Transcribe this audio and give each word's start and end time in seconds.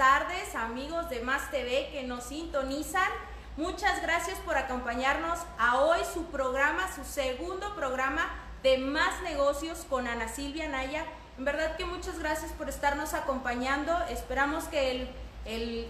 tardes, 0.00 0.54
amigos 0.54 1.10
de 1.10 1.20
Más 1.20 1.50
TV 1.50 1.90
que 1.92 2.04
nos 2.04 2.24
sintonizan. 2.24 3.10
Muchas 3.58 4.00
gracias 4.00 4.38
por 4.38 4.56
acompañarnos 4.56 5.38
a 5.58 5.78
hoy 5.82 5.98
su 6.10 6.24
programa, 6.30 6.90
su 6.90 7.04
segundo 7.04 7.76
programa 7.76 8.30
de 8.62 8.78
Más 8.78 9.20
Negocios 9.20 9.84
con 9.90 10.08
Ana 10.08 10.26
Silvia 10.26 10.70
Naya. 10.70 11.04
En 11.36 11.44
verdad 11.44 11.76
que 11.76 11.84
muchas 11.84 12.18
gracias 12.18 12.50
por 12.52 12.70
estarnos 12.70 13.12
acompañando. 13.12 13.94
Esperamos 14.08 14.64
que 14.68 14.90
el, 14.90 15.10
el 15.44 15.86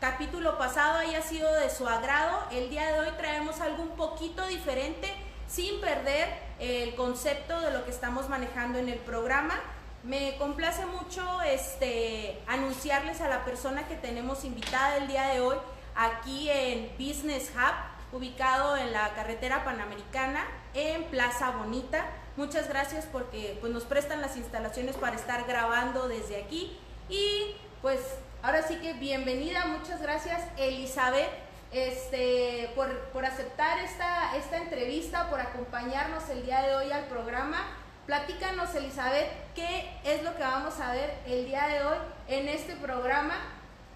capítulo 0.00 0.58
pasado 0.58 0.98
haya 0.98 1.22
sido 1.22 1.54
de 1.54 1.70
su 1.70 1.86
agrado. 1.86 2.44
El 2.50 2.68
día 2.68 2.90
de 2.90 2.98
hoy 2.98 3.12
traemos 3.16 3.60
algo 3.60 3.84
un 3.84 3.90
poquito 3.90 4.44
diferente 4.48 5.08
sin 5.46 5.80
perder 5.80 6.28
el 6.58 6.96
concepto 6.96 7.60
de 7.60 7.70
lo 7.70 7.84
que 7.84 7.92
estamos 7.92 8.28
manejando 8.28 8.80
en 8.80 8.88
el 8.88 8.98
programa. 8.98 9.54
Me 10.02 10.36
complace 10.36 10.84
mucho 10.84 11.22
este, 11.42 12.42
anunciarles 12.48 13.20
a 13.20 13.28
la 13.28 13.44
persona 13.44 13.86
que 13.86 13.94
tenemos 13.94 14.44
invitada 14.44 14.96
el 14.96 15.06
día 15.06 15.28
de 15.28 15.40
hoy 15.40 15.56
aquí 15.94 16.50
en 16.50 16.90
Business 16.98 17.52
Hub, 17.54 18.16
ubicado 18.18 18.76
en 18.76 18.92
la 18.92 19.14
carretera 19.14 19.64
panamericana 19.64 20.44
en 20.74 21.04
Plaza 21.04 21.50
Bonita. 21.50 22.04
Muchas 22.36 22.68
gracias 22.68 23.06
porque 23.12 23.56
pues, 23.60 23.72
nos 23.72 23.84
prestan 23.84 24.20
las 24.20 24.36
instalaciones 24.36 24.96
para 24.96 25.14
estar 25.14 25.44
grabando 25.46 26.08
desde 26.08 26.42
aquí. 26.42 26.76
Y 27.08 27.54
pues 27.80 28.00
ahora 28.42 28.66
sí 28.66 28.76
que 28.76 28.94
bienvenida, 28.94 29.66
muchas 29.66 30.02
gracias 30.02 30.42
Elizabeth 30.56 31.30
este, 31.70 32.72
por, 32.74 32.90
por 33.10 33.24
aceptar 33.24 33.78
esta, 33.78 34.36
esta 34.36 34.56
entrevista, 34.56 35.30
por 35.30 35.40
acompañarnos 35.40 36.28
el 36.28 36.44
día 36.44 36.60
de 36.62 36.74
hoy 36.74 36.90
al 36.90 37.04
programa. 37.04 37.81
Platícanos, 38.06 38.74
Elizabeth, 38.74 39.30
qué 39.54 39.88
es 40.02 40.24
lo 40.24 40.34
que 40.34 40.42
vamos 40.42 40.80
a 40.80 40.92
ver 40.92 41.18
el 41.24 41.46
día 41.46 41.68
de 41.68 41.84
hoy 41.84 41.98
en 42.26 42.48
este 42.48 42.74
programa 42.74 43.34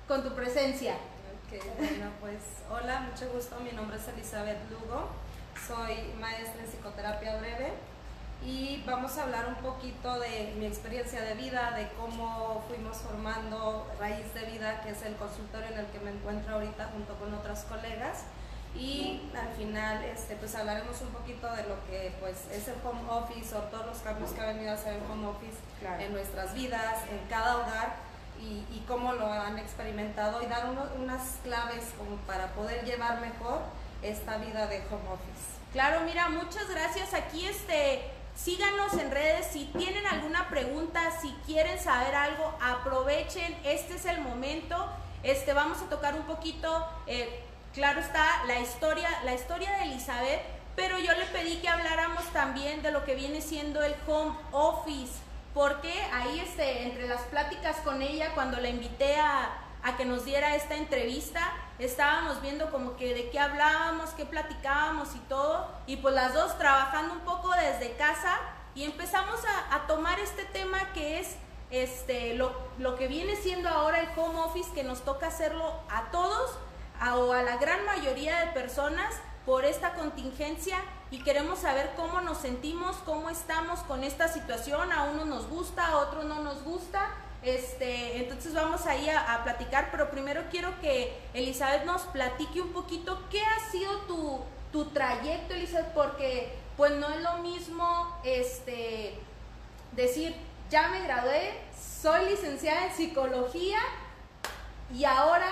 con 0.06 0.22
tu 0.22 0.32
presencia. 0.32 0.94
Ok, 0.94 1.60
bueno, 1.76 2.10
pues 2.20 2.38
hola, 2.70 3.00
mucho 3.00 3.28
gusto. 3.32 3.56
Mi 3.58 3.72
nombre 3.72 3.96
es 3.96 4.06
Elizabeth 4.06 4.58
Lugo, 4.70 5.08
soy 5.66 6.14
maestra 6.20 6.62
en 6.62 6.70
psicoterapia 6.70 7.36
breve 7.38 7.72
y 8.44 8.84
vamos 8.86 9.18
a 9.18 9.24
hablar 9.24 9.46
un 9.48 9.56
poquito 9.56 10.20
de 10.20 10.54
mi 10.56 10.66
experiencia 10.66 11.22
de 11.22 11.34
vida, 11.34 11.72
de 11.72 11.88
cómo 12.00 12.64
fuimos 12.68 12.98
formando 12.98 13.90
Raíz 13.98 14.32
de 14.34 14.44
Vida, 14.44 14.82
que 14.82 14.90
es 14.90 15.02
el 15.02 15.16
consultorio 15.16 15.66
en 15.72 15.78
el 15.80 15.86
que 15.86 15.98
me 15.98 16.12
encuentro 16.12 16.54
ahorita 16.54 16.90
junto 16.92 17.16
con 17.16 17.34
otras 17.34 17.64
colegas 17.64 17.75
y 18.78 19.30
al 19.36 19.54
final 19.56 20.04
este, 20.04 20.36
pues 20.36 20.54
hablaremos 20.54 21.00
un 21.00 21.08
poquito 21.08 21.50
de 21.52 21.62
lo 21.64 21.84
que 21.86 22.14
pues 22.20 22.46
es 22.52 22.68
el 22.68 22.74
home 22.84 23.08
office 23.08 23.54
o 23.54 23.60
todos 23.62 23.86
los 23.86 23.98
cambios 23.98 24.30
que 24.30 24.40
ha 24.40 24.46
venido 24.46 24.70
a 24.70 24.74
hacer 24.74 24.94
el 24.94 25.02
home 25.10 25.26
office 25.26 25.56
en 25.98 26.12
nuestras 26.12 26.54
vidas, 26.54 27.02
en 27.10 27.18
cada 27.28 27.56
hogar 27.56 27.96
y, 28.40 28.64
y 28.74 28.84
cómo 28.86 29.12
lo 29.12 29.32
han 29.32 29.58
experimentado 29.58 30.42
y 30.42 30.46
dar 30.46 30.66
unas 30.98 31.22
claves 31.42 31.92
como 31.96 32.16
para 32.26 32.48
poder 32.52 32.84
llevar 32.84 33.20
mejor 33.20 33.60
esta 34.02 34.36
vida 34.38 34.66
de 34.66 34.78
home 34.90 35.08
office. 35.12 35.56
Claro, 35.72 36.00
mira, 36.04 36.28
muchas 36.28 36.68
gracias. 36.70 37.14
Aquí 37.14 37.46
este, 37.46 38.02
síganos 38.34 38.94
en 38.94 39.10
redes. 39.10 39.46
Si 39.52 39.66
tienen 39.76 40.06
alguna 40.06 40.48
pregunta, 40.48 41.00
si 41.20 41.30
quieren 41.46 41.78
saber 41.78 42.14
algo, 42.14 42.54
aprovechen. 42.60 43.56
Este 43.64 43.94
es 43.94 44.04
el 44.06 44.20
momento. 44.20 44.76
Este, 45.22 45.52
vamos 45.52 45.82
a 45.82 45.88
tocar 45.88 46.14
un 46.14 46.22
poquito 46.22 46.86
eh, 47.06 47.44
claro 47.76 48.00
está 48.00 48.42
la 48.46 48.58
historia, 48.58 49.06
la 49.24 49.34
historia 49.34 49.70
de 49.72 49.84
Elizabeth, 49.84 50.40
pero 50.74 50.98
yo 50.98 51.12
le 51.12 51.26
pedí 51.26 51.58
que 51.58 51.68
habláramos 51.68 52.24
también 52.32 52.82
de 52.82 52.90
lo 52.90 53.04
que 53.04 53.14
viene 53.14 53.42
siendo 53.42 53.82
el 53.82 53.94
home 54.06 54.34
office, 54.50 55.12
porque 55.52 55.92
ahí 56.10 56.40
este, 56.40 56.84
entre 56.84 57.06
las 57.06 57.20
pláticas 57.24 57.76
con 57.84 58.00
ella, 58.00 58.32
cuando 58.34 58.58
la 58.60 58.70
invité 58.70 59.20
a, 59.20 59.58
a 59.82 59.96
que 59.98 60.06
nos 60.06 60.24
diera 60.24 60.56
esta 60.56 60.74
entrevista, 60.74 61.52
estábamos 61.78 62.40
viendo 62.40 62.70
como 62.70 62.96
que 62.96 63.12
de 63.12 63.28
qué 63.28 63.38
hablábamos, 63.38 64.08
qué 64.10 64.24
platicábamos 64.24 65.14
y 65.14 65.18
todo, 65.28 65.70
y 65.86 65.96
pues 65.98 66.14
las 66.14 66.32
dos 66.32 66.56
trabajando 66.56 67.12
un 67.12 67.20
poco 67.20 67.50
desde 67.52 67.94
casa 67.96 68.38
y 68.74 68.84
empezamos 68.84 69.40
a, 69.44 69.76
a 69.76 69.86
tomar 69.86 70.18
este 70.20 70.46
tema 70.46 70.78
que 70.94 71.20
es 71.20 71.36
este, 71.70 72.34
lo, 72.36 72.56
lo 72.78 72.96
que 72.96 73.06
viene 73.06 73.36
siendo 73.36 73.68
ahora 73.68 74.00
el 74.00 74.08
home 74.18 74.38
office, 74.40 74.72
que 74.72 74.82
nos 74.82 75.04
toca 75.04 75.26
hacerlo 75.26 75.74
a 75.90 76.10
todos 76.10 76.56
a, 77.00 77.16
o 77.16 77.32
a 77.32 77.42
la 77.42 77.56
gran 77.56 77.84
mayoría 77.84 78.40
de 78.40 78.52
personas 78.52 79.14
por 79.44 79.64
esta 79.64 79.94
contingencia 79.94 80.78
y 81.10 81.22
queremos 81.22 81.60
saber 81.60 81.92
cómo 81.96 82.20
nos 82.20 82.38
sentimos, 82.38 82.96
cómo 83.04 83.30
estamos 83.30 83.80
con 83.80 84.02
esta 84.02 84.28
situación. 84.28 84.92
A 84.92 85.04
uno 85.04 85.24
nos 85.24 85.48
gusta, 85.48 85.86
a 85.86 85.98
otro 85.98 86.24
no 86.24 86.40
nos 86.42 86.62
gusta. 86.64 87.10
Este, 87.42 88.18
entonces 88.18 88.54
vamos 88.54 88.86
ahí 88.86 89.08
a, 89.08 89.34
a 89.34 89.44
platicar, 89.44 89.88
pero 89.92 90.10
primero 90.10 90.42
quiero 90.50 90.80
que 90.80 91.16
Elizabeth 91.32 91.84
nos 91.84 92.02
platique 92.02 92.60
un 92.60 92.72
poquito 92.72 93.22
qué 93.30 93.40
ha 93.40 93.70
sido 93.70 93.98
tu, 94.00 94.40
tu 94.72 94.86
trayecto, 94.86 95.54
Elizabeth, 95.54 95.92
porque 95.92 96.52
pues 96.76 96.92
no 96.92 97.08
es 97.08 97.22
lo 97.22 97.38
mismo 97.38 98.20
este, 98.24 99.14
decir, 99.92 100.34
ya 100.70 100.88
me 100.88 101.02
gradué, 101.02 101.54
soy 102.02 102.30
licenciada 102.30 102.86
en 102.86 102.92
psicología 102.92 103.78
y 104.92 105.04
ahora 105.04 105.50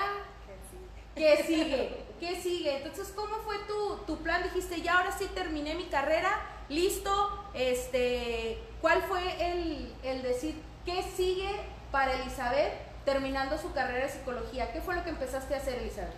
¿Qué 1.15 1.45
sigue? 1.47 2.05
¿Qué 2.19 2.41
sigue? 2.41 2.79
Entonces, 2.79 3.13
¿cómo 3.15 3.37
fue 3.45 3.57
tu, 3.69 3.99
tu 4.07 4.23
plan? 4.23 4.43
Dijiste, 4.43 4.81
ya 4.81 4.99
ahora 4.99 5.17
sí 5.17 5.27
terminé 5.35 5.75
mi 5.75 5.85
carrera, 5.85 6.41
listo, 6.69 7.45
este, 7.55 8.59
¿cuál 8.81 9.03
fue 9.03 9.23
el, 9.53 9.95
el 10.03 10.23
decir, 10.23 10.61
qué 10.85 11.03
sigue 11.03 11.51
para 11.91 12.15
Elizabeth 12.15 12.73
terminando 13.05 13.59
su 13.59 13.73
carrera 13.73 14.07
de 14.07 14.13
psicología? 14.13 14.73
¿Qué 14.73 14.81
fue 14.81 14.95
lo 14.95 15.05
que 15.05 15.11
empezaste 15.11 15.55
a 15.55 15.59
hacer, 15.59 15.79
Elizabeth? 15.79 16.15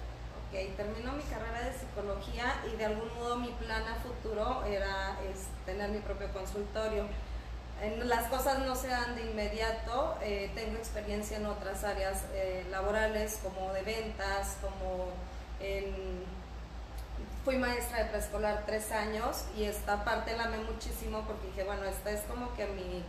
Ok, 0.49 0.77
termino 0.77 1.13
mi 1.13 1.25
carrera 1.25 1.61
de 1.63 1.73
psicología 1.73 2.63
y 2.73 2.77
de 2.77 2.85
algún 2.85 3.13
modo 3.17 3.37
mi 3.37 3.49
plan 3.49 3.83
a 3.83 3.97
futuro 3.97 4.65
era 4.65 5.19
es, 5.31 5.49
tener 5.67 5.91
mi 5.91 5.99
propio 5.99 6.33
consultorio. 6.33 7.05
En, 7.83 8.09
las 8.09 8.25
cosas 8.29 8.61
no 8.61 8.75
se 8.75 8.89
dan 8.89 9.15
de 9.17 9.23
inmediato, 9.23 10.17
eh, 10.23 10.51
tengo 10.55 10.77
experiencia 10.79 11.37
en 11.37 11.47
otras 11.47 11.85
áreas 11.85 12.25
eh, 12.33 12.65
laborales 12.71 13.41
como 13.43 13.73
de 13.73 13.83
ventas, 13.83 14.57
como 14.63 15.09
en, 15.61 16.25
fui 17.45 17.59
maestra 17.59 18.05
de 18.05 18.05
preescolar 18.07 18.65
tres 18.67 18.91
años 18.93 19.45
y 19.57 19.65
esta 19.65 20.05
parte 20.05 20.37
la 20.37 20.45
amé 20.45 20.59
muchísimo 20.59 21.23
porque 21.27 21.47
dije, 21.49 21.65
bueno, 21.65 21.85
esta 21.85 22.11
es 22.11 22.23
como 22.23 22.55
que 22.55 22.67
mi, 22.67 23.05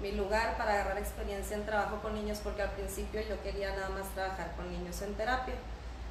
mi 0.00 0.16
lugar 0.16 0.56
para 0.58 0.74
agarrar 0.74 0.98
experiencia 0.98 1.56
en 1.56 1.64
trabajo 1.64 2.00
con 2.02 2.14
niños 2.14 2.40
porque 2.42 2.62
al 2.62 2.70
principio 2.72 3.20
yo 3.20 3.40
quería 3.42 3.70
nada 3.74 3.88
más 3.90 4.08
trabajar 4.14 4.52
con 4.56 4.70
niños 4.70 5.00
en 5.02 5.14
terapia. 5.14 5.54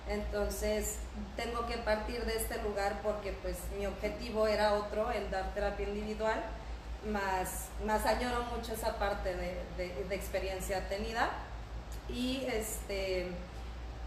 Entonces 0.10 1.00
tengo 1.36 1.68
que 1.68 1.78
partir 1.78 2.24
de 2.24 2.38
este 2.38 2.62
lugar 2.64 3.02
porque 3.04 3.34
pues 3.42 3.58
mi 3.78 3.86
objetivo 3.86 4.48
era 4.48 4.74
otro, 4.74 5.12
el 5.12 5.30
dar 5.30 5.54
terapia 5.54 5.88
individual 5.88 6.42
más, 7.08 7.68
más 7.86 8.06
añoro 8.06 8.44
mucho 8.56 8.74
esa 8.74 8.98
parte 8.98 9.36
de, 9.36 9.64
de, 9.78 10.06
de, 10.06 10.16
experiencia 10.16 10.88
tenida 10.90 11.30
y 12.10 12.46
este, 12.48 13.28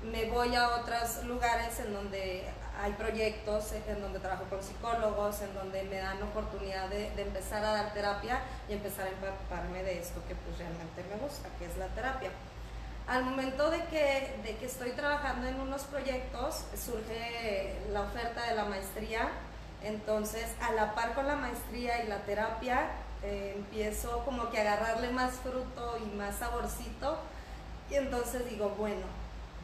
me 0.03 0.27
voy 0.31 0.55
a 0.55 0.77
otros 0.77 1.25
lugares 1.25 1.79
en 1.81 1.93
donde 1.93 2.45
hay 2.83 2.93
proyectos, 2.93 3.73
en 3.73 4.01
donde 4.01 4.19
trabajo 4.21 4.45
con 4.49 4.63
psicólogos, 4.63 5.43
en 5.43 5.55
donde 5.55 5.83
me 5.85 5.99
dan 5.99 6.23
oportunidad 6.23 6.89
de, 6.89 7.11
de 7.11 7.23
empezar 7.23 7.65
a 7.65 7.73
dar 7.73 7.93
terapia 7.93 8.41
y 8.69 8.73
empezar 8.73 9.07
a 9.07 9.11
empaparme 9.11 9.83
de 9.83 9.99
esto 9.99 10.23
que 10.27 10.35
pues 10.35 10.57
realmente 10.59 11.05
me 11.11 11.17
gusta, 11.17 11.49
que 11.59 11.67
es 11.67 11.77
la 11.77 11.89
terapia. 11.89 12.31
Al 13.07 13.25
momento 13.25 13.71
de 13.71 13.85
que, 13.87 14.37
de 14.45 14.57
que 14.57 14.67
estoy 14.67 14.93
trabajando 14.93 15.49
en 15.49 15.61
unos 15.61 15.83
proyectos, 15.83 16.65
surge 16.77 17.77
la 17.91 18.03
oferta 18.03 18.47
de 18.47 18.55
la 18.55 18.65
maestría 18.65 19.29
entonces, 19.83 20.47
a 20.61 20.73
la 20.73 20.95
par 20.95 21.15
con 21.15 21.27
la 21.27 21.37
maestría 21.37 22.05
y 22.05 22.09
la 22.09 22.19
terapia, 22.19 22.91
eh, 23.23 23.55
empiezo 23.57 24.25
como 24.25 24.51
que 24.51 24.59
a 24.59 24.63
agarrarle 24.63 25.11
más 25.11 25.33
fruto 25.35 25.99
y 25.99 26.17
más 26.17 26.37
saborcito. 26.37 27.19
Y 27.91 27.95
entonces 27.95 28.49
digo, 28.49 28.71
bueno, 28.79 29.07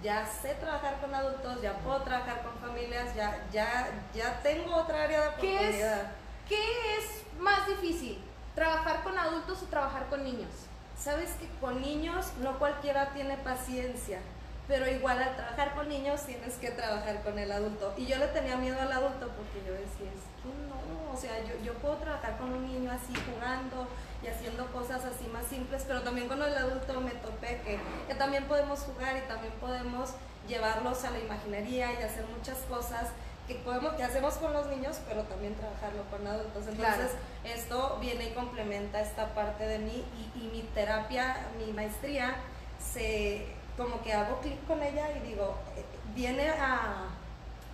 ya 0.03 0.27
sé 0.27 0.55
trabajar 0.55 1.01
con 1.01 1.15
adultos, 1.15 1.61
ya 1.63 1.75
puedo 1.79 2.03
trabajar 2.03 2.43
con 2.43 2.55
familias, 2.59 3.15
ya, 3.15 3.47
ya, 3.53 3.89
ya 4.15 4.41
tengo 4.43 4.75
otra 4.75 5.05
área 5.05 5.21
de 5.21 5.29
oportunidad. 5.29 6.13
¿Qué 6.49 6.57
es, 6.57 6.61
¿Qué 6.61 6.99
es 6.99 7.41
más 7.41 7.67
difícil? 7.67 8.23
¿Trabajar 8.55 9.03
con 9.03 9.19
adultos 9.19 9.63
o 9.63 9.67
trabajar 9.67 10.07
con 10.07 10.25
niños? 10.25 10.51
Sabes 10.99 11.31
que 11.33 11.49
con 11.61 11.81
niños 11.81 12.33
no 12.41 12.59
cualquiera 12.59 13.13
tiene 13.13 13.37
paciencia 13.37 14.21
pero 14.69 14.89
igual 14.91 15.23
al 15.23 15.37
trabajar 15.37 15.75
con 15.75 15.89
niños 15.89 16.23
tienes 16.23 16.55
que 16.55 16.71
trabajar 16.71 17.23
con 17.23 17.39
el 17.39 17.51
adulto. 17.53 17.95
Y 17.97 18.07
yo 18.07 18.19
le 18.19 18.27
tenía 18.29 18.57
miedo 18.57 18.81
al 18.81 18.91
adulto 18.91 19.29
porque 19.37 19.67
yo 19.67 19.73
decía, 19.73 20.11
es 20.11 20.27
que 20.43 20.49
no, 20.69 21.13
o 21.13 21.17
sea, 21.17 21.39
yo, 21.45 21.55
yo 21.65 21.75
puedo 21.75 21.97
trabajar 21.97 22.37
con 22.37 22.53
un 22.53 22.67
niño 22.67 22.91
así 22.91 23.13
jugando 23.31 23.87
y 24.23 24.27
haciendo 24.27 24.67
cosas 24.73 25.05
así 25.05 25.27
más 25.29 25.47
simples, 25.47 25.85
pero 25.87 26.03
también 26.03 26.27
con 26.27 26.43
el 26.43 26.57
adulto 26.57 27.01
me 27.01 27.13
topé 27.13 27.61
que, 27.65 27.79
que 28.09 28.15
también 28.15 28.45
podemos 28.45 28.81
jugar 28.81 29.17
y 29.17 29.29
también 29.29 29.53
podemos 29.61 30.11
llevarlos 30.49 31.05
a 31.05 31.11
la 31.11 31.21
imaginería 31.21 31.93
y 31.93 32.03
hacer 32.03 32.25
muchas 32.27 32.59
cosas 32.69 33.11
que 33.47 33.55
podemos 33.57 33.95
que 33.95 34.03
hacemos 34.03 34.35
con 34.35 34.53
los 34.53 34.67
niños, 34.67 34.99
pero 35.09 35.23
también 35.23 35.55
trabajarlo 35.55 36.03
con 36.11 36.27
adultos. 36.27 36.67
Entonces, 36.67 36.77
claro. 36.77 37.09
esto 37.45 37.99
viene 38.01 38.31
y 38.31 38.35
complementa 38.35 39.01
esta 39.01 39.33
parte 39.35 39.65
de 39.65 39.79
mí 39.79 40.05
y, 40.35 40.45
y 40.45 40.49
mi 40.49 40.63
terapia, 40.75 41.47
mi 41.65 41.73
maestría 41.73 42.35
se 42.81 43.56
como 43.77 44.03
que 44.03 44.13
hago 44.13 44.41
clic 44.41 44.65
con 44.67 44.83
ella 44.83 45.11
y 45.17 45.29
digo, 45.29 45.55
eh, 45.77 45.85
viene 46.15 46.49
a, 46.51 47.09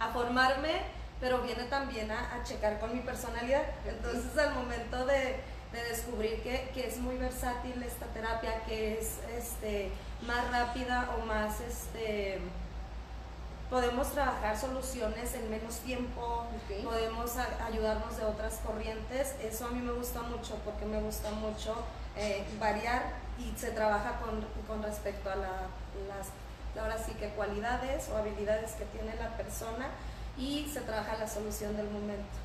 a 0.00 0.08
formarme, 0.08 0.82
pero 1.20 1.42
viene 1.42 1.64
también 1.64 2.10
a, 2.10 2.34
a, 2.34 2.42
checar 2.42 2.80
con 2.80 2.92
mi 2.92 3.00
personalidad. 3.00 3.62
Entonces 3.86 4.36
al 4.36 4.54
momento 4.54 5.06
de, 5.06 5.40
de 5.72 5.84
descubrir 5.88 6.42
que, 6.42 6.70
que, 6.74 6.88
es 6.88 6.98
muy 6.98 7.16
versátil 7.16 7.80
esta 7.82 8.06
terapia, 8.06 8.64
que 8.64 8.98
es 8.98 9.18
este, 9.36 9.90
más 10.26 10.50
rápida 10.50 11.10
o 11.16 11.24
más... 11.26 11.60
Este, 11.60 12.40
podemos 13.70 14.12
trabajar 14.12 14.54
soluciones 14.58 15.34
en 15.34 15.48
menos 15.48 15.78
tiempo, 15.78 16.46
okay. 16.62 16.82
podemos 16.82 17.38
ayudarnos 17.38 18.18
de 18.18 18.26
otras 18.26 18.60
corrientes. 18.66 19.34
Eso 19.42 19.64
a 19.64 19.70
mí 19.70 19.80
me 19.80 19.92
gusta 19.92 20.20
mucho 20.20 20.56
porque 20.62 20.84
me 20.84 21.00
gusta 21.00 21.30
mucho 21.30 21.74
eh, 22.14 22.44
variar 22.60 23.14
y 23.38 23.58
se 23.58 23.70
trabaja 23.70 24.20
con, 24.20 24.44
con 24.66 24.82
respecto 24.82 25.30
a 25.30 25.36
la, 25.36 25.68
las, 26.08 26.28
ahora 26.80 26.96
sí 26.98 27.12
que 27.14 27.28
cualidades 27.30 28.08
o 28.08 28.16
habilidades 28.16 28.72
que 28.72 28.84
tiene 28.86 29.14
la 29.16 29.36
persona 29.36 29.88
y 30.38 30.68
se 30.72 30.80
trabaja 30.80 31.16
la 31.18 31.28
solución 31.28 31.76
del 31.76 31.90
momento. 31.90 32.42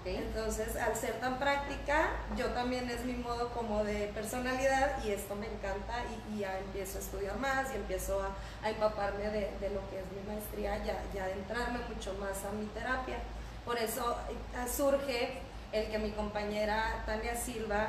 Okay. 0.00 0.16
Entonces, 0.16 0.76
al 0.76 0.94
ser 0.96 1.20
tan 1.20 1.38
práctica, 1.38 2.10
yo 2.36 2.46
también 2.46 2.90
es 2.90 3.04
mi 3.04 3.14
modo 3.14 3.48
como 3.50 3.84
de 3.84 4.10
personalidad 4.12 5.02
y 5.04 5.12
esto 5.12 5.34
me 5.36 5.46
encanta 5.46 6.04
y, 6.04 6.34
y 6.34 6.38
ya 6.40 6.58
empiezo 6.58 6.98
a 6.98 7.00
estudiar 7.00 7.38
más 7.38 7.72
y 7.72 7.76
empiezo 7.76 8.20
a, 8.20 8.66
a 8.66 8.70
empaparme 8.70 9.30
de, 9.30 9.50
de, 9.60 9.70
lo 9.70 9.88
que 9.88 10.00
es 10.00 10.04
mi 10.12 10.30
maestría, 10.30 10.84
ya, 10.84 11.00
ya 11.14 11.24
adentrarme 11.24 11.78
mucho 11.88 12.12
más 12.14 12.44
a 12.44 12.52
mi 12.52 12.66
terapia. 12.66 13.18
Por 13.64 13.78
eso 13.78 14.16
eh, 14.28 14.68
surge 14.68 15.40
el 15.72 15.90
que 15.90 15.98
mi 15.98 16.10
compañera 16.10 17.02
Tania 17.06 17.36
Silva 17.36 17.88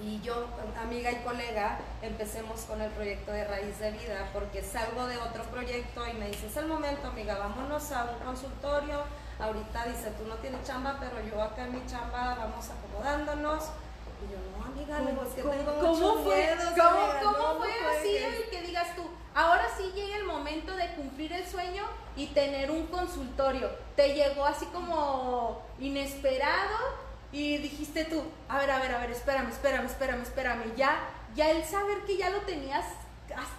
y 0.00 0.20
yo, 0.20 0.46
amiga 0.80 1.10
y 1.10 1.16
colega, 1.16 1.78
empecemos 2.02 2.60
con 2.62 2.80
el 2.80 2.90
proyecto 2.92 3.32
de 3.32 3.44
Raíz 3.44 3.78
de 3.78 3.90
Vida, 3.90 4.28
porque 4.32 4.62
salgo 4.62 5.06
de 5.06 5.16
otro 5.18 5.42
proyecto 5.44 6.06
y 6.06 6.12
me 6.14 6.28
dice, 6.28 6.46
es 6.46 6.56
el 6.56 6.66
momento, 6.66 7.08
amiga, 7.08 7.36
vámonos 7.38 7.90
a 7.92 8.04
un 8.04 8.18
consultorio. 8.24 9.02
Ahorita 9.40 9.84
dice, 9.86 10.10
tú 10.18 10.24
no 10.26 10.36
tienes 10.36 10.64
chamba, 10.64 10.98
pero 11.00 11.20
yo 11.28 11.42
acá 11.42 11.64
en 11.64 11.74
mi 11.74 11.86
chamba 11.86 12.36
vamos 12.38 12.68
acomodándonos. 12.70 13.64
Y 14.20 14.32
yo, 14.32 14.38
no, 14.56 14.64
amiga, 14.64 14.98
¿Cómo, 14.98 15.22
es 15.22 15.34
que 15.34 15.42
¿cómo, 15.42 15.54
tengo 15.54 15.74
¿cómo 15.80 15.94
mucho 15.94 16.22
fue, 16.24 16.36
miedo, 16.36 16.70
¿cómo, 16.76 17.00
amiga, 17.04 17.20
cómo 17.22 17.38
no, 17.38 17.58
fue 17.58 17.68
no 17.68 17.88
así 17.88 18.08
puedes". 18.18 18.34
el 18.34 18.50
que 18.50 18.62
digas 18.62 18.96
tú, 18.96 19.02
ahora 19.34 19.64
sí 19.76 19.92
llega 19.94 20.16
el 20.16 20.24
momento 20.24 20.74
de 20.74 20.94
cumplir 20.94 21.32
el 21.32 21.46
sueño 21.46 21.84
y 22.16 22.26
tener 22.28 22.70
un 22.70 22.86
consultorio? 22.86 23.70
¿Te 23.94 24.14
llegó 24.14 24.44
así 24.44 24.66
como 24.66 25.62
inesperado? 25.78 27.07
Y 27.30 27.58
dijiste 27.58 28.04
tú, 28.04 28.22
a 28.48 28.58
ver, 28.58 28.70
a 28.70 28.78
ver, 28.78 28.94
a 28.94 28.98
ver, 28.98 29.10
espérame, 29.10 29.50
espérame, 29.50 29.86
espérame, 29.86 30.22
espérame. 30.22 30.76
Ya, 30.76 30.98
ya 31.34 31.50
el 31.50 31.64
saber 31.64 31.98
que 32.06 32.16
ya 32.16 32.30
lo 32.30 32.40
tenías 32.42 32.84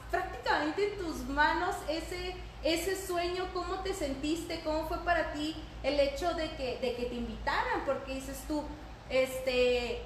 prácticamente 0.09 0.93
en 0.93 0.97
tus 0.97 1.17
manos, 1.27 1.75
ese, 1.87 2.35
ese 2.63 2.95
sueño, 2.95 3.47
¿cómo 3.53 3.75
te 3.81 3.93
sentiste? 3.93 4.61
¿Cómo 4.63 4.87
fue 4.87 4.97
para 4.99 5.33
ti 5.33 5.55
el 5.83 5.99
hecho 5.99 6.33
de 6.33 6.49
que, 6.55 6.79
de 6.79 6.95
que 6.95 7.05
te 7.05 7.15
invitaran? 7.15 7.85
Porque 7.85 8.15
dices 8.15 8.43
tú, 8.47 8.63
este, 9.09 10.01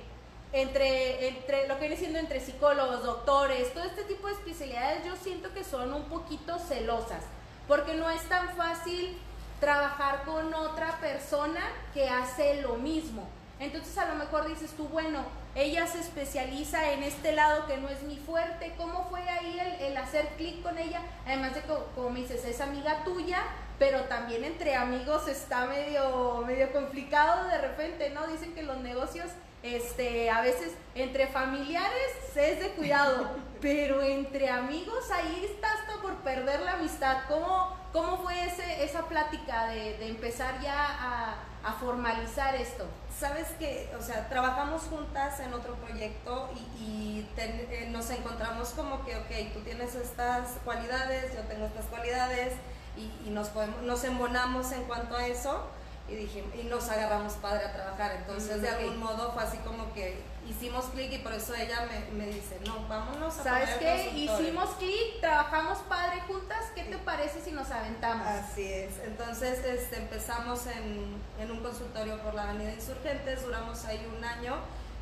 entre, 0.52 1.30
entre 1.30 1.68
lo 1.68 1.76
que 1.76 1.82
viene 1.82 1.98
siendo 1.98 2.20
entre 2.20 2.40
psicólogos, 2.40 3.04
doctores, 3.04 3.74
todo 3.74 3.84
este 3.86 4.04
tipo 4.04 4.28
de 4.28 4.34
especialidades, 4.34 5.06
yo 5.06 5.16
siento 5.16 5.54
que 5.54 5.64
son 5.64 5.94
un 5.94 6.04
poquito 6.06 6.60
celosas, 6.60 7.24
porque 7.68 7.96
no 7.96 8.10
es 8.10 8.22
tan 8.28 8.56
fácil 8.56 9.18
trabajar 9.60 10.24
con 10.26 10.54
otra 10.54 11.00
persona 11.00 11.62
que 11.94 12.10
hace 12.10 12.62
lo 12.62 12.76
mismo. 12.76 13.28
Entonces 13.64 13.98
a 13.98 14.06
lo 14.06 14.16
mejor 14.16 14.48
dices 14.48 14.72
tú, 14.76 14.88
bueno, 14.90 15.24
ella 15.56 15.88
se 15.88 16.00
especializa 16.00 16.92
en 16.92 17.04
este 17.04 17.32
lado 17.32 17.66
que 17.66 17.78
no 17.78 17.88
es 17.90 18.02
mi 18.04 18.18
fuerte. 18.18 18.74
¿Cómo 18.78 19.08
fue 19.10 19.22
ahí 19.22 19.60
el, 19.60 19.92
el 19.92 19.98
hacer 19.98 20.28
clic 20.38 20.62
con 20.62 20.78
ella? 20.78 21.02
Además 21.26 21.56
de 21.56 21.62
que, 21.62 21.74
como 21.96 22.10
me 22.10 22.20
dices, 22.20 22.44
es 22.46 22.60
amiga 22.60 23.04
tuya, 23.04 23.44
pero 23.80 24.02
también 24.04 24.44
entre 24.44 24.76
amigos 24.76 25.28
está 25.28 25.66
medio, 25.66 26.44
medio 26.46 26.72
complicado 26.72 27.48
de 27.48 27.58
repente, 27.58 28.10
¿no? 28.10 28.28
Dicen 28.28 28.54
que 28.54 28.64
los 28.64 28.78
negocios, 28.78 29.28
este, 29.62 30.30
a 30.30 30.42
veces 30.42 30.74
entre 30.96 31.28
familiares 31.28 32.12
es 32.36 32.60
de 32.60 32.70
cuidado, 32.72 33.30
pero 33.62 34.02
entre 34.02 34.50
amigos 34.50 35.10
ahí 35.12 35.50
está 35.54 35.72
hasta 35.74 36.02
por 36.02 36.16
perder 36.18 36.60
la 36.62 36.74
amistad. 36.74 37.24
¿Cómo, 37.28 37.76
cómo 37.94 38.18
fue 38.18 38.46
ese, 38.46 38.84
esa 38.84 39.04
plática 39.04 39.68
de, 39.68 39.98
de 39.98 40.10
empezar 40.10 40.60
ya 40.60 40.76
a, 40.76 41.36
a 41.64 41.74
formalizar 41.74 42.56
esto? 42.56 42.86
sabes 43.24 43.48
que, 43.60 43.90
o 43.98 44.02
sea, 44.02 44.28
trabajamos 44.28 44.82
juntas 44.84 45.40
en 45.40 45.54
otro 45.54 45.76
proyecto 45.76 46.50
y, 46.56 46.84
y 46.84 47.30
ten, 47.36 47.52
eh, 47.70 47.88
nos 47.90 48.10
encontramos 48.10 48.70
como 48.70 49.06
que, 49.06 49.16
ok, 49.16 49.54
tú 49.54 49.62
tienes 49.62 49.96
estas 49.96 50.58
cualidades, 50.66 51.34
yo 51.34 51.42
tengo 51.44 51.66
estas 51.66 51.86
cualidades 51.86 52.54
y, 52.98 53.28
y 53.28 53.30
nos, 53.30 53.48
podemos, 53.50 53.82
nos 53.84 54.04
embonamos 54.04 54.72
en 54.72 54.84
cuanto 54.84 55.16
a 55.16 55.26
eso 55.26 55.68
y, 56.10 56.16
dije, 56.16 56.44
y 56.62 56.66
nos 56.66 56.90
agarramos 56.90 57.34
padre 57.34 57.66
a 57.66 57.74
trabajar. 57.74 58.12
Entonces, 58.18 58.58
mm, 58.58 58.62
de 58.62 58.70
algún 58.70 59.00
modo 59.00 59.32
fue 59.32 59.44
así 59.44 59.58
como 59.60 59.94
que 59.94 60.22
hicimos 60.50 60.86
clic 60.86 61.12
y 61.12 61.20
por 61.20 61.34
eso 61.34 61.54
ella 61.56 61.88
me, 61.90 62.26
me, 62.26 62.32
dice, 62.32 62.60
no, 62.66 62.88
vámonos 62.88 63.40
a 63.40 63.44
¿Sabes 63.44 63.70
qué? 63.80 64.12
Hicimos 64.16 64.70
clic, 64.72 65.20
trabajamos 65.22 65.80
padre 65.90 66.22
juntas, 66.28 66.66
¿qué 66.76 66.84
te 66.84 66.98
parece 66.98 67.42
si 67.42 67.52
nos 67.52 67.70
aventamos? 67.72 68.28
Así 68.28 68.72
es. 68.72 69.00
Entonces 69.06 69.64
este, 69.66 69.98
empezamos 69.98 70.66
en, 70.68 71.16
en, 71.40 71.52
un 71.52 71.60
consultorio 71.62 72.18
por 72.20 72.34
la 72.34 72.50
Avenida 72.50 72.74
Insurgentes, 72.74 73.44
duramos 73.44 73.86
ahí 73.86 74.06
un 74.18 74.24
año, 74.24 74.56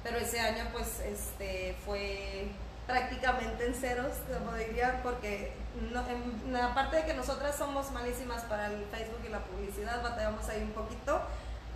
pero 0.04 0.18
ese 0.18 0.40
año 0.40 0.66
pues 0.72 1.00
este, 1.00 1.76
fue 1.86 2.48
prácticamente 2.88 3.66
en 3.66 3.74
ceros, 3.74 4.18
como 4.28 4.56
diría, 4.56 5.02
porque 5.04 5.54
no, 5.92 6.04
en, 6.08 6.56
aparte 6.56 6.98
de 6.98 7.06
que 7.06 7.14
nosotras 7.14 7.56
somos 7.56 7.92
malísimas 7.92 8.44
para 8.44 8.68
el 8.68 8.86
Facebook 8.86 9.22
y 9.26 9.30
la 9.30 9.40
publicidad, 9.40 10.04
batallamos 10.04 10.48
ahí 10.50 10.62
un 10.62 10.72
poquito. 10.72 11.22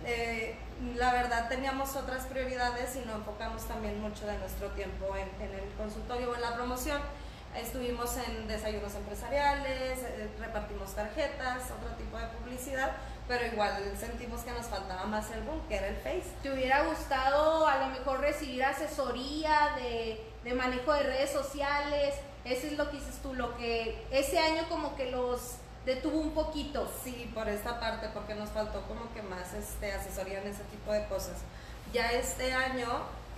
Eh, 0.06 0.54
la 0.94 1.12
verdad 1.12 1.48
teníamos 1.48 1.96
otras 1.96 2.26
prioridades 2.26 2.94
y 2.96 3.00
nos 3.00 3.16
enfocamos 3.16 3.66
también 3.66 4.00
mucho 4.00 4.26
de 4.26 4.38
nuestro 4.38 4.68
tiempo 4.68 5.16
en, 5.16 5.28
en 5.44 5.52
el 5.52 5.68
consultorio 5.76 6.30
o 6.30 6.34
en 6.34 6.42
la 6.42 6.54
promoción. 6.54 7.00
Estuvimos 7.56 8.16
en 8.18 8.46
desayunos 8.46 8.94
empresariales, 8.94 9.98
eh, 10.02 10.28
repartimos 10.38 10.94
tarjetas, 10.94 11.70
otro 11.70 11.88
tipo 11.96 12.18
de 12.18 12.26
publicidad, 12.26 12.92
pero 13.26 13.46
igual 13.46 13.72
sentimos 13.98 14.42
que 14.42 14.52
nos 14.52 14.66
faltaba 14.66 15.06
más 15.06 15.30
el 15.30 15.42
boom, 15.42 15.60
que 15.66 15.76
era 15.76 15.88
el 15.88 15.96
Face. 15.96 16.30
¿Te 16.42 16.52
hubiera 16.52 16.84
gustado 16.84 17.66
a 17.66 17.78
lo 17.78 17.86
mejor 17.88 18.20
recibir 18.20 18.62
asesoría 18.62 19.70
de, 19.76 20.24
de 20.44 20.54
manejo 20.54 20.92
de 20.92 21.02
redes 21.04 21.30
sociales? 21.30 22.14
Eso 22.44 22.66
es 22.66 22.74
lo 22.74 22.90
que 22.90 22.98
dices 22.98 23.16
tú, 23.22 23.34
lo 23.34 23.56
que 23.56 24.06
ese 24.12 24.38
año 24.38 24.68
como 24.68 24.94
que 24.94 25.10
los 25.10 25.56
detuvo 25.86 26.18
un 26.18 26.32
poquito. 26.32 26.86
Sí, 27.02 27.30
por 27.32 27.48
esta 27.48 27.80
parte, 27.80 28.08
porque 28.12 28.34
nos 28.34 28.50
faltó 28.50 28.82
como 28.82 29.10
que 29.14 29.22
más 29.22 29.54
este, 29.54 29.92
asesoría 29.92 30.42
en 30.42 30.48
ese 30.48 30.64
tipo 30.64 30.92
de 30.92 31.06
cosas. 31.06 31.36
Ya 31.92 32.12
este 32.12 32.52
año 32.52 32.88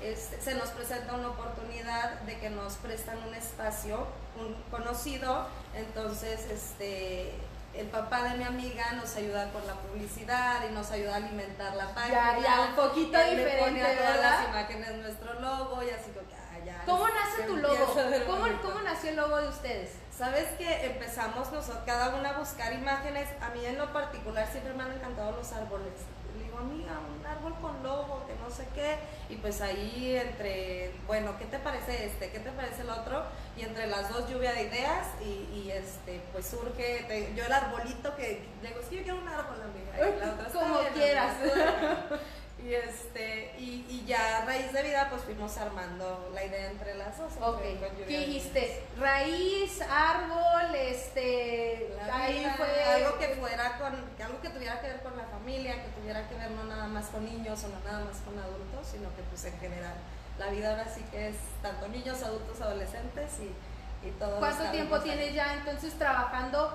este, 0.02 0.40
se 0.40 0.54
nos 0.54 0.70
presenta 0.70 1.14
una 1.14 1.28
oportunidad 1.28 2.20
de 2.22 2.38
que 2.38 2.50
nos 2.50 2.74
prestan 2.74 3.18
un 3.28 3.34
espacio, 3.34 4.06
un 4.40 4.54
conocido, 4.70 5.46
entonces 5.74 6.46
este, 6.50 7.34
el 7.74 7.86
papá 7.88 8.22
de 8.22 8.38
mi 8.38 8.44
amiga 8.44 8.92
nos 8.92 9.14
ayuda 9.16 9.52
con 9.52 9.66
la 9.66 9.74
publicidad 9.74 10.64
y 10.68 10.72
nos 10.72 10.90
ayuda 10.90 11.14
a 11.14 11.16
alimentar 11.16 11.76
la 11.76 11.94
página. 11.94 12.38
Ya, 12.38 12.42
ya, 12.42 12.60
un 12.70 12.74
poquito 12.74 13.18
Él 13.20 13.36
diferente, 13.36 13.56
le 13.56 13.62
pone 13.62 13.82
a 13.82 13.98
todas 13.98 14.14
¿verdad? 14.14 14.40
las 14.40 14.48
imágenes 14.48 14.94
nuestro 15.02 15.40
logo 15.40 15.82
y 15.82 15.90
así 15.90 16.10
como 16.12 16.26
que, 16.26 16.34
ah, 16.34 16.64
ya. 16.64 16.82
¿Cómo 16.86 17.06
nace 17.06 17.42
tu 17.42 17.56
logo? 17.56 17.94
¿Cómo. 18.26 18.46
¿Cómo 18.62 18.80
nació 18.80 19.10
el 19.10 19.16
logo 19.16 19.36
de 19.36 19.48
ustedes? 19.48 19.90
Sabes 20.18 20.48
que 20.58 20.86
empezamos 20.86 21.52
nosotros, 21.52 21.78
cada 21.86 22.16
una 22.16 22.30
a 22.30 22.38
buscar 22.38 22.72
imágenes. 22.72 23.28
A 23.40 23.50
mí 23.50 23.64
en 23.64 23.78
lo 23.78 23.92
particular 23.92 24.48
siempre 24.50 24.74
me 24.74 24.82
han 24.82 24.92
encantado 24.92 25.30
los 25.32 25.52
árboles. 25.52 25.92
Le 26.36 26.44
digo, 26.44 26.58
amiga, 26.58 26.98
un 27.16 27.24
árbol 27.24 27.54
con 27.60 27.80
logo, 27.84 28.26
que 28.26 28.34
no 28.42 28.50
sé 28.50 28.66
qué. 28.74 28.96
Y 29.32 29.36
pues 29.36 29.60
ahí 29.60 30.16
entre, 30.16 30.92
bueno, 31.06 31.38
¿qué 31.38 31.44
te 31.44 31.58
parece 31.60 32.06
este? 32.06 32.30
¿Qué 32.32 32.40
te 32.40 32.50
parece 32.50 32.82
el 32.82 32.90
otro? 32.90 33.24
Y 33.56 33.62
entre 33.62 33.86
las 33.86 34.08
dos 34.08 34.28
lluvia 34.28 34.52
de 34.54 34.62
ideas 34.62 35.06
y, 35.20 35.48
y, 35.56 35.70
este, 35.72 36.20
pues 36.32 36.46
surge, 36.48 37.04
te- 37.06 37.32
yo 37.36 37.44
el 37.44 37.52
arbolito 37.52 38.16
que, 38.16 38.44
digo, 38.60 38.80
es 38.80 38.86
que 38.88 38.96
yo 38.96 39.02
quiero 39.04 39.18
un 39.18 39.28
árbol, 39.28 39.58
amiga. 39.62 39.96
Y 40.16 40.18
la 40.20 40.32
otra, 40.32 40.46
"Está 40.48 40.58
Como 40.58 40.80
bien, 40.80 40.92
quieras. 40.94 41.34
amiga". 42.58 42.68
Y, 42.68 42.74
este, 42.74 43.54
y, 43.58 43.86
y 43.88 44.04
ya 44.06 44.38
a 44.38 44.44
raíz 44.44 44.72
de 44.72 44.82
vida 44.82 45.08
pues 45.10 45.22
fuimos 45.22 45.56
armando 45.58 46.30
la 46.34 46.44
idea 46.44 46.70
entre 46.70 46.94
las 46.94 47.16
dos. 47.18 47.32
Ok, 47.40 47.60
¿qué 48.06 48.18
dijiste? 48.18 48.82
Raíz, 48.98 49.80
árbol, 49.82 50.74
este, 50.74 51.94
La 52.06 52.16
ahí 52.24 52.40
vida, 52.40 52.54
fue 52.56 52.84
algo 52.84 53.18
que 53.18 53.28
fuera 53.28 53.78
con 53.78 53.92
que 54.16 54.22
algo 54.22 54.40
que 54.40 54.48
tuviera 54.50 54.80
que 54.80 54.88
ver 54.88 55.02
con 55.02 55.16
la 55.16 55.24
familia 55.24 55.82
que 55.82 55.90
tuviera 55.90 56.28
que 56.28 56.34
ver 56.34 56.50
no 56.50 56.64
nada 56.64 56.86
más 56.86 57.06
con 57.06 57.24
niños 57.24 57.62
o 57.64 57.68
no 57.68 57.80
nada 57.84 58.04
más 58.04 58.18
con 58.18 58.38
adultos 58.38 58.86
sino 58.90 59.08
que 59.14 59.22
pues 59.22 59.44
en 59.44 59.58
general 59.58 59.94
la 60.38 60.48
vida 60.48 60.70
ahora 60.70 60.86
sí 60.92 61.04
que 61.10 61.28
es 61.28 61.36
tanto 61.62 61.88
niños 61.88 62.22
adultos 62.22 62.60
adolescentes 62.60 63.38
y, 63.40 64.06
y 64.06 64.10
todo 64.12 64.38
¿Cuánto 64.38 64.70
tiempo 64.70 65.00
tienes 65.00 65.34
ya 65.34 65.54
entonces 65.54 65.94
trabajando 65.94 66.72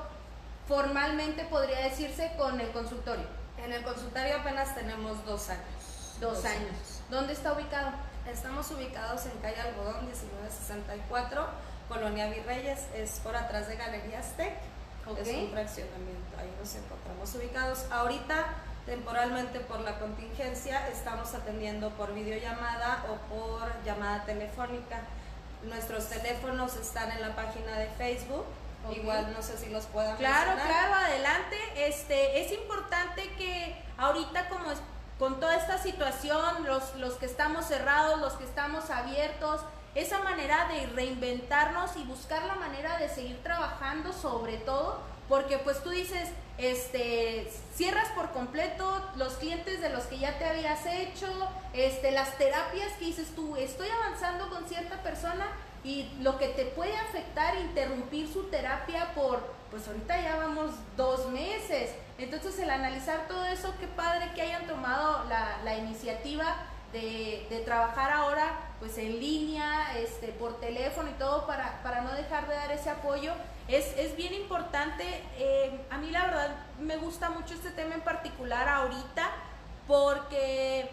formalmente, 0.68 1.44
podría 1.46 1.80
decirse, 1.82 2.32
con 2.38 2.60
el 2.60 2.72
consultorio? 2.72 3.26
En 3.64 3.74
el 3.74 3.84
consultorio 3.84 4.38
apenas 4.38 4.76
tenemos 4.76 5.26
dos 5.26 5.50
años 5.50 5.64
Dos, 6.20 6.46
años. 6.46 7.02
¿Dónde 7.10 7.34
está 7.34 7.54
ubicado? 7.54 7.92
estamos 8.32 8.72
ubicados 8.72 9.26
en 9.26 9.38
calle 9.40 9.60
Algodón 9.60 10.06
1964 10.06 11.48
Colonia 11.90 12.28
Virreyes, 12.30 12.88
es 12.96 13.20
por 13.20 13.36
atrás 13.36 13.68
de 13.68 13.76
Galerías 13.76 14.36
Tech. 14.38 14.54
Es 15.18 15.28
un 15.28 15.52
fraccionamiento, 15.52 16.38
ahí 16.40 16.50
nos 16.58 16.74
encontramos 16.76 17.36
ubicados. 17.36 17.86
Ahorita, 17.92 18.54
temporalmente 18.86 19.60
por 19.60 19.82
la 19.82 20.00
contingencia, 20.00 20.88
estamos 20.88 21.34
atendiendo 21.34 21.90
por 21.92 22.14
videollamada 22.14 23.06
o 23.10 23.18
por 23.34 23.84
llamada 23.84 24.24
telefónica. 24.24 25.02
Nuestros 25.64 26.08
teléfonos 26.08 26.78
están 26.78 27.12
en 27.12 27.22
la 27.22 27.36
página 27.36 27.78
de 27.78 27.88
Facebook. 27.90 28.46
Igual 28.92 29.34
no 29.34 29.42
sé 29.42 29.58
si 29.58 29.70
los 29.70 29.86
puedan 29.86 30.18
Claro, 30.18 30.54
claro, 30.56 30.94
adelante. 30.96 31.58
Este, 31.76 32.42
es 32.42 32.52
importante 32.52 33.30
que 33.38 33.82
ahorita 33.98 34.50
como 34.50 34.70
con 35.20 35.40
toda 35.40 35.56
esta 35.56 35.78
situación, 35.78 36.66
los, 36.66 36.96
los 36.96 37.14
que 37.14 37.26
estamos 37.26 37.66
cerrados, 37.66 38.20
los 38.20 38.34
que 38.34 38.44
estamos 38.44 38.90
abiertos, 38.90 39.62
esa 39.96 40.20
manera 40.20 40.68
de 40.70 40.88
reinventarnos 40.88 41.96
y 41.98 42.04
buscar 42.04 42.44
la 42.46 42.56
manera 42.56 42.98
de 42.98 43.08
seguir 43.10 43.42
trabajando 43.44 44.12
sobre 44.12 44.58
todo, 44.58 45.00
porque 45.30 45.60
pues 45.60 45.84
tú 45.84 45.92
dices, 45.92 46.30
este, 46.58 47.50
cierras 47.76 48.10
por 48.10 48.32
completo 48.32 49.02
los 49.16 49.34
clientes 49.34 49.82
de 49.82 49.90
los 49.90 50.04
que 50.06 50.18
ya 50.18 50.38
te 50.38 50.46
habías 50.46 50.86
hecho, 50.86 51.28
este, 51.74 52.12
las 52.12 52.38
terapias 52.38 52.92
que 52.94 53.06
dices 53.06 53.34
tú, 53.36 53.56
estoy 53.56 53.88
avanzando 53.90 54.50
con 54.50 54.68
cierta 54.68 55.02
persona 55.04 55.46
y 55.84 56.10
lo 56.22 56.38
que 56.38 56.48
te 56.50 56.66
puede 56.66 56.96
afectar, 56.98 57.56
interrumpir 57.58 58.32
su 58.32 58.44
terapia 58.46 59.14
por, 59.14 59.42
pues 59.70 59.88
ahorita 59.88 60.22
ya 60.22 60.38
vamos 60.38 60.72
dos 60.96 61.30
meses. 61.30 61.92
Entonces 62.18 62.58
el 62.60 62.70
analizar 62.70 63.28
todo 63.28 63.46
eso, 63.46 63.74
qué 63.80 63.88
padre 63.88 64.32
que 64.34 64.42
hayan 64.42 64.66
tomado 64.68 65.26
la, 65.26 65.62
la 65.64 65.78
iniciativa 65.78 66.56
de, 66.94 67.48
de, 67.50 67.60
trabajar 67.62 68.12
ahora 68.12 68.54
pues 68.80 68.98
en 68.98 69.20
línea, 69.20 69.98
este, 69.98 70.28
por 70.28 70.60
teléfono 70.60 71.10
y 71.10 71.14
todo 71.14 71.48
para, 71.48 71.82
para 71.82 72.02
no 72.02 72.14
dejar 72.14 72.48
de 72.48 72.54
dar 72.54 72.72
ese 72.72 72.90
apoyo. 72.90 73.34
Es, 73.68 73.98
es 73.98 74.16
bien 74.16 74.34
importante, 74.34 75.04
eh, 75.38 75.86
a 75.90 75.98
mí 75.98 76.12
la 76.12 76.26
verdad 76.26 76.56
me 76.80 76.98
gusta 76.98 77.30
mucho 77.30 77.56
este 77.56 77.72
tema 77.72 77.96
en 77.96 78.02
particular 78.02 78.70
ahorita 78.70 79.32
porque 79.88 80.90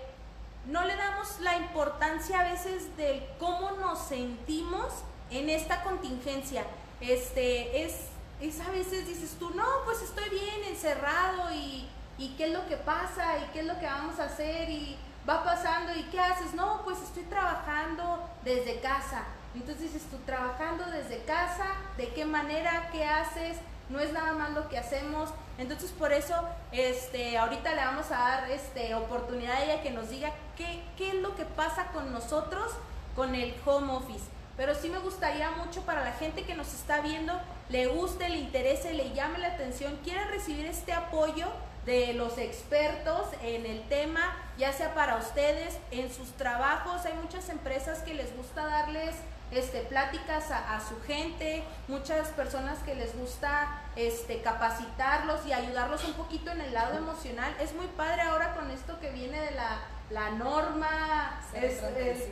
no 0.67 0.85
le 0.85 0.97
damos 0.97 1.41
la 1.41 1.57
importancia 1.57 2.41
a 2.41 2.45
veces 2.45 2.97
de 2.97 3.29
cómo 3.39 3.73
nos 3.73 3.99
sentimos 3.99 4.87
en 5.31 5.49
esta 5.49 5.83
contingencia. 5.83 6.65
Este, 7.01 7.85
es, 7.85 8.09
es 8.41 8.61
a 8.61 8.71
veces 8.71 9.07
dices 9.07 9.37
tú, 9.39 9.51
no, 9.55 9.67
pues 9.85 10.03
estoy 10.03 10.29
bien 10.29 10.65
encerrado 10.69 11.53
y, 11.53 11.89
y 12.19 12.35
qué 12.37 12.47
es 12.47 12.53
lo 12.53 12.67
que 12.69 12.77
pasa 12.77 13.39
y 13.39 13.53
qué 13.53 13.61
es 13.61 13.67
lo 13.67 13.79
que 13.79 13.87
vamos 13.87 14.19
a 14.19 14.25
hacer 14.25 14.69
y 14.69 14.97
va 15.29 15.45
pasando 15.45 15.95
y 15.95 16.03
qué 16.05 16.21
haces, 16.21 16.55
no, 16.55 16.83
pues 16.85 17.01
estoy 17.03 17.25
trabajando 17.25 18.29
desde 18.45 18.81
casa. 18.81 19.25
Entonces 19.55 19.93
dices 19.93 20.09
tú 20.11 20.17
trabajando 20.27 20.85
desde 20.87 21.25
casa, 21.25 21.67
de 21.97 22.09
qué 22.09 22.25
manera, 22.25 22.89
qué 22.93 23.05
haces, 23.05 23.57
no 23.91 24.01
es 24.01 24.13
nada 24.13 24.33
más 24.33 24.51
lo 24.51 24.69
que 24.69 24.79
hacemos. 24.79 25.31
Entonces 25.59 25.91
por 25.91 26.13
eso 26.13 26.35
este, 26.73 27.37
ahorita 27.37 27.75
le 27.75 27.85
vamos 27.85 28.07
a 28.11 28.19
dar 28.19 28.51
este, 28.51 28.95
oportunidad 28.95 29.57
a 29.57 29.65
ella 29.65 29.83
que 29.83 29.91
nos 29.91 30.09
diga 30.09 30.33
qué, 30.57 30.83
qué 30.97 31.11
es 31.11 31.15
lo 31.17 31.35
que 31.35 31.45
pasa 31.45 31.89
con 31.93 32.13
nosotros 32.13 32.73
con 33.15 33.35
el 33.35 33.55
home 33.65 33.93
office. 33.93 34.25
Pero 34.57 34.75
sí 34.75 34.89
me 34.89 34.99
gustaría 34.99 35.51
mucho 35.53 35.83
para 35.83 36.05
la 36.05 36.13
gente 36.13 36.45
que 36.45 36.55
nos 36.55 36.73
está 36.75 37.01
viendo, 37.01 37.39
le 37.69 37.87
guste, 37.87 38.29
le 38.29 38.39
interese, 38.39 38.93
le 38.93 39.13
llame 39.13 39.39
la 39.39 39.49
atención, 39.49 39.99
quiera 40.05 40.25
recibir 40.25 40.67
este 40.67 40.93
apoyo 40.93 41.47
de 41.87 42.13
los 42.13 42.37
expertos 42.37 43.27
en 43.43 43.65
el 43.65 43.83
tema, 43.89 44.37
ya 44.59 44.73
sea 44.73 44.93
para 44.95 45.17
ustedes, 45.17 45.79
en 45.91 46.13
sus 46.13 46.31
trabajos. 46.33 47.07
Hay 47.07 47.15
muchas 47.15 47.49
empresas 47.49 48.01
que 48.01 48.15
les 48.15 48.37
gusta 48.37 48.67
darles 48.67 49.15
este, 49.51 49.81
pláticas 49.81 50.51
a, 50.51 50.81
su 50.81 51.01
gente, 51.03 51.65
muchas 51.89 52.29
personas 52.29 52.79
que 52.81 52.95
les 52.95 53.17
gusta 53.19 53.83
este, 53.97 54.43
capacitarlos 54.43 55.45
y 55.47 55.53
ayudarlos 55.53 56.05
un 56.05 56.15
poquito 56.15 56.51
en 56.51 56.61
el 56.61 56.73
lado 56.73 56.97
emocional. 56.97 57.55
Es 57.61 57.75
muy 57.75 57.87
padre 57.89 58.23
ahora 58.23 58.55
con 58.55 58.71
esto 58.71 58.99
que 59.01 59.11
viene 59.11 59.41
de 59.41 59.51
la, 59.53 59.81
la 60.11 60.31
norma, 60.31 61.41
es, 61.55 61.83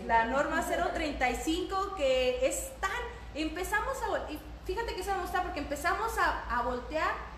la 0.06 0.26
norma 0.26 0.62
035, 0.62 1.94
que 1.96 2.46
es 2.46 2.70
tan, 2.80 2.90
empezamos 3.34 3.96
a, 4.02 4.26
fíjate 4.64 4.94
que 4.94 5.02
se 5.02 5.12
me 5.12 5.22
gusta 5.22 5.42
porque 5.42 5.60
empezamos 5.60 6.16
a, 6.18 6.56
a 6.56 6.62
voltear 6.62 7.28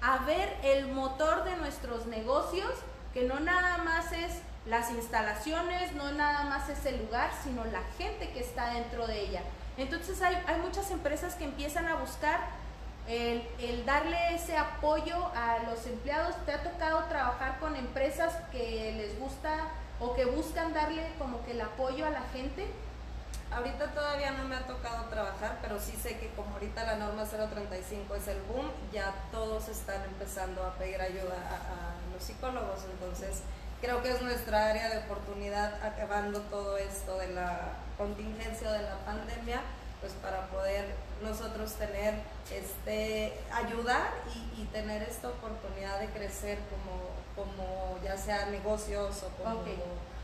a 0.00 0.18
ver 0.24 0.56
el 0.64 0.88
motor 0.88 1.44
de 1.44 1.56
nuestros 1.56 2.06
negocios, 2.06 2.72
que 3.14 3.24
no 3.24 3.40
nada 3.40 3.78
más 3.78 4.12
es 4.12 4.40
las 4.66 4.90
instalaciones, 4.90 5.92
no 5.92 6.12
nada 6.12 6.44
más 6.44 6.68
es 6.68 6.84
el 6.86 6.98
lugar, 7.04 7.30
sino 7.42 7.64
la 7.64 7.82
gente 7.98 8.30
que 8.30 8.40
está 8.40 8.74
dentro 8.74 9.06
de 9.06 9.20
ella. 9.20 9.42
Entonces 9.76 10.20
hay, 10.22 10.36
muchas 10.60 10.90
empresas 10.90 11.34
que 11.34 11.44
empiezan 11.44 11.86
a 11.88 11.94
buscar 11.96 12.40
el, 13.08 13.46
el, 13.58 13.84
darle 13.84 14.34
ese 14.34 14.56
apoyo 14.56 15.16
a 15.34 15.58
los 15.68 15.86
empleados. 15.86 16.36
¿Te 16.44 16.52
ha 16.52 16.62
tocado 16.62 17.04
trabajar 17.04 17.58
con 17.58 17.74
empresas 17.74 18.34
que 18.52 18.92
les 18.96 19.18
gusta 19.18 19.68
o 19.98 20.14
que 20.14 20.26
buscan 20.26 20.72
darle 20.72 21.12
como 21.18 21.44
que 21.44 21.52
el 21.52 21.60
apoyo 21.60 22.06
a 22.06 22.10
la 22.10 22.22
gente? 22.32 22.66
Ahorita 23.54 23.92
todavía 23.92 24.30
no 24.30 24.44
me 24.44 24.56
ha 24.56 24.66
tocado 24.66 25.04
trabajar, 25.10 25.58
pero 25.60 25.78
sí 25.78 25.92
sé 25.92 26.18
que 26.18 26.30
como 26.30 26.54
ahorita 26.54 26.84
la 26.84 26.96
norma 26.96 27.24
035 27.24 28.14
es 28.14 28.28
el 28.28 28.40
boom, 28.42 28.70
ya 28.92 29.12
todos 29.30 29.68
están 29.68 30.02
empezando 30.04 30.64
a 30.64 30.72
pedir 30.76 31.00
ayuda 31.00 31.36
a, 31.50 31.92
los 32.14 32.22
psicólogos, 32.22 32.84
entonces 32.90 33.42
creo 33.82 34.00
que 34.00 34.12
es 34.12 34.22
nuestra 34.22 34.70
área 34.70 34.88
de 34.88 34.98
oportunidad 34.98 35.74
acabando 35.84 36.40
todo 36.42 36.78
esto 36.78 37.18
de 37.18 37.32
la 37.32 37.72
contingencia 37.98 38.70
de 38.70 38.82
la 38.82 38.96
pandemia, 39.04 39.60
pues 40.00 40.12
para 40.14 40.46
poder 40.46 40.86
nosotros 41.20 41.72
tener 41.74 42.14
este 42.50 43.32
ayudar 43.52 44.14
y, 44.56 44.62
tener 44.72 45.02
esta 45.02 45.28
oportunidad 45.28 46.00
de 46.00 46.06
crecer 46.06 46.58
como, 46.70 47.10
como 47.36 47.98
ya 48.02 48.16
sea 48.16 48.46
negocios 48.46 49.22
o 49.22 49.28
como 49.42 49.64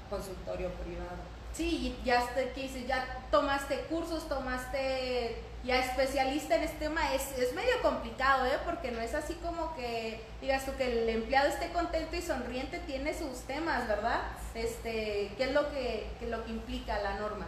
consultorio 0.09 0.71
privado. 0.71 1.19
Sí, 1.53 1.99
ya 2.03 2.27
te, 2.35 2.87
ya 2.87 3.27
tomaste 3.31 3.81
cursos, 3.91 4.27
tomaste 4.27 5.43
ya 5.65 5.85
especialista 5.85 6.57
en 6.57 6.62
este 6.62 6.79
tema, 6.79 7.15
es, 7.15 7.37
es 7.38 7.53
medio 7.55 7.81
complicado, 7.83 8.47
¿eh? 8.47 8.59
porque 8.65 8.91
no 8.91 9.00
es 9.00 9.15
así 9.15 9.35
como 9.35 9.75
que 9.75 10.25
digas 10.41 10.65
tú 10.65 10.75
que 10.77 11.03
el 11.03 11.09
empleado 11.09 11.49
esté 11.49 11.71
contento 11.73 12.17
y 12.17 12.23
sonriente, 12.23 12.79
tiene 12.87 13.17
sus 13.17 13.41
temas, 13.41 13.88
¿verdad? 13.88 14.21
Este, 14.55 15.33
¿Qué 15.37 15.45
es 15.45 15.53
lo 15.53 15.71
que, 15.71 16.07
lo 16.29 16.45
que 16.45 16.53
implica 16.53 17.00
la 17.00 17.19
norma? 17.19 17.47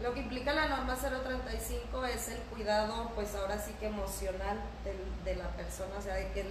Lo 0.00 0.14
que 0.14 0.20
implica 0.20 0.52
la 0.52 0.68
norma 0.68 0.96
035 0.96 2.04
es 2.06 2.28
el 2.28 2.38
cuidado, 2.52 3.10
pues 3.14 3.34
ahora 3.34 3.58
sí 3.58 3.72
que 3.80 3.86
emocional 3.86 4.58
de, 4.84 5.30
de 5.30 5.36
la 5.36 5.48
persona, 5.48 5.96
o 5.98 6.02
sea, 6.02 6.14
de 6.14 6.30
que 6.32 6.44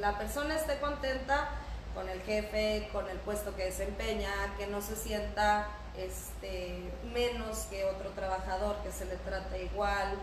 la 0.00 0.18
persona 0.18 0.54
esté 0.54 0.78
contenta 0.78 1.50
con 1.94 2.08
el 2.08 2.20
jefe, 2.22 2.88
con 2.92 3.08
el 3.08 3.16
puesto 3.18 3.56
que 3.56 3.64
desempeña, 3.64 4.30
que 4.58 4.66
no 4.66 4.82
se 4.82 4.94
sienta 4.94 5.66
este, 5.98 6.80
menos 7.12 7.66
que 7.70 7.84
otro 7.84 8.10
trabajador, 8.10 8.76
que 8.82 8.92
se 8.92 9.04
le 9.06 9.16
trate 9.16 9.64
igual, 9.64 10.18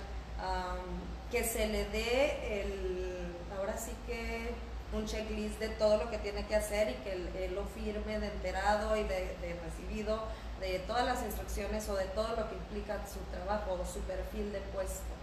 que 1.32 1.44
se 1.44 1.68
le 1.68 1.86
dé 1.86 2.62
el, 2.62 3.36
ahora 3.58 3.78
sí 3.78 3.92
que 4.06 4.52
un 4.94 5.06
checklist 5.06 5.60
de 5.60 5.70
todo 5.70 5.98
lo 5.98 6.10
que 6.10 6.20
tiene 6.20 6.46
que 6.46 6.56
hacer 6.56 6.92
y 6.92 6.94
que 7.04 7.14
él, 7.14 7.56
lo 7.56 7.66
firme 7.66 8.20
de 8.20 8.28
enterado 8.28 8.96
y 8.96 9.04
de, 9.04 9.36
recibido 9.64 10.24
de 10.60 10.80
todas 10.80 11.06
las 11.06 11.24
instrucciones 11.24 11.90
o 11.90 11.96
de 11.96 12.06
todo 12.06 12.36
lo 12.36 12.48
que 12.50 12.56
implica 12.56 13.00
su 13.08 13.20
trabajo 13.32 13.80
o 13.82 13.86
su 13.86 14.00
perfil 14.02 14.52
de 14.54 14.60
puesto. 14.60 15.14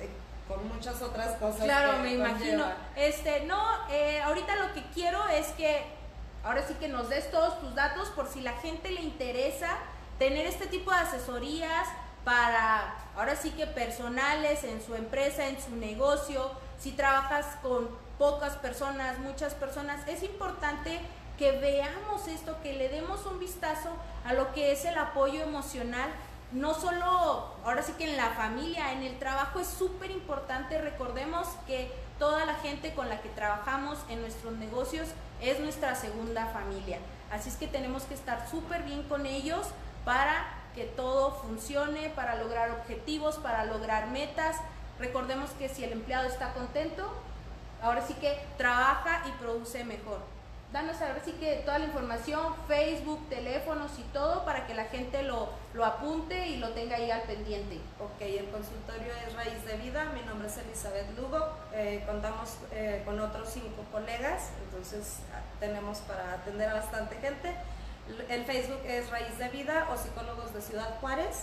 Eh, 0.00 0.10
con 0.46 0.68
muchas 0.68 1.02
otras 1.02 1.36
cosas. 1.36 1.64
Claro, 1.64 1.98
me 1.98 2.12
imagino. 2.12 2.66
Este, 2.94 3.44
no, 3.46 3.60
eh, 3.90 4.20
ahorita 4.22 4.54
lo 4.56 4.74
que 4.74 4.82
quiero 4.94 5.26
es 5.28 5.48
que 5.48 5.82
ahora 6.46 6.64
sí 6.66 6.74
que 6.74 6.88
nos 6.88 7.08
des 7.08 7.28
todos 7.30 7.60
tus 7.60 7.74
datos 7.74 8.08
por 8.10 8.28
si 8.28 8.40
la 8.40 8.52
gente 8.52 8.90
le 8.90 9.02
interesa 9.02 9.78
tener 10.18 10.46
este 10.46 10.66
tipo 10.66 10.92
de 10.92 10.98
asesorías 10.98 11.88
para, 12.24 12.94
ahora 13.16 13.34
sí 13.34 13.50
que 13.50 13.66
personales 13.66 14.62
en 14.62 14.80
su 14.80 14.94
empresa, 14.94 15.46
en 15.48 15.60
su 15.60 15.74
negocio, 15.74 16.52
si 16.78 16.92
trabajas 16.92 17.46
con 17.62 17.88
pocas 18.16 18.54
personas, 18.56 19.18
muchas 19.18 19.54
personas, 19.54 20.06
es 20.06 20.22
importante 20.22 21.00
que 21.36 21.52
veamos 21.52 22.28
esto, 22.28 22.56
que 22.62 22.74
le 22.74 22.88
demos 22.88 23.26
un 23.26 23.40
vistazo 23.40 23.90
a 24.24 24.32
lo 24.32 24.52
que 24.54 24.72
es 24.72 24.84
el 24.84 24.96
apoyo 24.96 25.42
emocional, 25.42 26.08
no 26.52 26.74
solo, 26.74 27.54
ahora 27.64 27.82
sí 27.82 27.92
que 27.98 28.08
en 28.08 28.16
la 28.16 28.30
familia, 28.30 28.92
en 28.92 29.02
el 29.02 29.18
trabajo. 29.18 29.58
Es 29.58 29.66
súper 29.66 30.12
importante, 30.12 30.80
recordemos 30.80 31.48
que 31.66 31.92
toda 32.18 32.46
la 32.46 32.54
gente 32.54 32.94
con 32.94 33.08
la 33.08 33.20
que 33.20 33.28
trabajamos 33.30 33.98
en 34.08 34.20
nuestros 34.20 34.54
negocios 34.54 35.08
es 35.40 35.60
nuestra 35.60 35.94
segunda 35.94 36.46
familia. 36.46 36.98
Así 37.30 37.48
es 37.48 37.56
que 37.56 37.66
tenemos 37.66 38.04
que 38.04 38.14
estar 38.14 38.48
súper 38.48 38.82
bien 38.82 39.02
con 39.04 39.26
ellos 39.26 39.66
para 40.04 40.46
que 40.74 40.84
todo 40.84 41.32
funcione, 41.42 42.10
para 42.10 42.36
lograr 42.36 42.70
objetivos, 42.70 43.36
para 43.38 43.64
lograr 43.64 44.08
metas. 44.08 44.56
Recordemos 44.98 45.50
que 45.58 45.68
si 45.68 45.84
el 45.84 45.92
empleado 45.92 46.28
está 46.28 46.52
contento, 46.52 47.12
ahora 47.82 48.02
sí 48.06 48.14
que 48.14 48.38
trabaja 48.56 49.22
y 49.28 49.32
produce 49.42 49.84
mejor. 49.84 50.20
danos 50.72 51.00
a 51.00 51.12
ver 51.12 51.22
si 51.24 51.32
que 51.32 51.62
toda 51.64 51.78
la 51.78 51.86
información, 51.86 52.54
Facebook, 52.68 53.28
teléfonos 53.30 53.92
y 53.98 54.02
todo 54.12 54.44
para 54.44 54.66
que 54.66 54.74
la 54.74 54.84
gente 54.84 55.22
lo, 55.22 55.48
lo 55.76 55.84
apunte 55.84 56.48
y 56.48 56.56
lo 56.56 56.70
tenga 56.70 56.96
ahí 56.96 57.08
al 57.10 57.20
pendiente. 57.22 57.78
Ok, 58.00 58.22
el 58.22 58.48
consultorio 58.48 59.12
es 59.26 59.34
Raíz 59.34 59.62
de 59.66 59.76
Vida, 59.76 60.06
mi 60.14 60.22
nombre 60.22 60.48
es 60.48 60.56
Elizabeth 60.56 61.14
Lugo, 61.18 61.50
eh, 61.74 62.02
contamos 62.06 62.56
eh, 62.72 63.02
con 63.04 63.20
otros 63.20 63.50
cinco 63.50 63.84
colegas, 63.92 64.52
entonces 64.64 65.18
ah, 65.34 65.42
tenemos 65.60 65.98
para 65.98 66.32
atender 66.32 66.70
a 66.70 66.74
bastante 66.74 67.16
gente. 67.16 67.54
El 68.30 68.44
Facebook 68.44 68.80
es 68.86 69.10
Raíz 69.10 69.36
de 69.38 69.50
Vida 69.50 69.88
o 69.92 69.98
Psicólogos 69.98 70.54
de 70.54 70.62
Ciudad 70.62 70.98
Juárez 71.00 71.42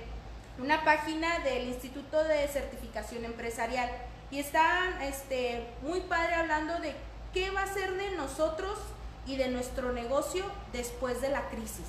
una 0.58 0.84
página 0.84 1.38
del 1.40 1.68
Instituto 1.68 2.22
de 2.24 2.46
Certificación 2.48 3.24
Empresarial 3.24 3.90
y 4.30 4.38
están 4.38 5.00
este, 5.02 5.66
muy 5.82 6.00
padre 6.00 6.34
hablando 6.34 6.78
de 6.78 6.94
qué 7.32 7.50
va 7.50 7.62
a 7.62 7.72
ser 7.72 7.94
de 7.94 8.10
nosotros 8.12 8.78
y 9.26 9.36
de 9.36 9.48
nuestro 9.48 9.92
negocio 9.92 10.44
después 10.72 11.20
de 11.20 11.30
la 11.30 11.48
crisis. 11.48 11.86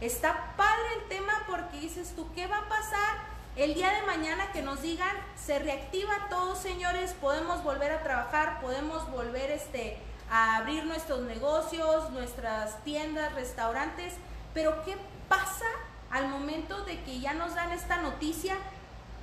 Está 0.00 0.54
padre 0.56 0.86
el 1.02 1.08
tema 1.08 1.32
porque 1.48 1.80
dices 1.80 2.12
tú, 2.14 2.26
¿qué 2.34 2.46
va 2.46 2.58
a 2.58 2.68
pasar 2.68 3.38
el 3.58 3.74
día 3.74 3.90
de 3.90 4.06
mañana 4.06 4.52
que 4.52 4.62
nos 4.62 4.82
digan, 4.82 5.16
se 5.34 5.58
reactiva 5.58 6.28
todo, 6.30 6.54
señores, 6.54 7.12
podemos 7.20 7.64
volver 7.64 7.90
a 7.90 8.04
trabajar, 8.04 8.60
podemos 8.60 9.10
volver 9.10 9.50
este, 9.50 9.98
a 10.30 10.58
abrir 10.58 10.86
nuestros 10.86 11.22
negocios, 11.22 12.10
nuestras 12.10 12.84
tiendas, 12.84 13.34
restaurantes, 13.34 14.14
pero 14.54 14.84
¿qué 14.84 14.96
pasa 15.28 15.66
al 16.08 16.28
momento 16.28 16.84
de 16.84 17.02
que 17.02 17.18
ya 17.18 17.34
nos 17.34 17.56
dan 17.56 17.72
esta 17.72 17.96
noticia? 17.96 18.56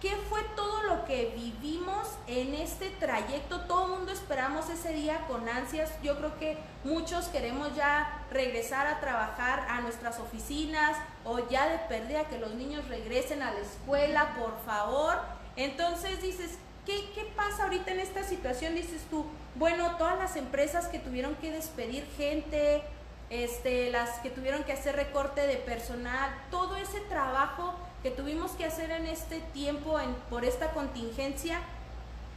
¿Qué 0.05 0.15
fue 0.29 0.43
todo 0.55 0.83
lo 0.83 1.03
que 1.05 1.33
vivimos 1.35 2.07
en 2.27 2.53
este 2.53 2.91
trayecto? 2.91 3.61
Todo 3.61 3.85
el 3.85 3.91
mundo 3.93 4.11
esperamos 4.11 4.69
ese 4.69 4.93
día 4.93 5.25
con 5.27 5.49
ansias. 5.49 5.89
Yo 6.03 6.15
creo 6.19 6.37
que 6.37 6.59
muchos 6.83 7.25
queremos 7.29 7.75
ya 7.75 8.23
regresar 8.29 8.85
a 8.85 8.99
trabajar 8.99 9.65
a 9.67 9.81
nuestras 9.81 10.19
oficinas 10.19 10.95
o 11.23 11.49
ya 11.49 11.67
de 11.69 11.79
pérdida 11.89 12.25
que 12.25 12.37
los 12.37 12.53
niños 12.53 12.87
regresen 12.87 13.41
a 13.41 13.51
la 13.51 13.61
escuela, 13.61 14.35
por 14.35 14.55
favor. 14.63 15.17
Entonces 15.55 16.21
dices, 16.21 16.59
¿qué, 16.85 17.09
¿qué 17.15 17.23
pasa 17.35 17.63
ahorita 17.63 17.89
en 17.89 18.01
esta 18.01 18.23
situación? 18.23 18.75
Dices 18.75 19.01
tú, 19.09 19.25
bueno, 19.55 19.95
todas 19.97 20.19
las 20.19 20.35
empresas 20.35 20.87
que 20.87 20.99
tuvieron 20.99 21.33
que 21.37 21.49
despedir 21.49 22.05
gente, 22.15 22.83
este, 23.29 23.89
las 23.89 24.19
que 24.19 24.29
tuvieron 24.29 24.63
que 24.63 24.73
hacer 24.73 24.95
recorte 24.95 25.47
de 25.47 25.55
personal, 25.57 26.29
todo 26.51 26.75
ese 26.75 26.99
trabajo 27.01 27.73
que 28.03 28.11
tuvimos 28.11 28.51
que 28.51 28.65
hacer 28.65 28.91
en 28.91 29.07
este 29.07 29.39
tiempo, 29.39 29.99
en, 29.99 30.13
por 30.29 30.45
esta 30.45 30.71
contingencia, 30.71 31.59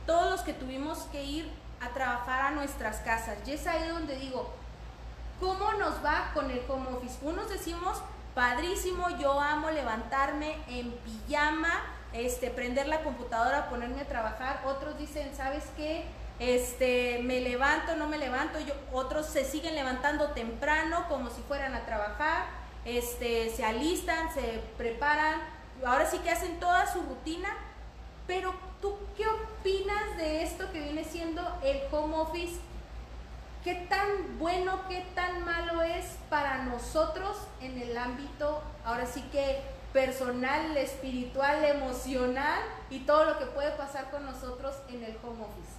todos 0.07 0.31
los 0.31 0.41
que 0.41 0.55
tuvimos 0.55 1.01
que 1.13 1.25
ir 1.25 1.51
a 1.81 1.91
trabajar 1.91 2.41
a 2.41 2.51
nuestras 2.53 2.99
casas. 2.99 3.37
Y 3.47 3.53
es 3.53 3.67
ahí 3.67 3.87
donde 3.89 4.17
digo, 4.17 4.51
¿cómo 5.41 5.73
nos 5.75 6.03
va 6.05 6.31
con 6.33 6.51
el 6.51 6.63
home 6.69 6.89
office? 6.97 7.19
Unos 7.23 7.51
decimos, 7.51 8.01
padrísimo, 8.35 9.11
yo 9.19 9.39
amo 9.41 9.71
levantarme 9.71 10.57
en 10.69 10.91
pijama, 10.93 11.73
este, 12.13 12.51
prender 12.51 12.89
la 12.89 13.03
computadora, 13.03 13.69
ponerme 13.69 14.01
a 14.01 14.09
trabajar. 14.09 14.63
Otros 14.65 14.99
dicen, 14.99 15.35
¿sabes 15.37 15.65
qué? 15.77 16.07
Este, 16.39 17.21
me 17.23 17.41
levanto, 17.41 17.97
no 17.97 18.07
me 18.07 18.19
levanto. 18.19 18.61
Yo, 18.61 18.75
otros 18.93 19.27
se 19.27 19.45
siguen 19.45 19.75
levantando 19.75 20.31
temprano 20.31 21.07
como 21.09 21.31
si 21.31 21.43
fueran 21.43 21.75
a 21.75 21.85
trabajar. 21.85 22.47
Este, 22.85 23.51
se 23.51 23.65
alistan, 23.65 24.33
se 24.33 24.63
preparan, 24.77 25.41
ahora 25.85 26.09
sí 26.09 26.19
que 26.19 26.31
hacen 26.31 26.59
toda 26.59 26.91
su 26.91 27.03
rutina, 27.03 27.49
pero 28.27 28.55
tú 28.81 28.97
qué 29.17 29.25
opinas 29.27 30.17
de 30.17 30.43
esto 30.43 30.71
que 30.73 30.81
viene 30.81 31.05
siendo 31.05 31.43
el 31.63 31.81
home 31.91 32.17
office? 32.17 32.61
¿Qué 33.65 33.75
tan 33.89 34.39
bueno, 34.39 34.81
qué 34.89 35.05
tan 35.15 35.45
malo 35.45 35.83
es 35.83 36.17
para 36.31 36.63
nosotros 36.65 37.37
en 37.61 37.79
el 37.79 37.97
ámbito, 37.99 38.63
ahora 38.85 39.07
sí 39.07 39.23
que 39.33 39.61
personal, 39.93 40.77
espiritual, 40.77 41.65
emocional 41.65 42.63
y 42.89 43.01
todo 43.01 43.25
lo 43.25 43.39
que 43.39 43.47
puede 43.47 43.73
pasar 43.73 44.11
con 44.11 44.25
nosotros 44.25 44.77
en 44.89 45.03
el 45.03 45.17
home 45.23 45.43
office? 45.43 45.78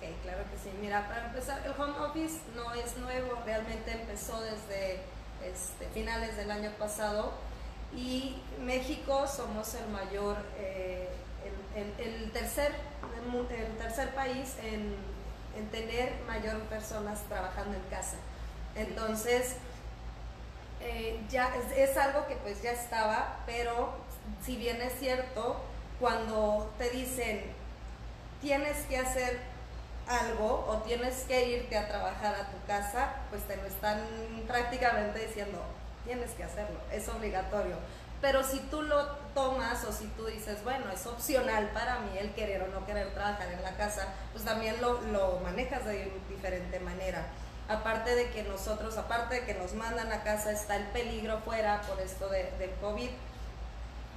Ok, 0.00 0.06
claro 0.22 0.44
que 0.50 0.56
sí. 0.56 0.74
Mira, 0.80 1.06
para 1.08 1.26
empezar, 1.26 1.60
el 1.66 1.78
home 1.78 1.98
office 2.00 2.38
no 2.56 2.72
es 2.72 2.96
nuevo, 2.96 3.38
realmente 3.44 3.92
empezó 3.92 4.40
desde 4.40 5.00
este, 5.44 5.88
finales 5.92 6.38
del 6.38 6.50
año 6.50 6.70
pasado 6.78 7.32
y 7.94 8.40
México 8.60 9.26
somos 9.26 9.74
el 9.74 9.88
mayor, 9.88 10.38
eh, 10.56 11.10
el, 11.76 12.32
tercer, 12.32 12.72
el 13.50 13.76
tercer 13.76 14.14
país 14.14 14.56
en, 14.62 14.96
tener 15.70 16.14
mayor 16.26 16.58
personas 16.62 17.20
trabajando 17.28 17.76
en 17.76 17.82
casa. 17.90 18.16
Entonces, 18.74 19.56
eh, 20.80 21.20
ya 21.28 21.52
es, 21.76 21.96
algo 21.98 22.26
que 22.26 22.36
pues 22.36 22.62
ya 22.62 22.72
estaba, 22.72 23.40
pero 23.44 23.92
si 24.42 24.56
bien 24.56 24.80
es 24.80 24.98
cierto, 24.98 25.60
cuando 25.98 26.72
te 26.78 26.88
dicen 26.88 27.42
tienes 28.40 28.78
que 28.86 28.96
hacer 28.96 29.49
algo 30.10 30.66
o 30.68 30.78
tienes 30.78 31.22
que 31.24 31.48
irte 31.48 31.78
a 31.78 31.88
trabajar 31.88 32.34
a 32.34 32.50
tu 32.50 32.66
casa, 32.66 33.14
pues 33.30 33.42
te 33.44 33.56
lo 33.56 33.64
están 33.64 34.00
prácticamente 34.46 35.26
diciendo, 35.26 35.62
tienes 36.04 36.32
que 36.32 36.44
hacerlo, 36.44 36.80
es 36.92 37.08
obligatorio. 37.08 37.76
Pero 38.20 38.44
si 38.44 38.58
tú 38.58 38.82
lo 38.82 39.06
tomas 39.34 39.82
o 39.84 39.92
si 39.92 40.06
tú 40.08 40.26
dices, 40.26 40.62
bueno, 40.62 40.90
es 40.92 41.06
opcional 41.06 41.70
para 41.72 42.00
mí 42.00 42.18
el 42.18 42.34
querer 42.34 42.62
o 42.62 42.68
no 42.68 42.84
querer 42.84 43.14
trabajar 43.14 43.50
en 43.50 43.62
la 43.62 43.76
casa, 43.76 44.08
pues 44.32 44.44
también 44.44 44.80
lo, 44.80 45.00
lo 45.00 45.38
manejas 45.40 45.86
de 45.86 46.12
diferente 46.28 46.80
manera. 46.80 47.24
Aparte 47.68 48.14
de 48.14 48.30
que 48.30 48.42
nosotros, 48.42 48.98
aparte 48.98 49.36
de 49.36 49.46
que 49.46 49.54
nos 49.54 49.72
mandan 49.74 50.12
a 50.12 50.22
casa, 50.22 50.50
está 50.50 50.76
el 50.76 50.86
peligro 50.88 51.38
fuera 51.38 51.80
por 51.82 52.00
esto 52.00 52.28
de, 52.28 52.50
del 52.58 52.72
COVID, 52.80 53.10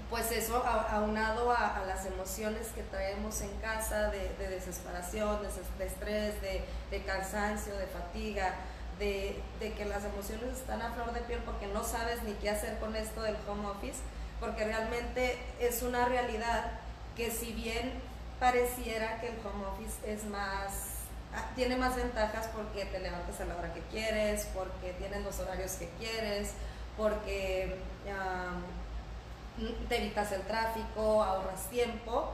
pues 0.10 0.32
eso 0.32 0.64
aunado 0.66 1.52
a, 1.52 1.78
a, 1.78 1.86
las 1.86 2.06
emociones 2.06 2.68
que 2.76 2.84
traemos 2.84 3.42
en 3.42 3.52
casa 3.58 4.10
de, 4.10 4.30
de 4.38 4.48
desesperación, 4.50 5.40
de, 5.42 5.86
estrés, 5.86 6.36
de, 6.42 7.04
cansancio, 7.04 7.76
de 7.76 7.88
fatiga, 7.88 8.54
de, 9.00 9.42
que 9.60 9.86
las 9.86 10.04
emociones 10.06 10.60
están 10.60 10.82
a 10.82 10.92
flor 10.92 11.14
de 11.14 11.22
piel 11.22 11.40
porque 11.46 11.68
no 11.68 11.84
sabes 11.84 12.22
ni 12.24 12.34
qué 12.34 12.50
hacer 12.50 12.78
con 12.80 12.96
esto 12.96 13.22
del 13.22 13.36
home 13.48 13.68
office, 13.68 14.00
porque 14.40 14.66
realmente 14.66 15.38
es 15.60 15.82
una 15.82 16.06
realidad 16.06 16.72
que 17.16 17.32
si 17.32 17.54
bien 17.54 17.94
pareciera 18.40 19.20
que 19.20 19.30
el 19.30 19.40
home 19.40 19.66
office 19.66 20.12
es 20.12 20.26
más 20.26 20.74
ah, 21.34 21.52
tiene 21.56 21.76
más 21.78 21.96
ventajas 21.96 22.50
porque 22.56 22.86
te 22.86 23.00
levantas 23.00 23.40
a 23.40 23.46
la 23.46 23.56
hora 23.56 23.74
que 23.74 23.82
quieres, 23.82 24.48
porque 24.54 24.94
tienes 25.00 25.24
los 25.24 25.40
horarios 25.40 25.74
que 25.74 25.90
quieres, 25.98 26.52
porque 26.98 27.78
te 29.88 29.98
evitas 29.98 30.32
el 30.32 30.42
tráfico, 30.42 31.24
ahorras 31.24 31.70
tiempo. 31.70 32.32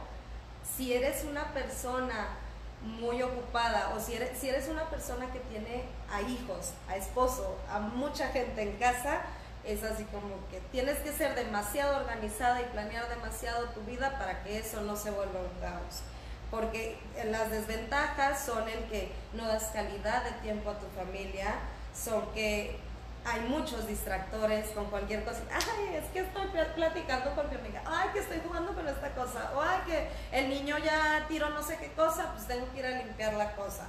Si 0.76 0.94
eres 0.94 1.26
una 1.26 1.54
persona 1.54 2.38
muy 2.82 3.22
ocupada 3.22 3.94
o 3.96 4.00
si 4.00 4.14
eres, 4.14 4.38
si 4.38 4.50
eres 4.50 4.70
una 4.70 4.90
persona 4.90 5.32
que 5.32 5.40
tiene 5.40 5.84
a 6.12 6.22
hijos, 6.22 6.74
a 6.88 6.96
esposo, 6.96 7.58
a 7.70 7.80
mucha 7.80 8.30
gente 8.30 8.62
en 8.62 8.78
casa, 8.78 9.22
es 9.66 9.84
así 9.84 10.06
como 10.06 10.36
que 10.50 10.62
tienes 10.72 10.98
que 11.00 11.12
ser 11.12 11.36
demasiado 11.36 11.98
organizada 11.98 12.62
y 12.62 12.66
planear 12.66 13.10
demasiado 13.10 13.66
tu 13.70 13.82
vida 13.82 14.18
para 14.18 14.44
que 14.44 14.60
eso 14.60 14.82
no 14.82 14.96
se 14.96 15.12
vuelva 15.12 15.40
un 15.42 15.60
caos. 15.60 16.02
Porque 16.50 16.98
las 17.26 17.52
desventajas 17.52 18.44
son 18.44 18.68
el 18.68 18.86
que 18.86 19.12
no 19.34 19.48
das 19.48 19.66
calidad 19.66 20.24
de 20.24 20.32
tiempo 20.42 20.72
a 20.72 20.80
tu 20.80 20.88
familia, 20.96 21.56
son 21.94 22.32
que 22.34 22.80
hay 23.26 23.42
muchos 23.42 23.88
distractores 23.88 24.70
con 24.70 24.86
cualquier 24.86 25.24
cosa. 25.24 25.42
Ay, 25.52 25.96
es 25.96 26.06
que 26.12 26.20
estoy 26.20 26.48
platicando 26.76 27.36
con 27.36 27.50
mi 27.50 27.56
amiga. 27.56 27.82
Ay, 27.86 28.10
que 28.14 28.20
estoy 28.20 28.42
jugando 28.46 28.74
con 28.74 28.88
esta 28.88 29.14
cosa. 29.14 29.52
O 29.56 29.62
ay, 29.62 29.80
que 29.86 30.10
el 30.32 30.50
niño 30.50 30.78
ya 30.80 31.26
tiró 31.28 31.50
no 31.50 31.62
sé 31.62 31.78
qué 31.78 31.92
cosa, 31.94 32.32
pues 32.34 32.48
tengo 32.48 32.72
que 32.72 32.80
ir 32.80 32.86
a 32.86 32.92
limpiar 32.92 33.34
la 33.34 33.56
cosa. 33.56 33.88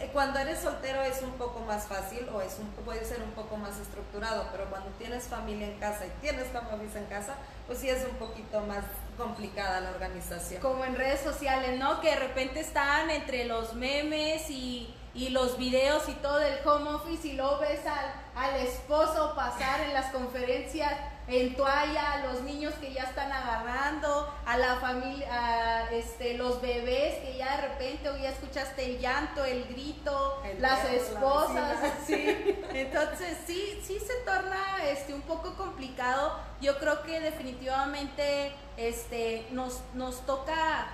Eh, 0.00 0.08
cuando 0.14 0.38
eres 0.38 0.60
soltero 0.60 1.02
es 1.02 1.20
un 1.20 1.32
poco 1.32 1.60
más 1.60 1.84
fácil 1.84 2.26
o 2.32 2.40
es 2.40 2.58
un, 2.58 2.68
puede 2.84 3.04
ser 3.04 3.22
un 3.22 3.32
poco 3.32 3.58
más 3.58 3.78
estructurado, 3.78 4.48
pero 4.50 4.64
cuando 4.70 4.88
tienes 4.92 5.24
familia 5.24 5.66
en 5.66 5.78
casa 5.78 6.06
y 6.06 6.10
tienes 6.22 6.48
familia 6.48 6.98
en 6.98 7.04
casa, 7.04 7.34
pues 7.66 7.80
sí 7.80 7.90
es 7.90 8.02
un 8.10 8.16
poquito 8.16 8.60
más 8.62 8.82
complicada 9.18 9.80
la 9.80 9.90
organización. 9.90 10.62
Como 10.62 10.86
en 10.86 10.96
redes 10.96 11.20
sociales, 11.20 11.78
¿no? 11.78 12.00
Que 12.00 12.10
de 12.10 12.16
repente 12.16 12.60
están 12.60 13.10
entre 13.10 13.44
los 13.44 13.74
memes 13.74 14.48
y, 14.48 14.94
y 15.14 15.30
los 15.30 15.58
videos 15.58 16.08
y 16.08 16.12
todo 16.14 16.40
el 16.40 16.66
home 16.66 16.90
office 16.90 17.28
y 17.28 17.32
luego 17.32 17.58
ves 17.58 17.80
al, 17.86 18.12
al 18.36 18.56
esposo 18.60 19.34
pasar 19.34 19.80
en 19.80 19.92
las 19.92 20.12
conferencias 20.12 20.92
en 21.30 21.54
toalla, 21.54 22.14
a 22.14 22.26
los 22.26 22.42
niños 22.42 22.74
que 22.80 22.92
ya 22.92 23.04
están 23.04 23.30
agarrando, 23.30 24.28
a 24.44 24.58
la 24.58 24.76
familia, 24.76 25.28
a 25.30 25.90
este, 25.92 26.34
los 26.34 26.60
bebés 26.60 27.18
que 27.18 27.36
ya 27.36 27.56
de 27.56 27.68
repente 27.68 28.08
o 28.10 28.16
ya 28.16 28.30
escuchaste 28.30 28.84
el 28.84 28.98
llanto, 28.98 29.44
el 29.44 29.64
grito, 29.66 30.42
las 30.58 30.84
esposas, 30.86 31.78
Entonces 32.08 33.38
sí, 33.46 33.80
sí 33.82 33.98
se 34.00 34.14
torna 34.24 34.84
este, 34.84 35.14
un 35.14 35.22
poco 35.22 35.54
complicado. 35.54 36.36
Yo 36.60 36.78
creo 36.78 37.02
que 37.02 37.20
definitivamente 37.20 38.52
este, 38.76 39.46
nos, 39.52 39.82
nos 39.94 40.26
toca, 40.26 40.88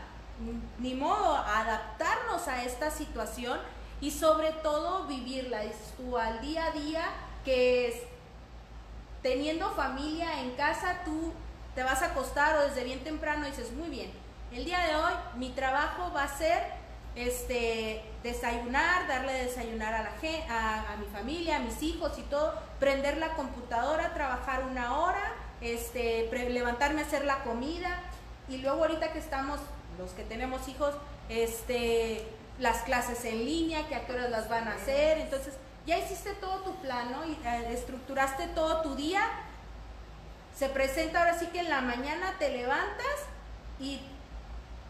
ni 0.78 0.94
modo, 0.94 1.34
adaptarnos 1.34 2.46
a 2.46 2.62
esta 2.62 2.90
situación 2.90 3.58
y 4.00 4.10
sobre 4.10 4.52
todo 4.52 5.06
vivirla, 5.06 5.64
es 5.64 5.76
tú 5.96 6.16
al 6.18 6.40
día 6.40 6.66
a 6.66 6.70
día 6.72 7.04
que 7.44 7.88
es 7.88 7.94
teniendo 9.22 9.70
familia 9.70 10.40
en 10.40 10.52
casa, 10.52 11.02
tú 11.04 11.32
te 11.74 11.82
vas 11.82 12.02
a 12.02 12.06
acostar 12.06 12.56
o 12.58 12.68
desde 12.68 12.84
bien 12.84 13.02
temprano 13.04 13.46
dices, 13.46 13.72
muy 13.72 13.88
bien, 13.88 14.10
el 14.52 14.64
día 14.64 14.80
de 14.80 14.96
hoy 14.96 15.12
mi 15.36 15.50
trabajo 15.50 16.12
va 16.14 16.24
a 16.24 16.38
ser 16.38 16.62
este, 17.16 18.02
desayunar, 18.22 19.08
darle 19.08 19.32
desayunar 19.32 19.94
a, 19.94 20.02
la, 20.02 20.92
a, 20.92 20.96
mi 20.96 21.06
familia, 21.06 21.56
a 21.56 21.58
mis 21.60 21.82
hijos 21.82 22.12
y 22.18 22.22
todo, 22.22 22.54
prender 22.78 23.16
la 23.16 23.34
computadora, 23.34 24.14
trabajar 24.14 24.64
una 24.64 24.98
hora, 24.98 25.32
este, 25.60 26.28
levantarme 26.50 27.00
a 27.00 27.04
hacer 27.06 27.24
la 27.24 27.42
comida 27.42 28.02
y 28.48 28.58
luego 28.58 28.82
ahorita 28.82 29.12
que 29.12 29.18
estamos, 29.18 29.58
los 29.98 30.10
que 30.10 30.22
tenemos 30.22 30.68
hijos, 30.68 30.94
este, 31.28 32.28
las 32.58 32.82
clases 32.82 33.24
en 33.24 33.44
línea, 33.44 33.86
que 33.88 33.94
a 33.94 34.06
qué 34.06 34.12
horas 34.12 34.30
las 34.30 34.48
van 34.48 34.68
a 34.68 34.74
hacer, 34.74 35.18
entonces 35.18 35.54
ya 35.86 35.98
hiciste 35.98 36.32
todo 36.34 36.58
tu 36.60 36.74
plano 36.76 37.24
y 37.26 37.32
eh, 37.46 37.72
estructuraste 37.72 38.48
todo 38.48 38.82
tu 38.82 38.94
día. 38.96 39.22
Se 40.56 40.68
presenta 40.68 41.20
ahora 41.20 41.38
sí 41.38 41.46
que 41.46 41.60
en 41.60 41.68
la 41.68 41.80
mañana 41.82 42.34
te 42.38 42.50
levantas 42.50 43.26
y 43.78 44.00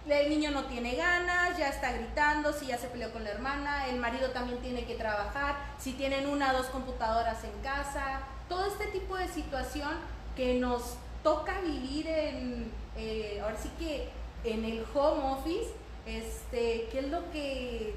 el 0.09 0.31
niño 0.31 0.53
no 0.53 0.67
tiene 0.67 0.95
ganas, 0.95 1.59
ya 1.59 1.69
está 1.69 1.93
gritando, 1.93 2.53
si 2.53 2.67
ya 2.67 2.79
se 2.79 2.87
peleó 2.87 3.13
con 3.13 3.25
la 3.25 3.31
hermana, 3.31 3.89
el 3.89 3.99
marido 3.99 4.31
también 4.31 4.61
tiene 4.61 4.85
que 4.85 4.95
trabajar, 4.95 5.57
si 5.79 5.95
tienen 5.95 6.29
una 6.29 6.53
o 6.53 6.59
dos 6.59 6.67
computadoras 6.67 7.43
en 7.43 7.61
casa, 7.63 8.21
todo 8.49 8.67
este 8.67 8.87
tipo 8.87 9.17
de 9.17 9.27
situación 9.27 9.91
que 10.37 10.55
nos 10.61 10.95
toca 11.25 11.61
vivir 11.61 12.07
en, 12.07 12.71
eh, 12.97 13.41
ahora 13.43 13.57
sí 13.61 13.71
que 13.79 14.09
en 14.45 14.65
el 14.65 14.87
home 14.95 15.25
office, 15.25 15.73
este, 16.07 16.89
¿qué 16.91 17.01
es 17.01 17.09
lo 17.09 17.31
que, 17.33 17.95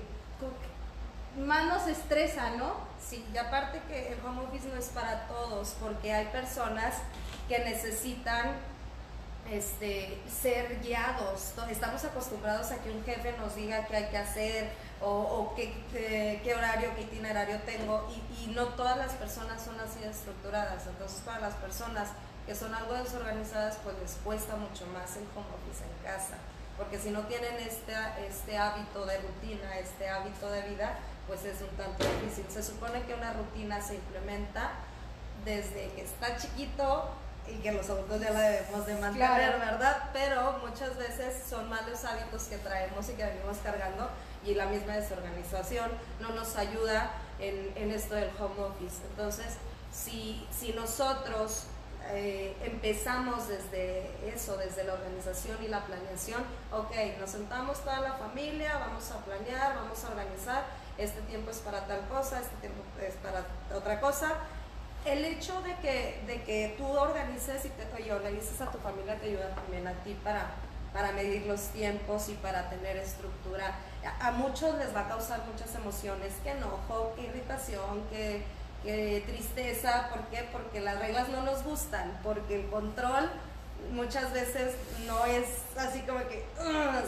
más 1.38 1.66
nos 1.66 1.88
estresa, 1.88 2.52
¿no? 2.58 2.74
Sí, 3.00 3.26
y 3.34 3.38
aparte 3.38 3.82
que 3.88 4.14
el 4.14 4.20
home 4.26 4.42
office 4.42 4.68
no 4.68 4.76
es 4.76 4.88
para 4.88 5.28
todos, 5.28 5.76
porque 5.80 6.12
hay 6.12 6.26
personas 6.28 6.96
que 7.48 7.60
necesitan 7.60 8.56
este, 9.50 10.20
ser 10.30 10.80
guiados. 10.82 11.54
Estamos 11.70 12.04
acostumbrados 12.04 12.72
a 12.72 12.78
que 12.82 12.92
un 12.92 13.04
jefe 13.04 13.36
nos 13.38 13.56
diga 13.56 13.86
qué 13.86 13.96
hay 13.96 14.06
que 14.10 14.18
hacer 14.18 14.70
o, 15.02 15.54
qué, 15.56 16.54
horario, 16.56 16.90
qué 16.96 17.02
itinerario 17.02 17.58
tengo 17.62 18.08
y, 18.12 18.44
y, 18.44 18.48
no 18.54 18.66
todas 18.70 18.98
las 18.98 19.14
personas 19.14 19.64
son 19.64 19.80
así 19.80 20.04
estructuradas. 20.04 20.86
Entonces 20.88 21.22
para 21.22 21.40
las 21.40 21.54
personas 21.56 22.10
que 22.46 22.54
son 22.54 22.74
algo 22.74 22.94
desorganizadas 22.96 23.78
pues 23.84 23.98
les 24.00 24.14
cuesta 24.24 24.56
mucho 24.56 24.86
más 24.88 25.16
el 25.16 25.24
home 25.36 25.48
office 25.56 25.84
en 25.84 26.04
casa. 26.04 26.36
Porque 26.80 26.98
si 26.98 27.12
no 27.12 27.22
tienen 27.28 27.56
este, 27.58 27.94
este 28.26 28.58
hábito 28.58 29.06
de 29.06 29.18
rutina, 29.18 29.78
este 29.78 30.10
hábito 30.10 30.50
de 30.50 30.62
vida, 30.62 30.98
pues 31.28 31.44
es 31.44 31.62
un 31.62 31.76
tanto 31.78 32.06
difícil. 32.06 32.46
Se 32.50 32.64
supone 32.64 33.04
que 33.04 33.14
una 33.14 33.34
rutina 33.34 33.82
se 33.82 33.96
implementa 33.96 34.72
desde 35.44 35.92
que 35.92 36.04
está 36.04 36.38
chiquito 36.38 37.10
y 37.48 37.62
que 37.62 37.74
los 37.74 37.90
adultos 37.90 38.22
ya 38.22 38.32
la 38.32 38.42
debemos 38.42 38.86
de 38.86 38.96
mantener, 38.96 39.60
¿verdad? 39.60 40.10
Pero 40.14 40.60
muchas 40.66 40.98
veces 40.98 41.44
son 41.50 41.68
malos 41.68 42.06
hábitos 42.06 42.44
que 42.44 42.58
traemos 42.58 43.10
y 43.10 43.14
que 43.14 43.26
venimos 43.26 43.58
cargando 43.58 44.10
y 44.46 44.56
la 44.56 44.68
misma 44.68 44.94
desorganización 44.96 45.92
no 46.22 46.30
nos 46.30 46.56
ayuda 46.56 47.12
en, 47.40 47.74
en 47.76 47.92
esto 47.92 48.16
del 48.16 48.30
home 48.40 48.62
office. 48.62 48.98
Entonces, 49.10 49.58
si, 49.92 50.48
si 50.58 50.72
nosotros 50.74 51.66
eh, 52.12 52.56
empezamos 52.64 53.48
desde 53.48 54.10
eso, 54.34 54.58
desde 54.58 54.84
la 54.84 54.94
organización 54.94 55.58
y 55.64 55.68
la 55.68 55.86
planeación, 55.86 56.44
ok, 56.72 56.96
nos 57.20 57.30
sentamos 57.32 57.80
toda 57.84 58.00
la 58.00 58.14
familia, 58.14 58.78
vamos 58.80 59.12
a 59.12 59.18
planear, 59.24 59.76
vamos 59.76 60.04
a 60.04 60.10
organizar 60.10 60.64
este 61.00 61.22
tiempo 61.22 61.50
es 61.50 61.60
para 61.60 61.86
tal 61.88 62.06
cosa, 62.10 62.42
este 62.42 62.56
tiempo 62.58 62.84
es 63.02 63.16
para 63.16 63.46
otra 63.74 64.02
cosa. 64.02 64.34
El 65.06 65.24
hecho 65.24 65.62
de 65.62 65.74
que, 65.78 66.22
de 66.28 66.44
que 66.44 66.76
tú 66.78 66.86
organices 66.86 67.64
y, 67.64 67.70
te, 67.70 68.12
organices 68.12 68.60
a 68.60 68.70
tu 68.70 68.80
familia 68.80 69.18
te 69.18 69.28
ayuda 69.28 69.56
también 69.56 69.88
a 69.88 69.94
ti 70.04 70.14
para, 70.26 70.52
para 70.92 71.14
medir 71.14 71.46
los 71.46 71.70
tiempos 71.70 72.28
y 72.28 72.34
para 72.34 72.70
tener 72.70 72.98
estructura. 72.98 73.76
A, 74.20 74.32
muchos 74.32 74.78
les 74.78 74.94
va 74.94 75.02
a 75.02 75.08
causar 75.08 75.42
muchas 75.46 75.74
emociones, 75.74 76.34
que 76.44 76.52
enojo, 76.52 77.14
que 77.16 77.28
irritación, 77.28 78.04
que, 78.10 78.44
tristeza. 78.84 80.10
¿Por 80.10 80.22
qué? 80.28 80.48
Porque 80.52 80.80
las 80.80 81.00
reglas 81.00 81.30
no 81.30 81.44
nos 81.44 81.64
gustan, 81.64 82.20
porque 82.24 82.62
el 82.62 82.70
control 82.70 83.30
muchas 83.92 84.34
veces 84.34 84.76
no 85.08 85.26
es 85.26 85.46
así 85.78 86.02
como 86.02 86.20
que, 86.28 86.46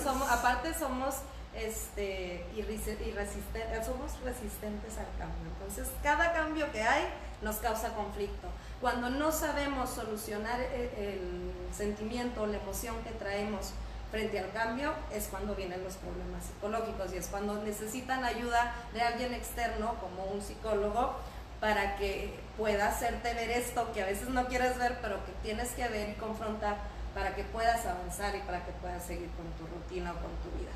somos, 0.04 0.30
aparte 0.30 0.74
somos 0.74 1.16
este, 1.56 2.46
y, 2.56 2.62
resistentes, 2.62 3.86
somos 3.86 4.20
resistentes 4.24 4.98
al 4.98 5.08
cambio. 5.18 5.52
Entonces, 5.54 5.88
cada 6.02 6.34
cambio 6.34 6.72
que 6.72 6.82
hay 6.82 7.06
nos 7.42 7.58
causa 7.58 7.94
conflicto. 7.94 8.48
Cuando 8.80 9.10
no 9.10 9.32
sabemos 9.32 9.90
solucionar 9.90 10.60
e, 10.60 10.92
el, 10.98 11.52
sentimiento 11.76 12.44
o 12.44 12.48
la 12.48 12.58
emoción 12.58 12.96
que 13.04 13.12
traemos 13.12 13.72
frente 14.12 14.40
al 14.40 14.52
cambio, 14.52 14.94
es 15.14 15.28
cuando 15.28 15.56
vienen 15.56 15.84
los 15.84 15.96
problemas 15.96 16.44
psicológicos 16.46 17.14
y 17.14 17.18
es 17.18 17.28
cuando 17.28 17.56
necesitan 17.64 18.26
ayuda 18.26 18.76
de 18.94 19.02
alguien 19.02 19.34
externo, 19.34 19.96
como 20.02 20.26
un 20.26 20.42
psicólogo, 20.42 21.16
para 21.62 21.96
que 21.96 22.34
pueda 22.58 22.90
hacerte 22.90 23.34
ver 23.34 23.52
esto 23.52 23.94
que 23.94 24.02
a 24.02 24.08
veces 24.08 24.28
no 24.30 24.48
quieres 24.48 24.78
ver, 24.78 24.98
pero 25.02 25.24
que 25.26 25.32
tienes 25.44 25.70
que 25.70 25.88
ver 25.88 26.10
y 26.10 26.14
confrontar 26.14 26.76
para 27.14 27.36
que 27.36 27.44
puedas 27.44 27.86
avanzar 27.86 28.36
y 28.36 28.40
para 28.40 28.66
que 28.66 28.72
puedas 28.74 29.06
seguir 29.06 29.30
con 29.32 29.46
tu 29.54 29.72
rutina 29.74 30.12
o 30.12 30.16
con 30.16 30.32
tu 30.42 30.58
vida. 30.58 30.72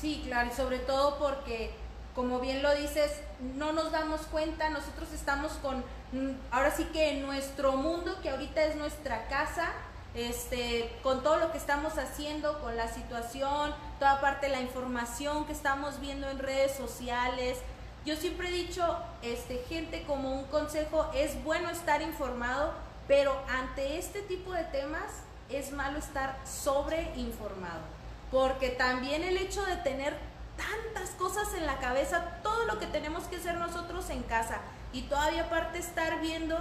Sí, 0.00 0.22
claro, 0.24 0.48
y 0.50 0.56
sobre 0.56 0.78
todo 0.78 1.18
porque, 1.18 1.72
como 2.14 2.40
bien 2.40 2.62
lo 2.62 2.74
dices, 2.74 3.20
no 3.56 3.72
nos 3.72 3.92
damos 3.92 4.22
cuenta, 4.22 4.70
nosotros 4.70 5.12
estamos 5.12 5.52
con, 5.62 5.84
mm, 6.12 6.36
ahora 6.50 6.70
sí 6.70 6.84
que 6.86 7.10
en 7.10 7.22
nuestro 7.22 7.72
mundo, 7.72 8.18
que 8.22 8.30
ahorita 8.30 8.64
es 8.64 8.76
nuestra 8.76 9.28
casa, 9.28 9.72
este, 10.14 10.90
con 11.02 11.22
todo 11.22 11.36
lo 11.36 11.52
que 11.52 11.58
estamos 11.58 11.98
haciendo, 11.98 12.60
con 12.60 12.76
la 12.76 12.88
situación, 12.88 13.74
toda 13.98 14.20
parte 14.20 14.46
de 14.46 14.52
la 14.52 14.60
información 14.60 15.44
que 15.44 15.52
estamos 15.52 16.00
viendo 16.00 16.28
en 16.30 16.38
redes 16.38 16.74
sociales. 16.76 17.58
Yo 18.04 18.16
siempre 18.16 18.48
he 18.48 18.52
dicho, 18.52 18.98
este, 19.22 19.58
gente, 19.68 20.04
como 20.04 20.32
un 20.32 20.44
consejo, 20.44 21.10
es 21.14 21.42
bueno 21.44 21.70
estar 21.70 22.02
informado, 22.02 22.72
pero 23.06 23.36
ante 23.48 23.98
este 23.98 24.22
tipo 24.22 24.52
de 24.52 24.64
temas 24.64 25.22
es 25.48 25.72
malo 25.72 25.98
estar 25.98 26.38
sobreinformado 26.46 28.00
porque 28.30 28.70
también 28.70 29.22
el 29.24 29.36
hecho 29.36 29.64
de 29.64 29.76
tener 29.76 30.16
tantas 30.56 31.10
cosas 31.10 31.52
en 31.54 31.66
la 31.66 31.78
cabeza, 31.78 32.38
todo 32.42 32.64
lo 32.64 32.78
que 32.78 32.86
tenemos 32.86 33.24
que 33.24 33.36
hacer 33.36 33.56
nosotros 33.56 34.08
en 34.10 34.22
casa 34.22 34.58
y 34.92 35.02
todavía 35.02 35.44
aparte 35.44 35.78
estar 35.78 36.20
viendo 36.20 36.58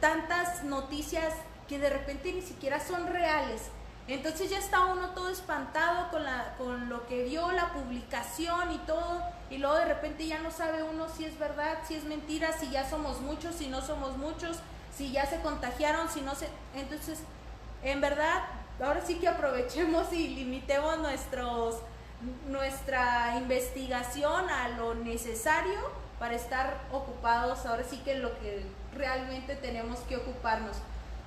tantas 0.00 0.64
noticias 0.64 1.34
que 1.68 1.78
de 1.78 1.90
repente 1.90 2.32
ni 2.32 2.42
siquiera 2.42 2.80
son 2.80 3.06
reales. 3.08 3.62
Entonces 4.08 4.50
ya 4.50 4.58
está 4.58 4.86
uno 4.86 5.10
todo 5.10 5.28
espantado 5.28 6.10
con, 6.10 6.24
la, 6.24 6.54
con 6.58 6.88
lo 6.88 7.06
que 7.06 7.24
vio, 7.24 7.52
la 7.52 7.72
publicación 7.72 8.72
y 8.72 8.78
todo, 8.78 9.22
y 9.48 9.58
luego 9.58 9.76
de 9.76 9.84
repente 9.84 10.26
ya 10.26 10.40
no 10.40 10.50
sabe 10.50 10.82
uno 10.82 11.08
si 11.08 11.24
es 11.24 11.38
verdad, 11.38 11.78
si 11.86 11.94
es 11.94 12.04
mentira, 12.04 12.52
si 12.52 12.70
ya 12.70 12.88
somos 12.88 13.20
muchos, 13.20 13.54
si 13.54 13.68
no 13.68 13.80
somos 13.80 14.16
muchos, 14.16 14.58
si 14.96 15.12
ya 15.12 15.26
se 15.26 15.40
contagiaron, 15.40 16.08
si 16.08 16.20
no 16.20 16.34
se... 16.34 16.48
Entonces, 16.74 17.20
en 17.84 18.00
verdad, 18.00 18.42
ahora 18.82 19.02
sí 19.06 19.16
que 19.16 19.28
aprovechemos 19.28 20.12
y 20.12 20.28
limitemos 20.28 20.98
nuestros, 20.98 21.76
nuestra 22.48 23.36
investigación 23.36 24.50
a 24.50 24.68
lo 24.70 24.94
necesario 24.94 25.78
para 26.18 26.34
estar 26.34 26.80
ocupados, 26.92 27.66
ahora 27.66 27.84
sí 27.84 27.98
que 27.98 28.16
lo 28.16 28.38
que 28.40 28.66
realmente 28.94 29.54
tenemos 29.54 30.00
que 30.00 30.16
ocuparnos. 30.16 30.76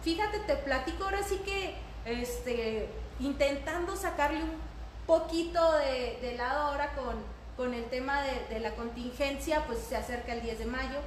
Fíjate, 0.03 0.39
te 0.39 0.55
platico 0.57 1.05
ahora 1.05 1.23
sí 1.23 1.38
que 1.39 1.85
este, 2.05 2.89
intentando 3.19 3.95
sacarle 3.95 4.43
un 4.43 4.53
poquito 5.05 5.71
de, 5.73 6.35
lado 6.37 6.67
ahora 6.67 6.93
con, 6.93 7.15
con 7.57 7.73
el 7.73 7.85
tema 7.85 8.21
de, 8.21 8.53
de, 8.53 8.59
la 8.59 8.75
contingencia, 8.75 9.65
pues 9.65 9.79
se 9.79 9.95
acerca 9.95 10.33
el 10.33 10.41
10 10.41 10.59
de 10.59 10.65
mayo. 10.65 10.99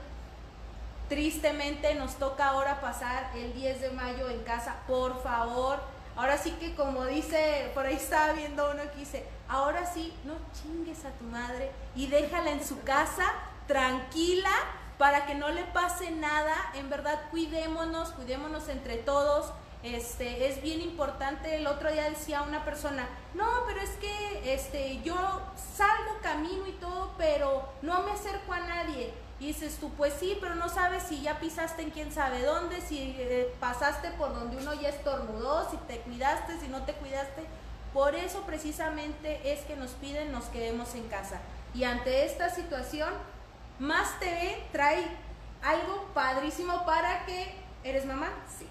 Tristemente 1.08 1.94
nos 1.94 2.16
toca 2.16 2.48
ahora 2.48 2.80
pasar 2.80 3.30
el 3.34 3.54
10 3.54 3.80
de 3.80 3.90
mayo 3.90 4.28
en 4.28 4.42
casa, 4.42 4.76
por 4.87 5.22
favor. 5.22 5.78
Ahora 6.16 6.37
sí 6.37 6.50
que 6.52 6.74
como 6.74 7.04
dice, 7.06 7.70
por 7.74 7.87
ahí 7.87 7.94
estaba 7.94 8.32
viendo 8.32 8.70
uno 8.70 8.82
que 8.90 8.98
dice, 8.98 9.24
ahora 9.48 9.87
sí, 9.87 10.12
no 10.24 10.34
chingues 10.52 11.04
a 11.04 11.11
tu 11.11 11.24
madre 11.24 11.70
y 11.94 12.08
déjala 12.08 12.50
en 12.50 12.64
su 12.64 12.82
casa 12.82 13.24
tranquila 13.68 14.50
para 14.98 15.26
que 15.26 15.37
no 15.37 15.48
le 15.50 15.62
pase 15.64 16.11
nada. 16.11 16.54
En 16.74 16.90
verdad, 16.90 17.20
cuidémonos, 17.30 18.11
cuidémonos 18.11 18.68
entre 18.68 18.96
todos. 18.96 19.52
Este, 19.83 20.49
es 20.49 20.61
bien 20.61 20.81
importante. 20.81 21.55
El 21.55 21.67
otro 21.67 21.91
día 21.93 22.09
decía 22.11 22.43
una 22.43 22.64
persona, 22.64 23.09
no, 23.35 23.47
pero 23.67 23.81
es 23.81 23.91
que 23.91 24.55
este, 24.55 25.01
yo 25.03 25.17
salgo, 25.77 26.19
camino 26.23 26.67
y 26.67 26.73
todo, 26.73 27.14
pero 27.17 27.69
no 27.83 28.03
me 28.03 28.12
acerco 28.12 28.53
a 28.53 28.61
nadie. 28.61 29.14
Y 29.41 29.49
dices 29.49 29.79
tú, 29.79 29.91
pues 29.91 30.14
sí, 30.19 30.37
pero 30.41 30.57
no 30.57 30.69
sabes 30.69 31.05
si 31.05 31.23
ya 31.23 31.38
pisaste 31.38 31.83
en 31.83 31.91
quién 31.91 32.12
sabe 32.12 32.43
dónde, 32.43 32.81
si 32.81 33.14
eh, 33.19 33.55
pasaste 33.61 34.11
por 34.12 34.35
donde 34.35 34.57
uno 34.57 34.75
ya 34.75 34.88
estornudó, 34.88 35.71
si 35.71 35.77
te 35.77 36.01
cuidaste, 36.01 36.59
si 36.59 36.67
no 36.67 36.83
te 36.83 36.95
cuidaste. 36.95 37.45
Por 37.93 38.17
eso 38.17 38.43
precisamente 38.43 39.53
es 39.53 39.61
que 39.61 39.77
nos 39.77 39.93
piden 39.93 40.33
nos 40.33 40.47
quedemos 40.47 40.95
en 40.97 41.09
casa. 41.09 41.41
Y 41.73 41.85
ante 41.85 42.27
esta 42.27 42.51
situación, 42.51 43.11
más 43.79 44.19
TV 44.19 44.61
trae 44.73 45.05
algo 45.62 46.09
padrísimo 46.14 46.85
para 46.85 47.25
que... 47.25 47.55
¿Eres 47.85 48.05
mamá? 48.07 48.29
Sí. 48.59 48.69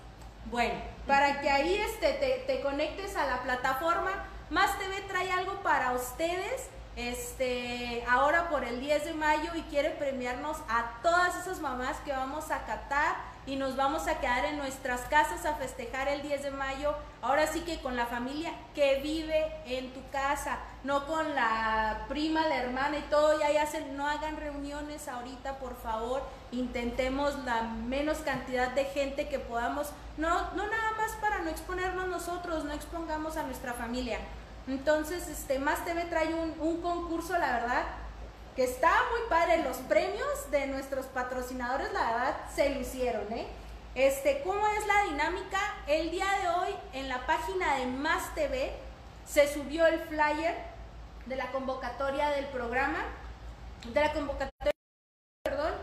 Bueno, 0.49 0.75
para 1.05 1.41
que 1.41 1.49
ahí 1.49 1.75
este, 1.75 2.13
te, 2.13 2.43
te 2.47 2.62
conectes 2.62 3.15
a 3.15 3.25
la 3.25 3.41
plataforma, 3.43 4.12
Más 4.49 4.79
TV 4.79 5.01
trae 5.01 5.29
algo 5.29 5.62
para 5.62 5.91
ustedes 5.91 6.69
este, 6.95 8.03
ahora 8.10 8.49
por 8.49 8.63
el 8.63 8.79
10 8.79 9.05
de 9.05 9.13
mayo 9.13 9.51
y 9.55 9.62
quiere 9.63 9.91
premiarnos 9.91 10.57
a 10.67 10.99
todas 11.03 11.36
esas 11.38 11.60
mamás 11.60 11.97
que 12.05 12.12
vamos 12.12 12.49
a 12.49 12.65
catar 12.65 13.15
y 13.47 13.55
nos 13.55 13.75
vamos 13.75 14.07
a 14.07 14.19
quedar 14.19 14.45
en 14.45 14.57
nuestras 14.57 15.01
casas 15.01 15.45
a 15.45 15.55
festejar 15.55 16.07
el 16.10 16.21
10 16.21 16.43
de 16.43 16.51
mayo, 16.51 16.93
ahora 17.21 17.47
sí 17.47 17.62
que 17.62 17.79
con 17.79 17.95
la 17.95 18.05
familia 18.05 18.53
que 18.75 18.99
vive 19.01 19.51
en 19.65 19.93
tu 19.93 20.07
casa, 20.12 20.60
no 20.83 21.07
con 21.07 21.33
la 21.33 22.05
prima, 22.07 22.45
la 22.47 22.57
hermana 22.57 22.97
y 22.97 23.03
todo, 23.10 23.39
ya 23.39 23.62
hacen, 23.62 23.97
no 23.97 24.07
hagan 24.07 24.38
reuniones 24.38 25.07
ahorita, 25.07 25.57
por 25.60 25.75
favor, 25.77 26.21
intentemos 26.51 27.39
la 27.45 27.63
menos 27.63 28.19
cantidad 28.19 28.69
de 28.71 28.86
gente 28.86 29.27
que 29.29 29.39
podamos, 29.39 29.91
no, 30.17 30.51
no 30.51 30.67
nada 30.67 30.91
más 30.97 31.13
para 31.21 31.39
no 31.39 31.49
exponernos 31.49 32.07
nosotros, 32.07 32.65
no 32.65 32.73
expongamos 32.73 33.38
a 33.38 33.43
nuestra 33.43 33.73
familia, 33.73 34.19
entonces, 34.67 35.29
este, 35.29 35.60
Más 35.60 35.83
TV 35.86 36.03
trae 36.05 36.33
un, 36.33 36.81
concurso, 36.81 37.38
la 37.38 37.53
verdad, 37.53 37.83
que 38.58 38.63
está 38.63 38.91
muy 39.12 39.22
padre. 39.30 39.62
Los 39.63 39.78
premios 39.78 40.50
de 40.50 40.65
nuestros 40.65 41.06
patrocinadores, 41.06 41.93
la 41.93 42.12
verdad, 42.12 42.38
se 42.54 42.72
lucieron, 42.72 43.32
¿eh? 43.32 43.48
Este, 43.93 44.41
¿Cómo 44.41 44.67
es 44.67 44.88
la 44.88 45.04
dinámica? 45.12 45.60
El 45.86 46.10
día 46.10 46.26
de 46.41 46.50
hoy, 46.50 46.76
en 46.93 47.08
la 47.08 47.26
página 47.28 47.76
de 47.76 47.86
Más 47.86 48.34
TV, 48.34 48.74
se 49.28 49.52
subió 49.54 49.86
el 49.86 50.00
flyer 50.00 50.56
de 51.28 51.36
la 51.36 51.52
convocatoria 51.52 52.30
del 52.32 52.48
programa, 52.48 52.98
de 53.86 54.02
la 54.02 54.12
convocatoria, 54.12 54.72
perdón, 55.43 55.74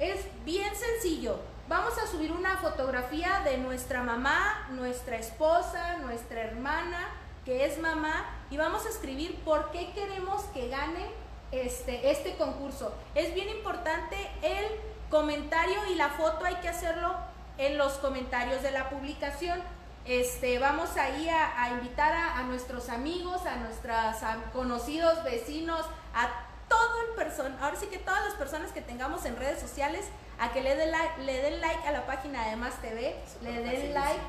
es 0.00 0.26
bien 0.44 0.74
sencillo. 0.74 1.38
Vamos 1.68 1.96
a 1.98 2.06
subir 2.08 2.32
una 2.32 2.56
fotografía 2.56 3.42
de 3.44 3.58
nuestra 3.58 4.02
mamá, 4.02 4.66
nuestra 4.70 5.18
esposa, 5.18 5.98
nuestra 5.98 6.42
hermana, 6.42 7.10
que 7.44 7.64
es 7.64 7.78
mamá, 7.78 8.24
y 8.50 8.56
vamos 8.56 8.86
a 8.86 8.88
escribir 8.88 9.38
por 9.44 9.70
qué 9.70 9.92
queremos 9.92 10.42
que 10.46 10.68
gane 10.68 11.23
este, 11.52 12.10
este 12.10 12.36
concurso. 12.36 12.94
Es 13.14 13.34
bien 13.34 13.48
importante 13.48 14.16
el 14.42 14.66
comentario 15.10 15.76
y 15.90 15.94
la 15.94 16.10
foto 16.10 16.44
hay 16.44 16.56
que 16.56 16.68
hacerlo 16.68 17.14
en 17.58 17.78
los 17.78 17.94
comentarios 17.94 18.62
de 18.62 18.70
la 18.70 18.90
publicación. 18.90 19.60
Este, 20.04 20.58
vamos 20.58 20.96
ahí 20.96 21.28
a, 21.28 21.62
a 21.62 21.70
invitar 21.70 22.12
a, 22.12 22.42
nuestros 22.42 22.88
amigos, 22.88 23.46
a 23.46 23.56
nuestros 23.56 24.16
conocidos, 24.52 25.24
vecinos, 25.24 25.86
a 26.14 26.28
todo 26.68 27.00
el 27.08 27.14
persona, 27.14 27.56
ahora 27.60 27.76
sí 27.76 27.86
que 27.86 27.98
todas 27.98 28.24
las 28.24 28.34
personas 28.34 28.72
que 28.72 28.80
tengamos 28.80 29.24
en 29.24 29.36
redes 29.36 29.60
sociales, 29.60 30.06
a 30.38 30.52
que 30.52 30.62
le 30.62 30.74
den, 30.76 30.90
le 31.24 31.42
den 31.42 31.60
like 31.60 31.86
a 31.86 31.92
la 31.92 32.06
página 32.06 32.48
de 32.48 32.56
Más 32.56 32.80
TV, 32.80 33.16
le 33.42 33.60
den 33.60 33.94
like 33.94 34.20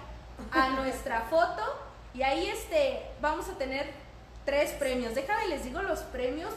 a 0.52 0.70
nuestra 0.70 1.22
foto 1.22 1.64
y 2.14 2.24
ahí 2.24 2.48
este, 2.48 3.06
vamos 3.22 3.50
a 3.50 3.58
tener 3.58 3.92
tres 4.46 4.72
premios. 4.74 5.16
Déjame 5.16 5.48
les 5.48 5.64
digo 5.64 5.82
los 5.82 6.00
premios. 6.00 6.54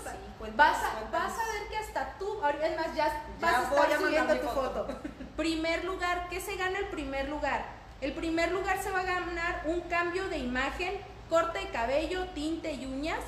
vas, 0.55 0.77
a, 0.77 1.11
vas 1.11 1.33
a 1.33 1.53
ver 1.53 1.68
que 1.70 1.79
hasta 1.79 2.14
tú, 2.18 2.40
es 2.62 2.77
más, 2.77 2.94
ya, 2.94 3.24
vas 3.40 3.55
a 3.55 3.62
estar 3.62 3.98
subiendo 3.98 4.38
tu 4.38 4.48
foto. 4.48 5.01
primer 5.37 5.85
lugar, 5.85 6.29
¿qué 6.29 6.40
se 6.40 6.57
gana 6.57 6.79
el 6.79 6.87
primer 6.88 7.29
lugar? 7.29 7.64
El 8.01 8.12
primer 8.12 8.53
lugar 8.53 8.81
se 8.81 8.90
va 8.90 9.01
a 9.01 9.05
ganar 9.05 9.62
un 9.64 9.81
cambio 9.83 10.29
de 10.29 10.38
imagen, 10.38 11.01
corte 11.29 11.59
de 11.59 11.68
cabello, 11.70 12.27
tinte 12.35 12.72
y 12.72 12.87
uñas. 12.87 13.20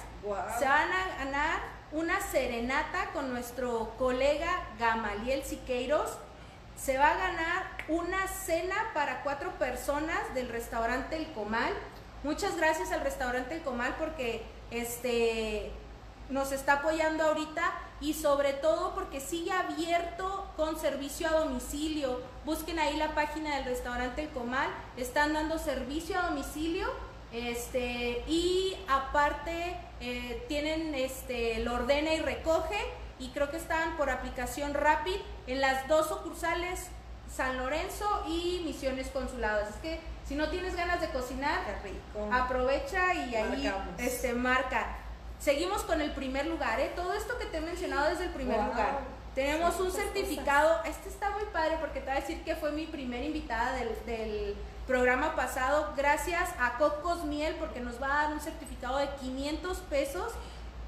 Se 0.59 0.65
van 0.65 0.93
a 0.93 1.25
ganar 1.25 1.61
una 1.93 2.21
serenata 2.21 3.11
con 3.13 3.33
nuestro 3.33 3.95
colega 3.99 4.69
Gamaliel 4.79 5.43
Siqueiros. 5.43 6.19
Se 6.77 6.97
va 6.99 7.11
a 7.11 7.17
ganar 7.17 7.63
una 7.89 8.27
cena 8.29 8.77
para 8.95 9.23
cuatro 9.23 9.51
personas 9.59 10.35
del 10.35 10.49
restaurante 10.49 11.17
El 11.17 11.33
Comal 11.33 11.73
Muchas 12.23 12.57
gracias 12.59 12.93
al 12.93 13.01
restaurante 13.01 13.55
El 13.55 13.63
Comal 13.63 13.97
porque 13.99 14.43
este, 14.71 15.71
nos 16.29 16.53
está 16.53 16.75
apoyando 16.75 17.25
ahorita 17.25 17.63
y 18.03 18.13
sobre 18.13 18.53
todo 18.53 18.95
porque 18.95 19.21
sigue 19.21 19.53
abierto 19.53 20.47
con 20.55 20.79
servicio 20.79 21.29
a 21.29 21.33
domicilio. 21.33 22.21
Busquen 22.45 22.79
ahí 22.79 22.97
la 22.99 23.15
página 23.15 23.57
del 23.57 23.65
restaurante 23.65 24.23
El 24.23 24.29
Comal, 24.31 24.69
están 24.99 25.33
dando 25.33 25.59
servicio 25.59 26.19
a 26.19 26.27
domicilio 26.29 26.89
este, 27.33 28.23
y 28.27 28.77
aparte 28.87 29.77
eh, 30.01 30.45
tienen 30.47 30.95
este, 30.95 31.61
lo 31.61 31.75
ordena 31.75 32.13
y 32.13 32.21
recoge 32.21 32.79
y 33.19 33.29
creo 33.31 33.51
que 33.51 33.57
están 33.57 33.97
por 33.97 34.11
aplicación 34.11 34.75
Rapid 34.75 35.17
en 35.47 35.63
las 35.63 35.89
dos 35.89 36.09
sucursales 36.09 36.89
San 37.35 37.57
Lorenzo 37.57 38.25
y 38.27 38.63
Misiones 38.65 39.09
Consuladas. 39.09 39.71
Es 39.71 39.77
que 39.77 40.01
si 40.27 40.35
no 40.35 40.49
tienes 40.49 40.77
ganas 40.77 41.01
de 41.01 41.09
cocinar, 41.09 41.61
aprovecha 42.33 43.15
y 43.15 43.35
ahí 43.35 43.73
este, 43.99 44.33
marca. 44.33 44.97
Seguimos 45.39 45.83
con 45.85 46.01
el 46.01 46.13
primer 46.13 46.47
lugar, 46.47 46.81
¿eh? 46.81 46.93
Todo 46.95 47.15
esto 47.15 47.39
que 47.39 47.47
te 47.47 47.59
he 47.59 47.61
mencionado 47.61 48.11
es 48.11 48.21
el 48.21 48.31
primer 48.31 48.63
lugar. 48.63 49.01
Tenemos 49.35 49.79
un 49.81 49.93
certificado, 49.93 50.83
este 50.85 51.09
está 51.09 51.31
muy 51.31 51.45
padre 51.53 51.77
porque 51.81 52.01
te 52.01 52.07
voy 52.07 52.17
a 52.17 52.21
decir 52.21 52.43
que 52.43 52.57
fue 52.57 52.73
mi 52.73 52.87
primera 52.87 53.25
invitada 53.25 53.75
del, 53.75 54.57
programa 54.87 55.37
pasado, 55.37 55.93
gracias 55.97 56.51
a 56.59 56.77
Cocos 56.77 57.25
Miel 57.25 57.55
porque 57.61 57.79
nos 57.79 58.03
va 58.03 58.07
a 58.07 58.23
dar 58.25 58.33
un 58.33 58.41
certificado 58.41 58.99
de 58.99 59.09
500 59.21 59.79
pesos 59.83 60.33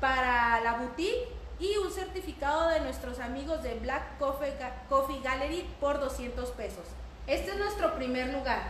para 0.01 0.61
la 0.61 0.79
boutique 0.79 1.29
y 1.63 1.77
un 1.77 1.93
certificado 1.93 2.71
de 2.71 2.81
nuestros 2.81 3.21
amigos 3.21 3.63
de 3.63 3.75
Black 3.77 4.19
Coffee, 4.19 5.21
Gallery 5.23 5.65
por 5.79 6.01
200 6.01 6.51
pesos. 6.51 6.85
Este 7.29 7.53
es 7.53 7.57
nuestro 7.57 7.95
primer 7.95 8.35
lugar. 8.35 8.63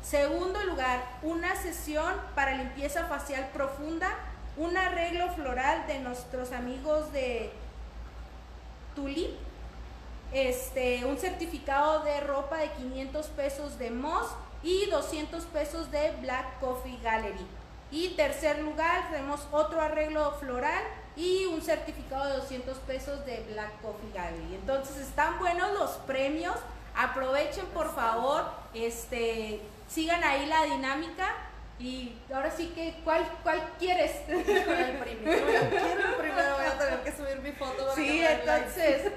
Segundo 0.00 0.62
lugar, 0.62 1.04
una 1.22 1.56
sesión 1.56 2.14
para 2.36 2.54
limpieza 2.54 3.06
facial 3.06 3.48
profunda, 3.52 4.14
un 4.56 4.76
arreglo 4.76 5.28
floral 5.32 5.88
de 5.88 5.98
nuestros 5.98 6.52
amigos 6.52 7.10
de 7.12 7.50
Tulip, 8.94 9.32
este, 10.32 11.04
un 11.04 11.18
certificado 11.18 12.04
de 12.04 12.20
ropa 12.20 12.58
de 12.58 12.70
500 12.70 13.26
pesos 13.28 13.76
de 13.76 13.90
Moss 13.90 14.28
y 14.62 14.86
200 14.86 15.44
pesos 15.46 15.90
de 15.90 16.12
Black 16.20 16.60
Coffee 16.60 17.00
Gallery. 17.02 17.44
Y 17.90 18.10
tercer 18.10 18.60
lugar, 18.60 19.10
tenemos 19.10 19.48
otro 19.50 19.80
arreglo 19.80 20.30
floral 20.38 20.84
y 21.16 21.46
un 21.46 21.62
certificado 21.62 22.26
de 22.26 22.36
200 22.36 22.78
pesos 22.78 23.24
de 23.24 23.44
Black 23.50 23.80
Coffee 23.80 24.12
Gallery. 24.14 24.54
Entonces 24.54 24.98
están 24.98 25.38
buenos 25.38 25.72
los 25.72 25.90
premios, 26.06 26.56
aprovechen 26.94 27.66
por 27.66 27.94
favor, 27.94 28.44
este, 28.74 29.60
sigan 29.88 30.22
ahí 30.22 30.46
la 30.46 30.64
dinámica 30.64 31.28
y 31.78 32.16
ahora 32.32 32.50
sí 32.50 32.72
que, 32.74 33.00
¿cuál, 33.04 33.26
cuál 33.42 33.60
quieres? 33.78 34.12
el 34.28 34.98
primero, 34.98 35.46
quiero 35.70 36.18
primero, 36.18 36.54
voy 36.56 36.66
a 36.66 36.78
tener 36.78 37.02
que 37.02 37.12
subir 37.12 37.40
mi 37.40 37.52
foto. 37.52 37.94
Sí, 37.94 38.22
entonces, 38.22 39.12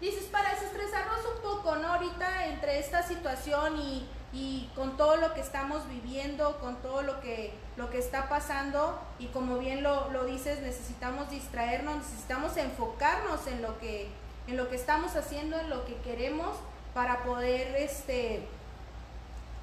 dices, 0.00 0.24
para 0.24 0.50
desestresarnos 0.50 1.20
un 1.34 1.42
poco, 1.42 1.76
¿no? 1.76 1.94
Ahorita 1.94 2.46
entre 2.46 2.78
esta 2.78 3.02
situación 3.02 3.78
y, 3.78 4.08
y 4.36 4.70
con 4.74 4.98
todo 4.98 5.16
lo 5.16 5.32
que 5.32 5.40
estamos 5.40 5.88
viviendo, 5.88 6.58
con 6.58 6.76
todo 6.82 7.00
lo 7.00 7.20
que, 7.20 7.54
lo 7.78 7.88
que 7.88 7.98
está 7.98 8.28
pasando, 8.28 9.00
y 9.18 9.28
como 9.28 9.56
bien 9.56 9.82
lo, 9.82 10.10
lo 10.10 10.26
dices, 10.26 10.60
necesitamos 10.60 11.30
distraernos, 11.30 11.96
necesitamos 11.96 12.54
enfocarnos 12.58 13.46
en 13.46 13.62
lo 13.62 13.78
que, 13.78 14.10
en 14.46 14.58
lo 14.58 14.68
que 14.68 14.76
estamos 14.76 15.16
haciendo, 15.16 15.58
en 15.58 15.70
lo 15.70 15.86
que 15.86 15.96
queremos, 16.02 16.54
para 16.92 17.24
poder 17.24 17.76
este 17.76 18.46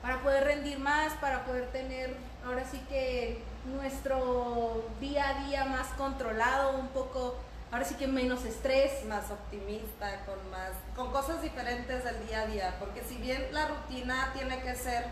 para 0.02 0.22
poder 0.22 0.44
rendir 0.44 0.80
más, 0.80 1.14
para 1.14 1.46
poder 1.46 1.72
tener 1.72 2.18
ahora 2.46 2.66
sí 2.70 2.78
que 2.90 3.42
nuestro 3.66 4.84
día 5.00 5.30
a 5.30 5.46
día 5.46 5.66
más 5.66 5.88
controlado, 5.98 6.78
un 6.78 6.90
poco, 6.90 7.36
ahora 7.74 7.86
sí 7.86 7.96
que 7.96 8.08
menos 8.08 8.46
estrés. 8.46 9.04
Más 9.06 9.32
optimista, 9.32 10.24
con 10.26 10.50
más, 10.52 10.72
con 10.96 11.12
cosas 11.12 11.42
diferentes 11.42 12.04
del 12.04 12.28
día 12.28 12.42
a 12.42 12.46
día, 12.46 12.76
porque 12.80 13.04
si 13.04 13.18
bien 13.18 13.48
la 13.52 13.68
rutina 13.68 14.32
tiene 14.34 14.62
que 14.62 14.76
ser 14.76 15.06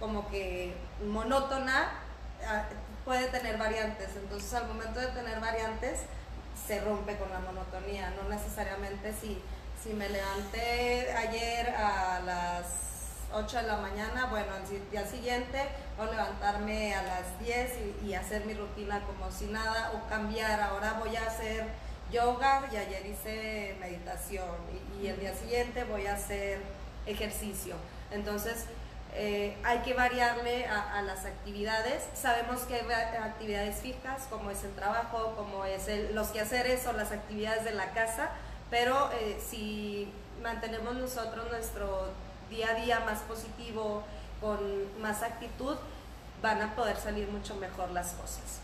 como 0.00 0.28
que 0.28 0.74
monótona, 1.06 1.90
ah, 2.46 2.64
puede 3.04 3.28
tener 3.28 3.56
variantes, 3.56 4.08
entonces 4.16 4.52
al 4.54 4.66
momento 4.66 4.98
de 5.00 5.06
tener 5.08 5.40
variantes 5.40 6.00
se 6.66 6.80
rompe 6.80 7.16
con 7.16 7.30
la 7.30 7.38
monotonía, 7.38 8.10
no 8.10 8.28
necesariamente 8.28 9.12
si, 9.12 9.40
si 9.82 9.94
me 9.94 10.08
levanté 10.08 11.12
ayer 11.12 11.70
a 11.70 12.20
las 12.24 12.66
8 13.32 13.56
de 13.58 13.62
la 13.62 13.76
mañana, 13.76 14.26
bueno, 14.26 14.48
al 14.54 14.90
día 14.90 15.06
siguiente, 15.06 15.60
o 15.98 16.04
levantarme 16.04 16.94
a 16.94 17.02
las 17.02 17.38
10 17.40 17.72
y, 18.04 18.14
hacer 18.14 18.44
mi 18.44 18.54
rutina 18.54 19.02
como 19.02 19.30
si 19.30 19.46
nada, 19.46 19.92
o 19.94 20.08
cambiar, 20.08 20.60
ahora 20.60 20.94
voy 20.94 21.14
a 21.16 21.26
hacer 21.26 21.66
yoga 22.12 22.62
y 22.72 22.76
ayer 22.76 23.06
hice 23.06 23.76
meditación 23.80 24.56
y, 25.00 25.06
el 25.06 25.20
día 25.20 25.34
siguiente 25.34 25.84
voy 25.84 26.06
a 26.06 26.14
hacer 26.14 26.60
ejercicio. 27.06 27.76
Entonces, 28.10 28.66
eh, 29.14 29.56
hay 29.64 29.78
que 29.78 29.94
variarle 29.94 30.66
a, 30.66 31.02
las 31.02 31.24
actividades. 31.24 32.04
Sabemos 32.14 32.62
que 32.62 32.76
hay 32.76 33.14
actividades 33.22 33.76
fijas, 33.76 34.26
como 34.30 34.50
es 34.50 34.64
el 34.64 34.74
trabajo, 34.74 35.34
como 35.36 35.64
es 35.64 35.88
el, 35.88 36.14
los 36.14 36.28
quehaceres 36.28 36.86
o 36.86 36.92
las 36.92 37.12
actividades 37.12 37.64
de 37.64 37.72
la 37.72 37.90
casa, 37.92 38.30
pero 38.70 39.10
eh, 39.12 39.38
si 39.46 40.12
mantenemos 40.42 40.96
nosotros 40.96 41.50
nuestro 41.50 42.10
día 42.50 42.70
a 42.70 42.74
día 42.74 43.00
más 43.00 43.20
positivo, 43.20 44.02
con 44.40 44.58
más 45.00 45.22
actitud, 45.22 45.76
van 46.42 46.62
a 46.62 46.74
poder 46.74 46.96
salir 46.96 47.28
mucho 47.28 47.54
mejor 47.56 47.90
las 47.90 48.12
cosas. 48.12 48.60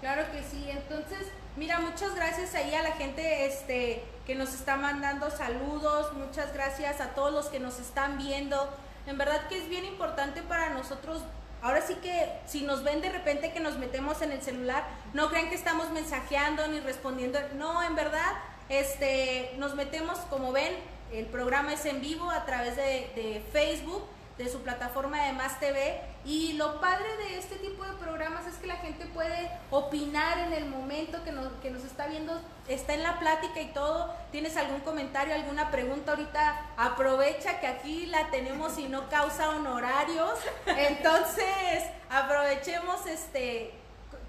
Claro 0.00 0.24
que 0.32 0.42
sí, 0.42 0.68
entonces, 0.68 1.28
mira, 1.56 1.80
muchas 1.80 2.14
gracias 2.14 2.54
ahí 2.54 2.74
a 2.74 2.82
la 2.82 2.92
gente 2.92 3.46
este, 3.46 4.04
que 4.26 4.34
nos 4.34 4.54
está 4.54 4.76
mandando 4.76 5.30
saludos, 5.30 6.12
muchas 6.14 6.52
gracias 6.52 7.00
a 7.00 7.14
todos 7.14 7.32
los 7.32 7.46
que 7.46 7.60
nos 7.60 7.78
están 7.78 8.18
viendo. 8.18 8.68
En 9.06 9.18
verdad 9.18 9.48
que 9.48 9.58
es 9.58 9.68
bien 9.68 9.84
importante 9.84 10.42
para 10.42 10.70
nosotros 10.70 11.22
Ahora 11.64 11.80
sí 11.80 11.94
que 11.94 12.30
si 12.44 12.60
nos 12.60 12.84
ven 12.84 13.00
de 13.00 13.08
repente 13.08 13.50
que 13.50 13.58
nos 13.58 13.78
metemos 13.78 14.20
en 14.20 14.32
el 14.32 14.42
celular, 14.42 14.84
no 15.14 15.30
crean 15.30 15.48
que 15.48 15.54
estamos 15.54 15.90
mensajeando 15.92 16.68
ni 16.68 16.78
respondiendo. 16.78 17.38
No, 17.54 17.82
en 17.82 17.94
verdad, 17.94 18.34
este, 18.68 19.54
nos 19.56 19.74
metemos, 19.74 20.18
como 20.28 20.52
ven, 20.52 20.74
el 21.10 21.24
programa 21.24 21.72
es 21.72 21.86
en 21.86 22.02
vivo 22.02 22.30
a 22.30 22.44
través 22.44 22.76
de, 22.76 23.42
Facebook, 23.50 24.04
de 24.38 24.48
su 24.48 24.62
plataforma 24.62 25.22
de 25.24 25.32
Más 25.32 25.60
TV. 25.60 26.00
Y 26.24 26.54
lo 26.54 26.80
padre 26.80 27.16
de 27.18 27.38
este 27.38 27.56
tipo 27.56 27.84
de 27.84 27.92
programas 27.94 28.46
es 28.46 28.56
que 28.56 28.66
la 28.66 28.76
gente 28.76 29.06
puede 29.06 29.50
opinar 29.70 30.38
en 30.38 30.52
el 30.52 30.66
momento 30.66 31.22
que 31.22 31.32
nos, 31.32 31.52
que 31.62 31.70
nos 31.70 31.84
está 31.84 32.06
viendo, 32.06 32.40
está 32.66 32.94
en 32.94 33.02
la 33.02 33.18
plática 33.18 33.60
y 33.60 33.72
todo. 33.72 34.14
¿Tienes 34.32 34.56
algún 34.56 34.80
comentario, 34.80 35.34
alguna 35.34 35.70
pregunta 35.70 36.12
ahorita? 36.12 36.70
Aprovecha 36.76 37.60
que 37.60 37.66
aquí 37.66 38.06
la 38.06 38.30
tenemos 38.30 38.78
y 38.78 38.88
no 38.88 39.08
causa 39.08 39.50
honorarios. 39.50 40.38
Entonces, 40.66 41.84
aprovechemos 42.10 43.06
este 43.06 43.72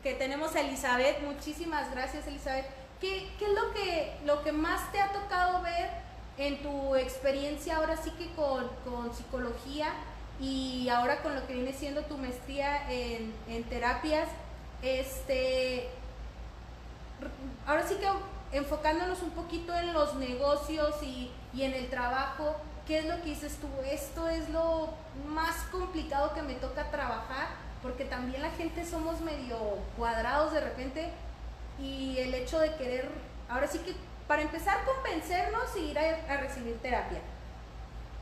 que 0.04 0.14
tenemos 0.14 0.56
a 0.56 0.62
Elizabeth. 0.62 1.22
Muchísimas 1.22 1.90
gracias, 1.90 2.28
Elizabeth. 2.28 2.68
¿Qué, 3.02 3.32
qué 3.40 3.46
es 3.46 3.52
lo 3.52 3.74
que, 3.74 4.18
lo 4.24 4.44
que 4.44 4.52
más 4.52 4.92
te 4.92 5.02
ha 5.02 5.12
tocado 5.12 5.62
ver? 5.64 6.05
En 6.38 6.62
tu 6.62 6.96
experiencia 6.96 7.78
ahora 7.78 7.98
sí 7.98 8.12
que 8.12 8.30
con, 8.34 9.14
psicología 9.16 9.94
y 10.40 10.90
ahora 10.90 11.22
con 11.22 11.36
lo 11.36 11.48
que 11.48 11.54
viene 11.54 11.74
siendo 11.74 12.02
tu 12.04 12.18
maestría 12.18 12.92
en, 12.92 13.64
terapias, 13.70 14.28
este, 14.82 15.90
ahora 17.66 17.88
sí 17.88 17.96
que 17.96 18.08
enfocándonos 18.58 19.22
un 19.22 19.32
poquito 19.32 19.74
en 19.74 19.94
los 19.94 20.16
negocios 20.16 21.02
y, 21.02 21.32
y 21.54 21.64
en 21.64 21.74
el 21.74 21.90
trabajo, 21.90 22.56
¿qué 22.86 23.00
es 23.00 23.06
lo 23.06 23.16
que 23.22 23.30
dices 23.30 23.58
tú? 23.58 23.68
Esto 23.90 24.28
es 24.28 24.50
lo 24.50 24.90
más 25.28 25.56
complicado 25.72 26.34
que 26.34 26.42
me 26.42 26.56
toca 26.56 26.92
trabajar, 26.92 27.48
porque 27.82 28.04
también 28.04 28.42
la 28.42 28.52
gente 28.52 28.86
somos 28.86 29.22
medio 29.22 29.58
cuadrados 29.98 30.52
de 30.52 30.60
repente 30.60 31.12
y 31.80 32.18
el 32.20 32.34
hecho 32.34 32.60
de 32.60 32.76
querer, 32.76 33.10
ahora 33.50 33.68
sí 33.68 33.80
que 33.80 33.94
para 34.28 34.42
empezar, 34.42 34.84
convencernos 34.86 35.76
y 35.78 35.92
ir 35.92 36.00
a, 36.00 36.38
recibir 36.38 36.78
terapia. 36.82 37.20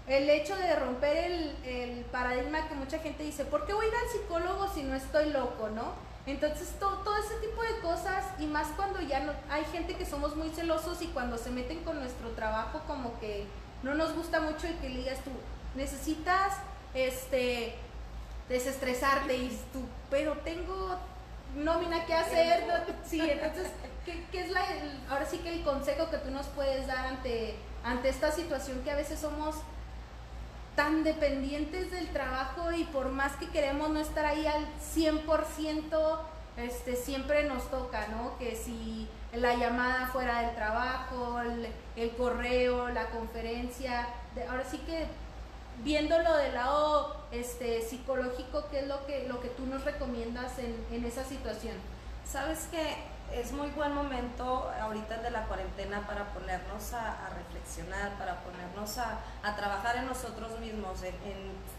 El 0.08 0.30
hecho 0.30 0.56
de 0.58 0.76
romper 0.76 1.32
el, 1.64 2.06
paradigma 2.12 2.68
que 2.68 2.76
mucha 2.76 3.00
gente 3.00 3.24
dice, 3.24 3.46
¿por 3.46 3.66
qué 3.66 3.74
voy 3.74 3.86
a 3.86 3.88
ir 3.88 3.96
al 3.96 4.10
psicólogo 4.10 4.68
si 4.74 4.84
no 4.84 4.96
estoy 4.96 5.30
loco, 5.30 5.70
no? 5.70 5.94
Entonces, 6.26 6.76
todo 6.80 7.18
ese 7.18 7.36
tipo 7.36 7.62
de 7.64 7.80
cosas, 7.82 8.26
y 8.40 8.46
más 8.46 8.68
cuando 8.76 9.02
ya 9.02 9.36
hay 9.50 9.66
gente 9.66 9.96
que 9.96 10.06
somos 10.06 10.36
muy 10.36 10.50
celosos 10.50 11.02
y 11.02 11.08
cuando 11.08 11.38
se 11.38 11.52
meten 11.52 11.84
con 11.84 12.00
nuestro 12.00 12.30
trabajo, 12.32 12.82
como 12.88 13.20
que 13.20 13.46
no 13.82 13.94
nos 13.96 14.14
gusta 14.14 14.40
mucho 14.40 14.68
y 14.68 14.74
que 14.74 14.90
le 14.90 15.00
digas 15.00 15.20
tú, 15.24 15.32
necesitas 15.76 16.54
este 16.94 17.76
desestresarte 18.50 19.36
y 19.36 19.58
pero 20.10 20.34
tengo 20.40 20.98
nómina 21.56 22.06
que 22.06 22.14
hacer, 22.14 22.64
sí, 23.06 23.22
entonces 23.22 23.68
¿Qué, 24.06 24.42
es 24.42 24.52
la, 24.52 24.62
ahora 25.10 25.26
sí 25.26 25.38
que 25.38 25.54
el 25.54 25.64
consejo 25.64 26.10
que 26.10 26.18
tú 26.18 26.30
nos 26.30 26.48
puedes 26.48 26.88
dar 26.88 27.06
ante, 27.06 27.56
ante 27.86 28.10
esta 28.10 28.32
situación 28.32 28.82
que 28.84 28.92
a 28.92 28.96
veces 28.96 29.20
somos 29.20 29.56
tan 30.76 31.04
dependientes 31.04 31.90
del 31.92 32.10
trabajo 32.10 32.72
y 32.74 32.84
por 32.86 33.10
más 33.10 33.34
que 33.38 33.48
queremos 33.50 33.92
no 33.92 34.00
estar 34.00 34.26
ahí 34.26 34.46
al 34.46 34.66
100%, 34.94 36.20
este, 36.58 36.96
siempre 36.98 37.46
nos 37.46 37.70
toca, 37.72 38.08
¿no? 38.10 38.38
Que 38.38 38.56
si 38.58 39.08
la 39.34 39.56
llamada 39.56 40.08
fuera 40.08 40.42
del 40.42 40.56
trabajo, 40.56 41.40
el, 41.96 42.12
correo, 42.18 42.90
la 42.90 43.06
conferencia, 43.08 44.08
ahora 44.50 44.66
sí 44.70 44.80
que 44.80 45.08
viéndolo 45.84 46.38
del 46.38 46.54
lado 46.54 47.16
este, 47.32 47.82
psicológico, 47.82 48.66
¿qué 48.70 48.80
es 48.80 48.88
lo 48.88 49.06
que, 49.06 49.28
lo 49.28 49.42
que 49.42 49.50
tú 49.50 49.66
nos 49.66 49.84
recomiendas 49.84 50.60
en, 50.60 50.86
en 50.92 51.06
esa 51.06 51.24
situación? 51.24 51.76
Sabes 52.26 52.68
que 52.72 53.14
es 53.34 53.52
muy 53.52 53.70
buen 53.70 53.94
momento 53.94 54.72
ahorita 54.80 55.18
de 55.18 55.32
la 55.32 55.46
cuarentena 55.46 56.06
para 56.06 56.26
ponernos 56.34 56.94
a, 56.94 57.30
reflexionar, 57.36 58.12
para 58.18 58.40
ponernos 58.42 58.98
a, 58.98 59.20
trabajar 59.56 59.98
en 59.98 60.06
nosotros 60.06 60.60
mismos, 60.60 61.02
en, 61.04 61.14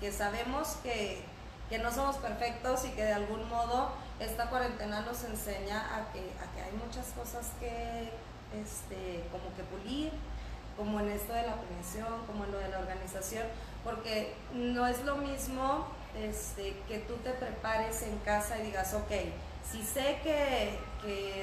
que 0.00 0.10
sabemos 0.12 0.76
que, 0.82 1.32
no 1.82 1.90
somos 1.90 2.16
perfectos 2.18 2.84
y 2.84 2.90
que 2.90 3.02
de 3.02 3.14
algún 3.14 3.48
modo 3.48 3.90
esta 4.20 4.48
cuarentena 4.48 5.00
nos 5.00 5.24
enseña 5.24 5.80
a 5.96 6.12
que, 6.12 6.20
hay 6.20 6.72
muchas 6.86 7.08
cosas 7.08 7.50
que 7.58 8.10
este, 8.62 9.24
como 9.32 9.52
que 9.56 9.64
pulir, 9.64 10.12
como 10.76 11.00
en 11.00 11.08
esto 11.08 11.32
de 11.32 11.42
la 11.42 11.56
prevención, 11.56 12.26
como 12.28 12.44
en 12.44 12.52
lo 12.52 12.58
de 12.58 12.68
la 12.68 12.78
organización, 12.78 13.42
porque 13.84 14.34
no 14.54 14.86
es 14.86 15.04
lo 15.04 15.16
mismo 15.16 15.86
este, 16.18 16.76
que 16.88 16.98
tú 17.00 17.14
te 17.16 17.30
prepares 17.30 18.02
en 18.02 18.18
casa 18.18 18.58
y 18.58 18.62
digas, 18.62 18.94
ok, 18.94 19.10
si 19.70 19.82
sé 19.82 20.18
que, 20.22 20.78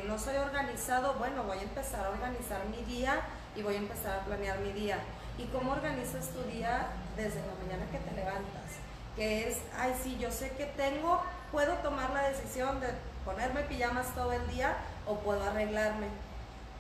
no 0.08 0.18
soy 0.18 0.36
organizado, 0.38 1.14
bueno, 1.16 1.44
voy 1.44 1.60
a 1.60 1.62
empezar 1.62 2.06
a 2.06 2.10
organizar 2.10 2.66
mi 2.66 2.84
día 2.92 3.22
y 3.56 3.62
voy 3.62 3.76
a 3.76 3.78
empezar 3.78 4.20
a 4.20 4.26
planear 4.26 4.60
mi 4.60 4.72
día. 4.72 4.98
¿Y 5.38 5.46
cómo 5.46 5.74
organizas 5.74 6.30
tu 6.30 6.42
día 6.44 6.88
desde 7.16 7.40
la 7.42 7.54
mañana 7.64 7.90
que 7.92 8.00
te 8.00 8.16
levantas? 8.16 8.80
Que 9.16 9.48
es, 9.48 9.60
ay, 9.78 9.94
sí, 10.02 10.18
yo 10.20 10.32
sé 10.32 10.52
que 10.52 10.66
tengo, 10.66 11.22
puedo 11.52 11.74
tomar 11.76 12.12
la 12.12 12.30
decisión 12.30 12.80
de 12.80 12.88
ponerme 13.24 13.62
pijamas 13.64 14.14
todo 14.16 14.32
el 14.32 14.48
día 14.48 14.76
o 15.06 15.20
puedo 15.20 15.44
arreglarme. 15.44 16.08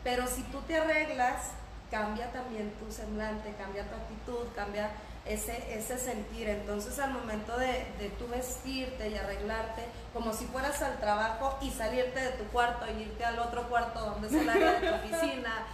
Pero 0.03 0.25
si 0.27 0.41
tú 0.43 0.61
te 0.61 0.77
arreglas 0.77 1.51
cambia 1.91 2.31
también 2.31 2.71
tu 2.79 2.91
semblante, 2.91 3.53
cambia 3.55 3.83
tu 3.83 3.95
actitud, 3.95 4.47
cambia 4.55 4.89
ese, 5.25 5.77
ese 5.77 5.99
sentir. 5.99 6.49
Entonces 6.49 6.97
al 6.97 7.11
momento 7.11 7.57
de, 7.57 7.85
de 7.99 8.09
tú 8.17 8.27
vestirte 8.27 9.09
y 9.09 9.17
arreglarte, 9.17 9.83
como 10.13 10.33
si 10.33 10.45
fueras 10.45 10.81
al 10.81 10.97
trabajo 10.99 11.59
y 11.61 11.69
salirte 11.69 12.19
de 12.19 12.31
tu 12.31 12.45
cuarto 12.45 12.85
y 12.89 13.01
irte 13.01 13.25
al 13.25 13.37
otro 13.39 13.67
cuarto 13.69 13.99
donde 13.99 14.27
es 14.27 14.33
el 14.33 14.49
área 14.49 14.79
de 14.79 14.87
tu 14.87 14.95
oficina, 14.95 15.67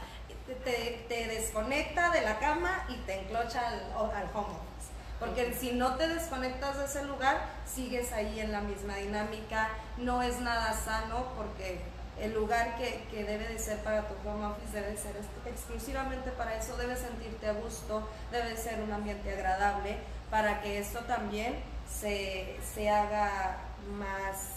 te, 0.63 1.05
te 1.07 1.27
desconecta 1.27 2.09
de 2.09 2.21
la 2.21 2.39
cama 2.39 2.85
y 2.89 2.95
te 3.05 3.21
enclocha 3.21 3.67
al, 3.67 3.79
al 4.13 4.29
home 4.33 4.55
office. 4.55 4.91
Porque 5.19 5.53
si 5.53 5.71
no 5.71 5.95
te 5.95 6.07
desconectas 6.07 6.77
de 6.77 6.85
ese 6.85 7.03
lugar, 7.05 7.41
sigues 7.65 8.11
ahí 8.11 8.39
en 8.39 8.51
la 8.51 8.61
misma 8.61 8.95
dinámica, 8.97 9.69
no 9.97 10.21
es 10.21 10.39
nada 10.39 10.73
sano 10.73 11.33
porque 11.35 11.81
el 12.19 12.33
lugar 12.33 12.77
que, 12.77 13.05
que, 13.11 13.23
debe 13.23 13.47
de 13.47 13.59
ser 13.59 13.77
para 13.79 14.07
tu 14.07 14.15
home 14.27 14.45
office 14.45 14.71
debe 14.73 14.97
ser 14.97 15.15
exclusivamente 15.45 16.31
para 16.31 16.55
eso, 16.55 16.75
debe 16.77 16.95
sentirte 16.95 17.47
a 17.47 17.53
gusto, 17.53 18.07
debe 18.31 18.57
ser 18.57 18.81
un 18.81 18.91
ambiente 18.91 19.31
agradable 19.31 19.97
para 20.31 20.61
que 20.61 20.79
esto 20.79 20.99
también 21.01 21.55
se, 21.89 22.57
se 22.73 22.89
haga 22.89 23.57
más, 23.97 24.49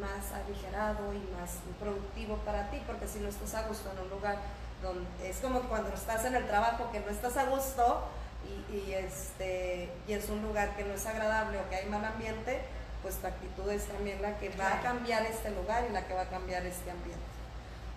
más 0.00 0.32
aligerado 0.32 1.12
y 1.12 1.20
más 1.38 1.58
productivo 1.78 2.36
para 2.38 2.70
ti, 2.70 2.82
porque 2.86 3.06
si 3.06 3.20
no 3.20 3.28
estás 3.28 3.54
a 3.54 3.68
gusto 3.68 3.90
en 3.92 4.04
un 4.04 4.10
lugar 4.10 4.38
donde 4.82 5.28
es 5.28 5.36
como 5.38 5.60
cuando 5.62 5.90
estás 5.90 6.24
en 6.24 6.34
el 6.34 6.46
trabajo 6.46 6.90
que 6.90 7.00
no 7.00 7.10
estás 7.10 7.36
a 7.36 7.44
gusto 7.44 8.08
y, 8.70 8.76
y 8.76 8.94
este, 8.94 9.90
y 10.08 10.12
es 10.12 10.28
un 10.28 10.42
lugar 10.42 10.76
que 10.76 10.84
no 10.84 10.94
es 10.94 11.06
agradable 11.06 11.58
o 11.58 11.68
que 11.68 11.76
hay 11.76 11.88
mal 11.88 12.04
ambiente, 12.04 12.62
pues 13.02 13.16
tu 13.16 13.26
actitud 13.26 13.70
es 13.70 13.84
también 13.84 14.22
la 14.22 14.38
que 14.38 14.48
va 14.50 14.78
a 14.78 14.80
cambiar 14.80 15.24
este 15.26 15.50
lugar 15.50 15.84
y 15.88 15.92
la 15.92 16.06
que 16.06 16.14
va 16.14 16.22
a 16.22 16.28
cambiar 16.28 16.64
este 16.64 16.90
ambiente. 16.90 17.22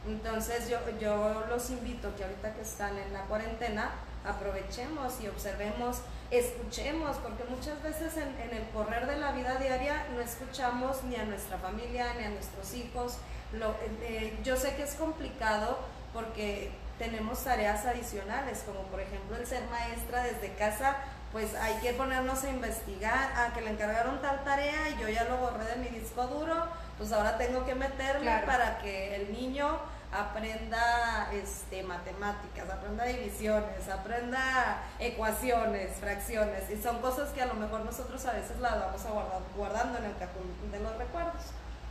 Entonces 0.08 0.70
yo, 0.70 0.78
yo 0.99 1.45
los 1.49 1.70
invito 1.70 2.16
que 2.16 2.24
ahorita 2.24 2.53
que 2.53 2.62
están 2.62 2.97
en 2.97 3.14
la 3.14 3.22
cuarentena, 3.22 3.91
aprovechemos 4.24 5.22
y 5.22 5.28
observemos, 5.28 5.97
escuchemos, 6.32 7.18
porque 7.18 7.43
muchas 7.49 7.82
veces 7.82 8.18
en, 8.18 8.30
en, 8.39 8.58
el 8.58 8.70
correr 8.70 9.08
de 9.08 9.18
la 9.18 9.32
vida 9.32 9.56
diaria 9.56 10.06
no 10.14 10.22
escuchamos 10.22 11.03
ni 11.03 11.16
a 11.16 11.26
nuestra 11.26 11.58
familia, 11.58 12.14
ni 12.20 12.26
a 12.26 12.30
nuestros 12.30 12.74
hijos. 12.74 13.18
Lo, 13.53 13.76
eh, 14.01 14.38
yo 14.43 14.58
sé 14.58 14.76
que 14.76 14.84
es 14.84 14.95
complicado 14.95 15.80
porque 16.14 16.72
tenemos 16.97 17.43
tareas 17.43 17.86
adicionales, 17.86 18.64
como 18.66 18.82
por 18.84 19.01
ejemplo 19.01 19.38
el 19.38 19.45
ser 19.45 19.64
maestra 19.70 20.24
desde 20.24 20.53
casa 20.53 20.97
pues 21.36 21.54
hay 21.56 21.74
que 21.82 21.92
ponernos 21.92 22.46
a 22.46 22.50
investigar, 22.50 23.34
a 23.36 23.54
que 23.54 23.60
le 23.60 23.72
encargaron 23.72 24.22
tal 24.22 24.46
tarea 24.46 24.88
y 24.92 25.02
yo 25.02 25.10
ya 25.10 25.26
lo 25.26 25.36
borré 25.36 25.66
de 25.66 25.76
mi 25.76 25.90
disco 25.90 26.26
duro, 26.28 26.56
pues 26.98 27.12
ahora 27.12 27.38
tengo 27.38 27.66
que 27.66 27.76
meterme 27.76 28.22
claro. 28.22 28.48
para 28.48 28.78
que 28.78 29.18
el 29.18 29.34
niño 29.34 29.78
aprenda 30.14 31.30
este, 31.34 31.84
matemáticas, 31.84 32.70
aprenda 32.70 33.04
divisiones, 33.04 33.90
aprenda 33.90 34.82
ecuaciones, 34.98 35.98
fracciones, 35.98 36.70
y 36.70 36.82
son 36.82 37.02
cosas 37.02 37.32
que 37.32 37.42
a 37.42 37.48
lo 37.48 37.56
mejor 37.56 37.82
nosotros 37.84 38.26
a 38.26 38.32
veces 38.32 38.58
las 38.62 38.80
vamos 38.80 39.06
a 39.06 39.10
guardar, 39.10 39.42
guardando 39.58 39.98
en 39.98 40.06
el 40.06 40.16
cajón 40.16 40.72
de 40.72 40.80
los 40.80 40.98
recuerdos. 40.98 41.44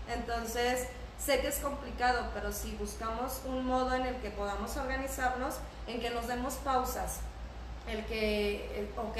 Entonces, 0.08 0.88
sé 1.18 1.40
que 1.40 1.48
es 1.48 1.58
complicado, 1.58 2.30
pero 2.32 2.50
si 2.50 2.74
buscamos 2.76 3.42
un 3.44 3.66
modo 3.66 3.94
en 3.94 4.06
el 4.06 4.16
que 4.22 4.30
podamos 4.30 4.74
organizarnos, 4.78 5.56
en 5.86 6.00
que 6.00 6.08
nos 6.08 6.28
demos 6.28 6.54
pausas, 6.54 7.20
el 7.86 8.04
que, 8.06 8.78
el, 8.78 8.88
ok, 8.96 9.18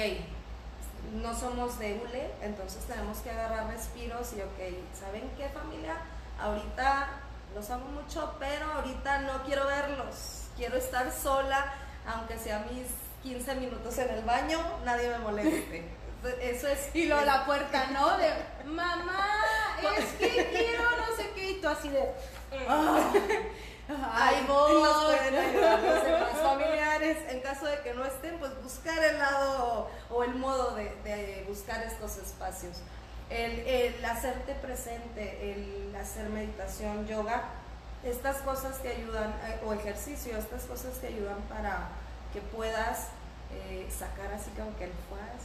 no 1.21 1.37
somos 1.37 1.77
de 1.79 1.93
hule, 1.93 2.31
entonces 2.41 2.83
tenemos 2.85 3.19
que 3.19 3.29
agarrar 3.29 3.67
respiros 3.67 4.33
y, 4.33 4.41
ok, 4.41 4.75
¿saben 4.99 5.29
qué 5.37 5.49
familia? 5.49 5.97
Ahorita 6.39 7.09
los 7.53 7.69
amo 7.69 7.85
mucho, 7.85 8.35
pero 8.39 8.65
ahorita 8.73 9.21
no 9.21 9.43
quiero 9.43 9.65
verlos, 9.67 10.47
quiero 10.57 10.77
estar 10.77 11.11
sola, 11.11 11.73
aunque 12.07 12.37
sea 12.37 12.65
mis 12.71 12.87
15 13.23 13.55
minutos 13.55 13.97
en 13.97 14.09
el 14.09 14.23
baño, 14.23 14.59
nadie 14.83 15.09
me 15.09 15.19
moleste. 15.19 15.85
Eso 16.41 16.67
es. 16.67 16.89
Y 16.95 17.05
luego 17.05 17.23
la 17.23 17.45
puerta, 17.45 17.87
¿no? 17.91 18.17
De 18.17 18.29
mamá, 18.65 19.27
es 19.97 20.05
que 20.13 20.27
quiero 20.51 20.83
no 20.97 21.15
sé 21.15 21.29
qué, 21.35 21.51
y 21.51 21.61
tú 21.61 21.67
así 21.67 21.89
de. 21.89 22.11
Oh. 22.67 23.13
Ahí 23.87 24.45
voy. 24.47 24.81
Nos 24.81 25.05
pueden 25.05 25.35
ayudar 25.35 25.81
los 26.33 26.41
familiares. 26.41 27.17
En 27.29 27.41
caso 27.41 27.65
de 27.65 27.79
que 27.81 27.93
no 27.93 28.05
estén, 28.05 28.37
pues 28.39 28.51
buscar 28.63 29.03
el 29.03 29.19
lado 29.19 29.89
o 30.09 30.23
el 30.23 30.35
modo 30.35 30.75
de, 30.75 30.95
de 31.03 31.45
buscar 31.47 31.83
estos 31.83 32.17
espacios. 32.17 32.77
El, 33.29 33.59
el, 33.59 34.05
hacerte 34.05 34.53
presente, 34.55 35.51
el 35.51 35.95
hacer 35.95 36.29
meditación, 36.29 37.07
yoga, 37.07 37.43
estas 38.03 38.37
cosas 38.37 38.79
te 38.83 38.89
ayudan, 38.89 39.31
eh, 39.47 39.59
o 39.65 39.73
ejercicio, 39.73 40.37
estas 40.37 40.63
cosas 40.63 40.93
te 40.99 41.07
ayudan 41.07 41.41
para 41.49 41.89
que 42.31 42.41
puedas 42.41 43.07
eh, 43.51 43.87
sacar 43.89 44.31
así 44.31 44.51
como 44.51 44.75
que 44.77 44.85
el 44.85 44.91
fuas, 45.09 45.41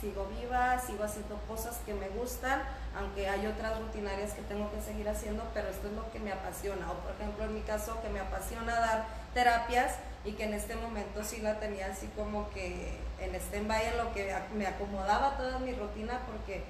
sigo 0.00 0.26
viva, 0.26 0.78
sigo 0.78 1.04
haciendo 1.04 1.36
cosas 1.48 1.78
que 1.84 1.94
me 1.94 2.08
gustan, 2.10 2.62
aunque 2.96 3.28
hay 3.28 3.46
otras 3.46 3.78
rutinarias 3.78 4.32
que 4.32 4.42
tengo 4.42 4.70
que 4.70 4.80
seguir 4.80 5.08
haciendo, 5.08 5.42
pero 5.52 5.68
esto 5.68 5.88
es 5.88 5.94
lo 5.94 6.10
que 6.12 6.20
me 6.20 6.32
apasiona. 6.32 6.90
O 6.90 6.94
por 6.94 7.12
ejemplo, 7.12 7.44
en 7.44 7.54
mi 7.54 7.60
caso, 7.62 8.00
que 8.02 8.08
me 8.08 8.20
apasiona 8.20 8.74
dar 8.74 9.06
terapias 9.34 9.96
y 10.24 10.32
que 10.32 10.44
en 10.44 10.54
este 10.54 10.76
momento 10.76 11.22
sí 11.22 11.40
la 11.40 11.60
tenía 11.60 11.86
así 11.86 12.08
como 12.16 12.50
que 12.50 12.98
en 13.20 13.34
stand-by 13.34 13.86
en 13.86 13.98
lo 13.98 14.12
que 14.12 14.34
me 14.54 14.66
acomodaba 14.66 15.36
toda 15.36 15.58
mi 15.58 15.72
rutina 15.72 16.20
porque 16.26 16.64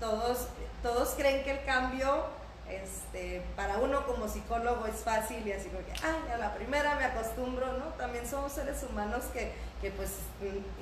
todos, 0.00 0.48
todos 0.82 1.10
creen 1.10 1.44
que 1.44 1.52
el 1.52 1.64
cambio 1.64 2.24
este, 2.70 3.42
para 3.54 3.78
uno 3.78 4.06
como 4.06 4.28
psicólogo 4.28 4.86
es 4.86 4.96
fácil 4.96 5.46
y 5.46 5.52
así 5.52 5.68
como 5.68 5.84
que, 5.86 5.92
ay, 5.92 6.32
a 6.32 6.38
la 6.38 6.54
primera 6.54 6.96
me 6.96 7.04
acostumbro, 7.04 7.74
¿no? 7.74 7.86
También 7.96 8.26
somos 8.26 8.52
seres 8.52 8.82
humanos 8.82 9.24
que, 9.32 9.52
que 9.80 9.90
pues 9.90 10.10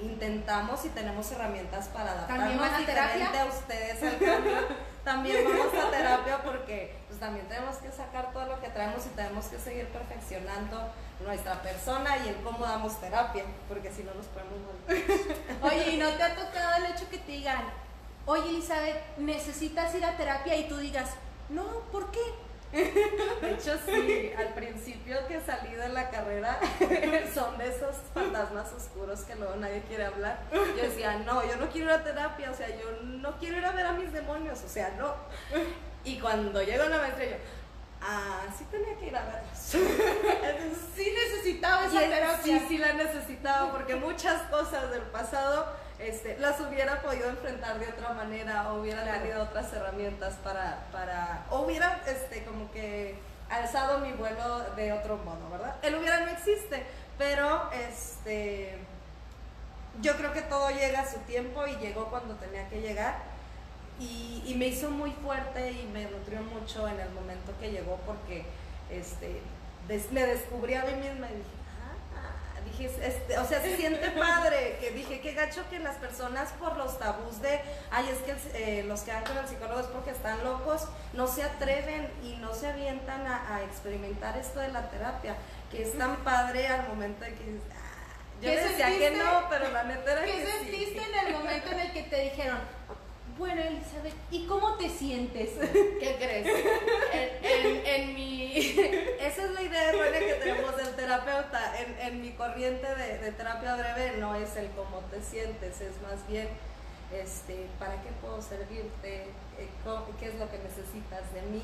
intentamos 0.03 0.85
y 0.85 0.89
tenemos 0.91 1.30
herramientas 1.32 1.89
para 1.89 2.12
adaptarnos 2.12 2.59
¿También 2.59 2.82
a 2.82 2.87
terapia? 2.87 3.43
a 3.43 3.47
ustedes 3.47 4.03
al 4.03 4.18
cambio. 4.18 4.59
también 5.05 5.45
vamos 5.45 5.74
a 5.74 5.91
terapia 5.91 6.43
porque 6.43 6.97
pues 7.09 7.20
también 7.20 7.47
tenemos 7.49 7.76
que 7.76 7.93
sacar 7.93 8.32
todo 8.32 8.47
lo 8.47 8.61
que 8.61 8.68
traemos 8.68 9.05
y 9.07 9.11
tenemos 9.11 9.47
que 9.47 9.59
seguir 9.59 9.87
perfeccionando 9.89 10.91
nuestra 11.20 11.62
persona 11.62 12.16
y 12.18 12.28
el 12.28 12.37
cómo 12.37 12.64
damos 12.64 13.01
terapia, 13.01 13.45
porque 13.68 13.91
si 13.93 14.03
no 14.03 14.14
nos 14.14 14.26
podemos 14.26 14.59
morir. 14.61 15.37
Oye, 15.62 15.91
¿y 15.93 15.97
no 15.97 16.09
te 16.11 16.22
ha 16.22 16.35
tocado 16.35 16.85
el 16.85 16.93
hecho 16.93 17.09
que 17.09 17.18
te 17.18 17.32
digan, 17.32 17.64
oye 18.26 18.51
Elizabeth, 18.51 19.16
necesitas 19.18 19.95
ir 19.95 20.05
a 20.05 20.16
terapia 20.16 20.57
y 20.57 20.68
tú 20.68 20.76
digas, 20.78 21.11
no, 21.49 21.64
¿por 21.92 22.11
qué? 22.11 22.20
De 22.74 23.53
hecho, 23.53 23.78
sí, 23.86 24.32
al 24.36 24.53
principio 24.55 25.16
que 25.28 25.40
salí 25.40 25.74
de 25.74 25.88
la 25.90 26.11
carrera 26.11 26.59
son 27.34 27.57
de 27.57 27.68
esos 27.68 27.95
fantasmas 28.12 28.72
oscuros 28.72 29.20
que 29.20 29.36
luego 29.36 29.55
nadie 29.57 29.82
quiere 29.86 30.07
hablar. 30.07 30.40
Yo 30.53 30.82
decía, 30.82 31.18
no, 31.18 31.47
yo 31.47 31.57
no 31.57 31.68
quiero 31.70 31.86
ir 31.88 31.92
a 31.92 32.03
terapia, 32.03 32.51
o 32.51 32.55
sea, 32.55 32.68
yo 32.68 32.90
no 33.03 33.38
quiero 33.38 33.59
ir 33.59 33.64
a 33.64 33.70
ver 33.70 33.86
a 33.86 33.92
mis 33.92 34.12
demonios, 34.12 34.61
o 34.64 34.68
sea, 34.68 34.92
no. 34.99 35.14
Y 36.05 36.18
cuando 36.18 36.62
llego 36.64 36.82
a 36.82 36.88
la 36.88 36.99
maestra, 36.99 37.24
yo, 37.26 37.36
ah, 38.03 38.40
sí 38.59 38.64
tenía 38.72 38.97
que 38.99 39.07
ir 39.07 39.16
a 39.16 39.24
verlos. 39.24 39.59
sí 40.97 41.14
necesitaba 41.14 41.86
esa 41.86 42.01
terapia. 42.01 42.59
Sí, 42.59 42.64
sí 42.68 42.78
la 42.78 42.92
necesitaba, 42.95 43.70
porque 43.70 43.95
muchas 43.95 44.42
cosas 44.51 44.90
del 44.90 45.03
pasado 45.03 45.84
este, 46.09 46.39
las 46.39 46.61
hubiera 46.61 47.01
podido 47.03 47.29
enfrentar 47.29 47.79
de 47.79 47.89
otra 47.89 48.11
manera 48.11 48.73
o 48.73 48.81
hubiera 48.81 49.03
Claro. 49.03 49.19
tenido 49.21 49.43
otras 49.43 49.73
herramientas 49.73 50.35
para, 50.45 50.85
para 50.93 51.45
o 51.51 51.61
hubiera 51.61 52.01
este, 52.07 52.45
como 52.45 52.71
que 52.73 53.17
alzado 53.51 53.99
mi 54.01 54.13
vuelo 54.13 54.61
de 54.77 54.93
otro 54.93 55.17
modo, 55.19 55.49
¿verdad? 55.51 55.77
El 55.83 55.95
hubiera 55.97 56.21
no 56.21 56.31
existe, 56.31 56.83
pero 57.19 57.71
este, 57.73 58.79
yo 60.01 60.17
creo 60.17 60.33
que 60.33 60.43
todo 60.43 60.71
llega 60.71 61.01
a 61.01 61.11
su 61.11 61.19
tiempo 61.21 61.67
y 61.67 61.77
llegó 61.77 62.07
cuando 62.11 62.35
tenía 62.37 62.69
que 62.69 62.81
llegar 62.81 63.17
y, 64.01 64.43
y 64.47 64.55
me 64.57 64.67
hizo 64.67 64.91
muy 64.91 65.13
fuerte 65.13 65.71
y 65.71 65.87
me 65.93 66.05
nutrió 66.07 66.43
mucho 66.43 66.89
en 66.89 66.99
el 66.99 67.11
momento 67.11 67.53
que 67.61 67.71
llegó 67.71 67.97
porque 68.07 68.45
este, 68.91 69.41
des- 69.87 70.11
me 70.11 70.27
descubrí 70.27 70.75
a 70.75 70.85
mí 70.85 70.95
misma 70.95 71.29
y 71.31 71.35
dije, 71.37 71.51
dije, 72.65 72.91
este, 73.03 73.39
o 73.39 73.45
sea, 73.47 73.61
se 73.61 73.77
siente 73.77 74.11
padre, 74.11 74.79
que 74.81 74.91
dije, 74.91 75.21
qué 75.21 75.33
gacho 75.33 75.62
que 75.71 75.79
las 75.79 75.97
personas 75.97 76.51
por 76.53 76.77
los 76.77 76.99
tabús 76.99 77.41
de, 77.43 77.61
ay, 77.91 78.09
es 78.11 78.19
que 78.19 78.35
eh, 78.55 78.83
los 78.85 79.03
que 79.03 79.12
van 79.12 79.25
con 79.25 79.37
el 79.39 79.47
psicólogo 79.47 79.81
es 79.81 79.87
porque 79.87 80.11
están 80.11 80.43
locos, 80.45 80.89
no 81.12 81.27
se 81.27 81.43
atreven 81.43 82.11
y 82.23 82.37
no 82.37 82.55
se 82.55 82.69
avientan 82.69 83.27
a, 83.27 83.57
a 83.57 83.62
experimentar 83.62 84.37
esto 84.37 84.61
de 84.61 84.69
la 84.69 84.91
terapia, 84.91 85.37
que 85.71 85.83
es 85.83 85.97
tan 85.99 86.17
padre 86.17 86.67
al 86.69 86.89
momento 86.89 87.25
de 87.25 87.35
que 87.35 87.45
dices, 87.45 87.62
ah, 87.73 87.85
yo 88.41 88.51
¿Qué 88.51 88.57
decía 88.61 88.87
que 88.87 89.11
no, 89.17 89.49
pero 89.49 89.71
la 89.71 89.85
neta 89.85 90.12
era 90.12 90.25
¿Qué 90.25 90.33
que 90.33 90.47
sí. 90.47 90.53
sentiste 90.53 91.03
en 91.03 91.27
el 91.27 91.33
momento 91.33 91.71
en 91.71 91.81
el 91.81 91.93
que 91.93 92.03
te 92.03 92.21
dijeron, 92.21 92.59
bueno 93.39 93.61
Elizabeth, 93.62 94.14
¿y 94.30 94.47
cómo 94.47 94.76
te 94.76 94.89
sientes? 94.89 95.51
¿Qué 96.01 96.16
crees? 96.18 96.47
En, 97.12 97.87
en- 97.87 98.14
mi. 98.14 98.53
Esa 99.20 99.45
es 99.45 99.51
la 99.53 99.62
idea 99.62 99.89
errónea 99.91 100.20
que 100.20 100.35
tenemos 100.35 100.76
del 100.76 100.95
terapeuta. 100.95 101.74
En, 101.80 101.99
en 102.07 102.20
mi 102.22 102.30
corriente 102.32 102.87
de, 102.95 103.18
de 103.18 103.32
terapia 103.32 103.74
breve 103.76 104.18
no 104.18 104.35
es 104.37 104.55
el 104.57 104.68
cómo 104.70 105.01
te 105.11 105.20
sientes, 105.22 105.80
es 105.80 106.01
más 106.03 106.26
bien 106.28 106.49
este, 107.12 107.66
para 107.78 108.01
qué 108.03 108.11
puedo 108.20 108.41
servirte, 108.43 109.24
Eh, 109.59 109.68
qué 110.18 110.26
es 110.28 110.35
lo 110.35 110.51
que 110.51 110.59
necesitas 110.59 111.32
de 111.32 111.43
mí. 111.43 111.62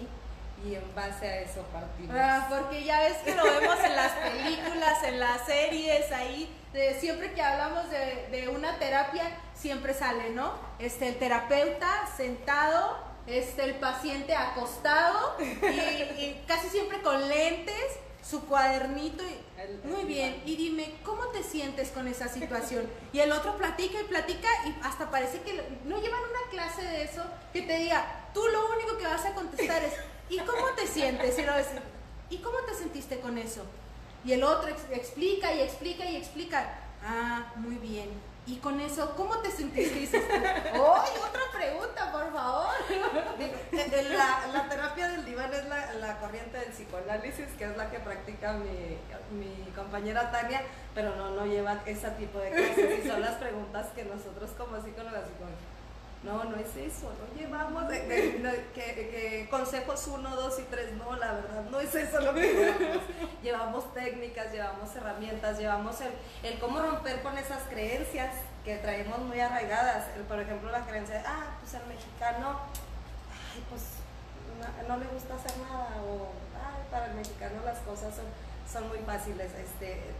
Y 0.64 0.74
en 0.74 0.94
base 0.94 1.26
a 1.26 1.40
eso 1.40 1.62
partimos. 1.72 2.16
Ah, 2.18 2.46
porque 2.48 2.84
ya 2.84 3.00
ves 3.00 3.16
que 3.18 3.34
lo 3.34 3.44
vemos 3.44 3.78
en 3.84 3.96
las 3.96 4.12
películas, 4.12 5.02
en 5.04 5.20
las 5.20 5.46
series, 5.46 6.12
ahí, 6.12 6.54
de 6.72 6.98
siempre 7.00 7.32
que 7.32 7.42
hablamos 7.42 7.90
de, 7.90 8.28
de 8.30 8.48
una 8.48 8.78
terapia, 8.78 9.24
siempre 9.54 9.94
sale, 9.94 10.30
¿no? 10.30 10.52
Este, 10.78 11.08
el 11.08 11.18
terapeuta 11.18 12.08
sentado, 12.16 12.98
este, 13.26 13.64
el 13.64 13.74
paciente 13.76 14.34
acostado 14.34 15.36
y, 15.40 15.64
y 15.74 16.44
casi 16.46 16.68
siempre 16.68 17.00
con 17.02 17.28
lentes, 17.28 17.98
su 18.22 18.44
cuadernito 18.46 19.24
y 19.24 19.50
muy 19.84 20.04
bien, 20.04 20.42
y 20.46 20.56
dime, 20.56 20.94
¿cómo 21.04 21.26
te 21.26 21.42
sientes 21.42 21.90
con 21.90 22.08
esa 22.08 22.28
situación? 22.28 22.88
Y 23.12 23.20
el 23.20 23.30
otro 23.32 23.56
platica 23.56 24.00
y 24.00 24.04
platica 24.04 24.48
y 24.66 24.74
hasta 24.82 25.10
parece 25.10 25.40
que 25.40 25.52
no 25.84 26.00
llevan 26.00 26.20
una 26.20 26.50
clase 26.50 26.82
de 26.82 27.02
eso 27.04 27.22
que 27.52 27.62
te 27.62 27.76
diga, 27.78 28.30
tú 28.32 28.42
lo 28.48 28.72
único 28.72 28.96
que 28.96 29.06
vas 29.06 29.24
a 29.26 29.34
contestar 29.34 29.82
es, 29.82 29.92
¿y 30.30 30.38
cómo 30.38 30.66
te 30.76 30.86
sientes? 30.86 31.36
Y, 31.38 32.34
¿y 32.34 32.38
cómo 32.38 32.58
te 32.66 32.74
sentiste 32.74 33.20
con 33.20 33.36
eso? 33.36 33.62
Y 34.24 34.32
el 34.32 34.44
otro 34.44 34.68
explica 34.90 35.52
y 35.52 35.60
explica 35.60 36.04
y 36.04 36.16
explica, 36.16 36.78
ah, 37.04 37.52
muy 37.56 37.76
bien. 37.76 38.08
Y 38.46 38.56
con 38.56 38.80
eso, 38.80 39.14
¿cómo 39.16 39.38
te 39.38 39.50
sentiste? 39.50 40.18
¡ay, 40.72 40.72
otra 40.72 41.42
pregunta, 41.52 42.10
por 42.10 42.32
favor! 42.32 42.74
La, 44.16 44.46
la 44.52 44.68
terapia 44.68 45.08
del 45.08 45.24
diván 45.24 45.52
es 45.52 45.66
la, 45.66 45.94
la, 45.94 46.18
corriente 46.18 46.58
del 46.58 46.70
psicoanálisis, 46.70 47.46
que 47.56 47.64
es 47.64 47.76
la 47.76 47.90
que 47.90 48.00
practica 48.00 48.54
mi, 48.54 48.98
mi 49.38 49.70
compañera 49.72 50.30
Tania, 50.30 50.62
pero 50.94 51.14
no, 51.16 51.30
no 51.30 51.46
lleva 51.46 51.80
ese 51.86 52.10
tipo 52.12 52.38
de 52.38 52.50
cosas. 52.50 53.04
Y 53.04 53.08
son 53.08 53.20
las 53.20 53.34
preguntas 53.34 53.86
que 53.94 54.04
nosotros 54.04 54.50
como 54.58 54.82
psicólogas, 54.82 55.24
no, 56.22 56.44
no 56.44 56.56
es 56.56 56.76
eso, 56.76 57.10
no 57.10 57.40
llevamos 57.40 57.88
de, 57.88 58.02
que, 58.74 59.48
consejos 59.50 60.06
1, 60.06 60.36
2 60.36 60.58
y 60.58 60.62
3, 60.64 60.92
no, 60.98 61.16
la 61.16 61.32
verdad, 61.32 61.64
no 61.70 61.80
es 61.80 61.94
eso 61.94 62.20
lo 62.20 62.34
que 62.34 62.52
llevamos. 62.52 63.02
llevamos 63.42 63.94
técnicas, 63.94 64.52
llevamos 64.52 64.94
herramientas, 64.94 65.58
llevamos 65.58 65.98
el, 66.02 66.12
el, 66.42 66.58
cómo 66.58 66.80
romper 66.80 67.22
con 67.22 67.38
esas 67.38 67.62
creencias 67.70 68.34
que 68.64 68.76
traemos 68.76 69.18
muy 69.20 69.40
arraigadas. 69.40 70.08
por 70.28 70.38
ejemplo, 70.38 70.70
la 70.70 70.84
creencia 70.84 71.16
de, 71.16 71.22
ah, 71.26 71.56
pues 71.58 71.72
el 71.74 71.86
mexicano, 71.86 72.60
ay, 73.54 73.64
pues 73.70 73.82
no, 74.88 74.96
le 74.98 75.06
gusta 75.06 75.34
hacer 75.36 75.56
nada, 75.58 76.02
o 76.02 76.32
ay, 76.54 76.82
para 76.90 77.06
el 77.06 77.14
mexicano 77.14 77.62
las 77.64 77.78
cosas 77.78 78.14
son, 78.14 78.26
son 78.70 78.88
muy 78.88 78.98
fáciles. 78.98 79.52
Este, 79.54 80.12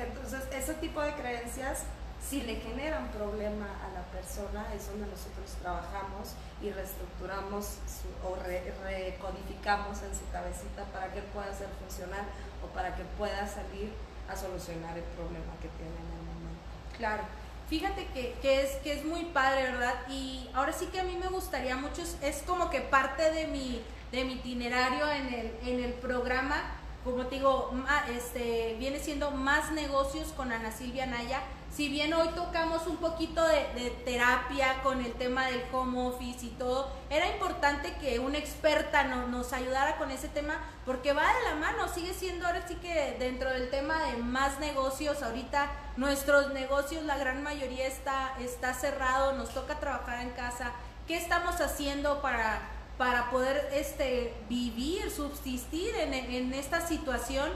entonces, 0.00 0.42
ese 0.52 0.74
tipo 0.74 1.00
de 1.00 1.14
creencias 1.14 1.84
si 2.20 2.42
le 2.42 2.56
generan 2.56 3.08
problema 3.08 3.66
a 3.84 3.88
la 3.94 4.02
persona, 4.12 4.66
es 4.74 4.86
donde 4.88 5.06
nosotros 5.06 5.50
trabajamos 5.62 6.34
y 6.60 6.70
reestructuramos 6.70 7.78
o 8.24 8.36
recodificamos 8.36 10.02
en 10.02 10.14
su 10.14 10.28
cabecita 10.30 10.84
para 10.92 11.12
que 11.12 11.22
pueda 11.22 11.52
ser 11.54 11.68
funcional 11.80 12.26
o 12.62 12.66
para 12.74 12.94
que 12.94 13.04
pueda 13.16 13.46
salir 13.46 13.92
a 14.28 14.36
solucionar 14.36 14.96
el 14.98 15.04
problema 15.04 15.52
que 15.62 15.68
tiene 15.68 15.96
en 15.96 16.12
el 16.12 16.24
momento. 16.26 16.96
Claro. 16.96 17.22
Fíjate 17.68 18.06
que, 18.14 18.62
es, 18.62 18.76
que 18.76 18.94
es 18.94 19.04
muy 19.04 19.26
padre, 19.26 19.64
¿verdad? 19.64 19.94
Y 20.08 20.48
ahora 20.54 20.72
sí 20.72 20.86
que 20.86 21.00
a 21.00 21.04
mí 21.04 21.16
me 21.22 21.28
gustaría 21.28 21.76
mucho, 21.76 22.02
es 22.22 22.42
como 22.46 22.70
que 22.70 22.80
parte 22.80 23.30
de 23.30 23.46
mi, 23.46 23.82
de 24.10 24.24
mi 24.24 24.34
itinerario 24.34 25.10
en 25.10 25.34
el, 25.34 25.58
en 25.62 25.84
el 25.84 25.92
programa, 25.92 26.56
como 27.04 27.26
te 27.26 27.36
digo, 27.36 27.70
este, 28.14 28.76
viene 28.78 28.98
siendo 28.98 29.32
más 29.32 29.70
negocios 29.72 30.28
con 30.28 30.50
Ana 30.50 30.72
Silvia 30.72 31.04
Naya 31.04 31.42
si 31.74 31.88
bien 31.88 32.12
hoy 32.14 32.28
tocamos 32.28 32.86
un 32.86 32.96
poquito 32.96 33.46
de, 33.46 33.90
terapia 34.04 34.82
con 34.82 35.04
el 35.04 35.12
tema 35.12 35.46
del 35.46 35.62
home 35.72 36.08
office 36.08 36.46
y 36.46 36.50
todo, 36.50 36.90
era 37.10 37.28
importante 37.28 37.94
que 38.00 38.18
una 38.18 38.38
experta 38.38 39.04
nos 39.04 39.52
ayudara 39.52 39.96
con 39.96 40.10
ese 40.10 40.28
tema 40.28 40.58
porque 40.84 41.12
va 41.12 41.22
de 41.22 41.44
la 41.44 41.54
mano, 41.56 41.86
sigue 41.88 42.14
siendo 42.14 42.46
ahora 42.46 42.66
sí 42.66 42.74
que 42.76 43.16
dentro 43.18 43.50
del 43.50 43.70
tema 43.70 44.02
de 44.06 44.16
más 44.16 44.58
negocios, 44.58 45.22
ahorita 45.22 45.70
nuestros 45.96 46.52
negocios, 46.52 47.04
la 47.04 47.16
gran 47.16 47.42
mayoría 47.42 47.86
está, 47.86 48.34
está 48.40 48.74
cerrado, 48.74 49.34
nos 49.34 49.50
toca 49.50 49.78
trabajar 49.78 50.20
en 50.22 50.30
casa. 50.30 50.72
¿Qué 51.06 51.16
estamos 51.16 51.60
haciendo 51.60 52.22
para, 52.22 52.60
para 52.96 53.30
poder 53.30 53.68
este, 53.72 54.34
vivir, 54.48 55.10
subsistir 55.10 55.94
en, 55.96 56.14
en 56.14 56.54
esta 56.54 56.86
situación? 56.86 57.50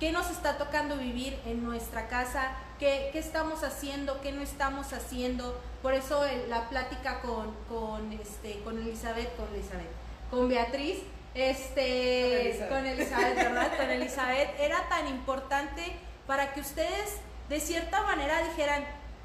¿Qué 0.00 0.12
nos 0.12 0.30
está 0.30 0.58
tocando 0.58 0.96
vivir 0.96 1.38
en 1.46 1.64
nuestra 1.64 2.08
casa? 2.08 2.50
Qué, 2.84 3.18
estamos 3.18 3.64
haciendo, 3.64 4.20
qué 4.20 4.32
no 4.32 4.42
estamos 4.42 4.92
haciendo. 4.92 5.58
Por 5.82 5.94
eso 5.94 6.22
la 6.48 6.68
plática 6.68 7.20
con, 7.20 7.54
con, 7.68 8.12
este, 8.12 8.60
con 8.62 8.78
Elizabeth, 8.78 9.34
con 9.36 9.48
Elizabeth, 9.54 9.90
con 10.30 10.48
Beatriz, 10.48 10.98
este, 11.34 12.66
con 12.68 12.84
Elizabeth, 12.84 13.36
¿verdad? 13.36 13.76
Con 13.76 13.90
Elizabeth 13.90 14.60
era 14.60 14.88
tan 14.88 15.08
importante 15.08 15.96
para 16.26 16.52
que 16.52 16.60
ustedes 16.60 17.20
de 17.48 17.60
cierta 17.60 18.02
manera 18.02 18.42
dijeran, 18.48 18.84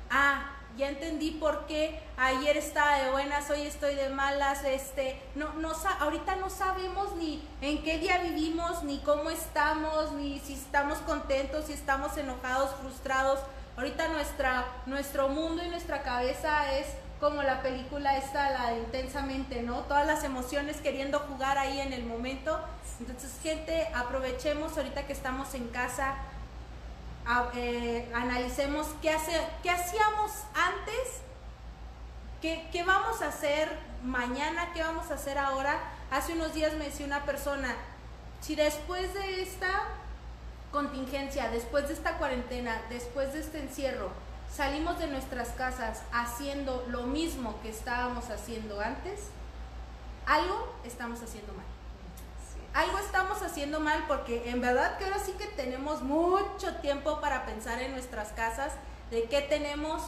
ah, 0.10 0.59
ya 0.78 0.90
entendí 0.90 1.32
por 1.32 1.66
qué 1.66 2.00
ayer 2.18 2.58
estaba 2.58 2.98
de 2.98 3.12
buenas, 3.12 3.50
hoy 3.50 3.62
estoy 3.62 3.96
de 3.96 4.10
malas, 4.10 4.64
este, 4.64 5.22
no, 5.36 5.54
no, 5.56 5.74
ahorita 6.00 6.36
no 6.38 6.50
sabemos 6.50 7.16
ni 7.16 7.44
en 7.62 7.84
qué 7.84 7.98
día 7.98 8.20
vivimos, 8.20 8.84
ni 8.84 9.00
cómo 9.00 9.30
estamos, 9.30 10.12
ni 10.14 10.40
si 10.40 10.54
estamos 10.54 11.00
contentos, 11.00 11.66
si 11.66 11.74
estamos 11.74 12.18
enojados, 12.18 12.72
frustrados. 12.82 13.40
Ahorita 13.78 14.10
nuestra, 14.10 14.66
nuestro 14.86 15.30
mundo 15.30 15.64
y 15.64 15.70
nuestra 15.70 16.04
cabeza 16.04 16.74
es 16.78 16.88
como 17.20 17.44
la 17.44 17.62
película 17.62 18.18
esta, 18.18 18.50
la 18.50 18.72
de 18.72 18.80
intensamente, 18.80 19.62
¿no? 19.62 19.82
Todas 19.82 20.08
las 20.08 20.24
emociones 20.24 20.78
queriendo 20.78 21.20
jugar 21.20 21.58
ahí 21.58 21.80
en 21.80 21.92
el 21.92 22.06
momento. 22.06 22.60
Entonces, 23.00 23.32
gente, 23.44 23.88
aprovechemos 23.94 24.78
ahorita 24.78 25.06
que 25.06 25.14
estamos 25.14 25.54
en 25.54 25.68
casa, 25.68 26.16
eh, 27.54 28.12
analicemos 28.14 28.88
qué, 29.02 29.12
hacíamos 29.12 30.32
antes, 30.56 31.22
qué, 32.42 32.68
qué 32.72 32.84
vamos 32.84 33.22
a 33.22 33.28
hacer 33.28 33.70
mañana, 34.04 34.74
qué 34.74 34.82
vamos 34.82 35.12
a 35.12 35.16
hacer 35.16 35.38
ahora. 35.38 35.80
Hace 36.10 36.34
unos 36.34 36.54
días 36.54 36.74
me 36.74 36.86
decía 36.86 37.06
una 37.06 37.26
persona, 37.26 37.76
si 38.42 38.56
después 38.56 39.14
de 39.14 39.42
esta 39.44 39.84
contingencia, 40.72 41.50
después 41.50 41.88
de 41.88 41.94
esta 41.94 42.18
cuarentena, 42.18 42.82
después 42.90 43.34
de 43.34 43.40
este 43.42 43.60
encierro, 43.60 44.10
salimos 44.52 44.98
de 44.98 45.08
nuestras 45.08 45.50
casas 45.50 46.02
haciendo 46.12 46.86
lo 46.90 47.04
mismo 47.04 47.62
que 47.62 47.70
estábamos 47.70 48.30
haciendo 48.32 48.82
antes, 48.82 49.28
algo 50.26 50.74
estamos 50.84 51.22
haciendo 51.22 51.54
mal 51.54 51.59
algo 52.74 52.98
estamos 53.00 53.42
haciendo 53.42 53.80
mal 53.80 54.06
porque 54.08 54.50
en 54.50 54.62
verdad 54.62 54.98
que 54.98 55.06
ahora 55.06 55.20
sí 55.20 55.34
que 55.34 55.48
tenemos 55.48 56.02
mucho 56.02 56.76
tiempo 56.82 57.20
para 57.20 57.46
pensar 57.46 57.82
en 57.82 57.92
nuestras 57.92 58.30
casas, 58.30 58.74
de 59.12 59.24
qué 59.24 59.42
tenemos, 59.42 60.04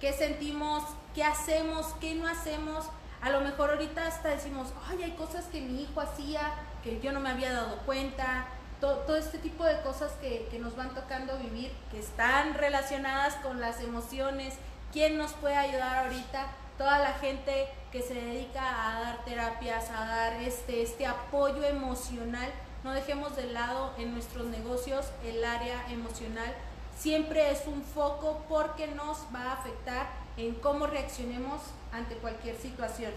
qué 0.00 0.12
sentimos, 0.12 0.82
qué 1.14 1.24
hacemos, 1.24 1.86
qué 2.00 2.14
no 2.14 2.26
hacemos. 2.26 2.86
A 3.20 3.30
lo 3.30 3.40
mejor 3.40 3.70
ahorita 3.70 4.06
hasta 4.06 4.30
decimos, 4.30 4.72
ay, 4.88 5.02
hay 5.02 5.12
cosas 5.12 5.44
que 5.46 5.60
mi 5.60 5.82
hijo 5.82 6.00
hacía 6.00 6.54
que 6.82 7.00
yo 7.00 7.12
no 7.12 7.20
me 7.20 7.30
había 7.30 7.52
dado 7.52 7.78
cuenta. 7.84 8.46
Todo, 8.80 9.16
este 9.16 9.38
tipo 9.38 9.64
de 9.64 9.80
cosas 9.80 10.12
que, 10.20 10.48
que 10.50 10.58
nos 10.58 10.76
van 10.76 10.94
tocando 10.94 11.38
vivir, 11.38 11.72
que 11.90 11.98
están 11.98 12.54
relacionadas 12.54 13.34
con 13.36 13.60
las 13.60 13.80
emociones. 13.80 14.54
¿Quién 14.92 15.16
nos 15.16 15.32
puede 15.32 15.56
ayudar 15.56 16.04
ahorita? 16.04 16.46
Toda 16.78 16.98
la 16.98 17.14
gente 17.14 17.68
que 17.90 18.02
se 18.02 18.14
dedica 18.14 18.62
a 18.62 19.00
dar 19.00 19.24
terapias, 19.24 19.90
a 19.90 20.04
dar 20.04 20.32
este, 20.42 20.82
este 20.82 21.06
apoyo 21.06 21.64
emocional, 21.64 22.50
no 22.84 22.92
dejemos 22.92 23.34
de 23.36 23.46
lado 23.46 23.92
en 23.98 24.12
nuestros 24.12 24.46
negocios 24.46 25.06
el 25.24 25.44
área 25.44 25.86
emocional. 25.90 26.52
Siempre 26.98 27.50
es 27.50 27.66
un 27.66 27.82
foco 27.82 28.44
porque 28.48 28.86
nos 28.88 29.18
va 29.34 29.50
a 29.50 29.52
afectar 29.54 30.06
en 30.36 30.54
cómo 30.54 30.86
reaccionemos 30.86 31.60
ante 31.92 32.14
cualquier 32.16 32.56
situación. 32.56 33.12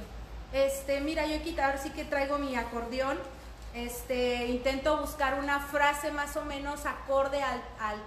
Este, 0.53 1.01
mira, 1.01 1.27
yo 1.27 1.35
aquí 1.35 1.57
ahora 1.59 1.77
sí 1.77 1.91
que 1.91 2.05
traigo 2.05 2.37
mi 2.37 2.55
acordeón. 2.55 3.17
Este, 3.75 4.47
intento 4.47 4.97
buscar 4.97 5.35
una 5.35 5.59
frase 5.59 6.11
más 6.11 6.35
o 6.35 6.45
menos 6.45 6.85
acorde 6.87 7.43
al, 7.43 7.61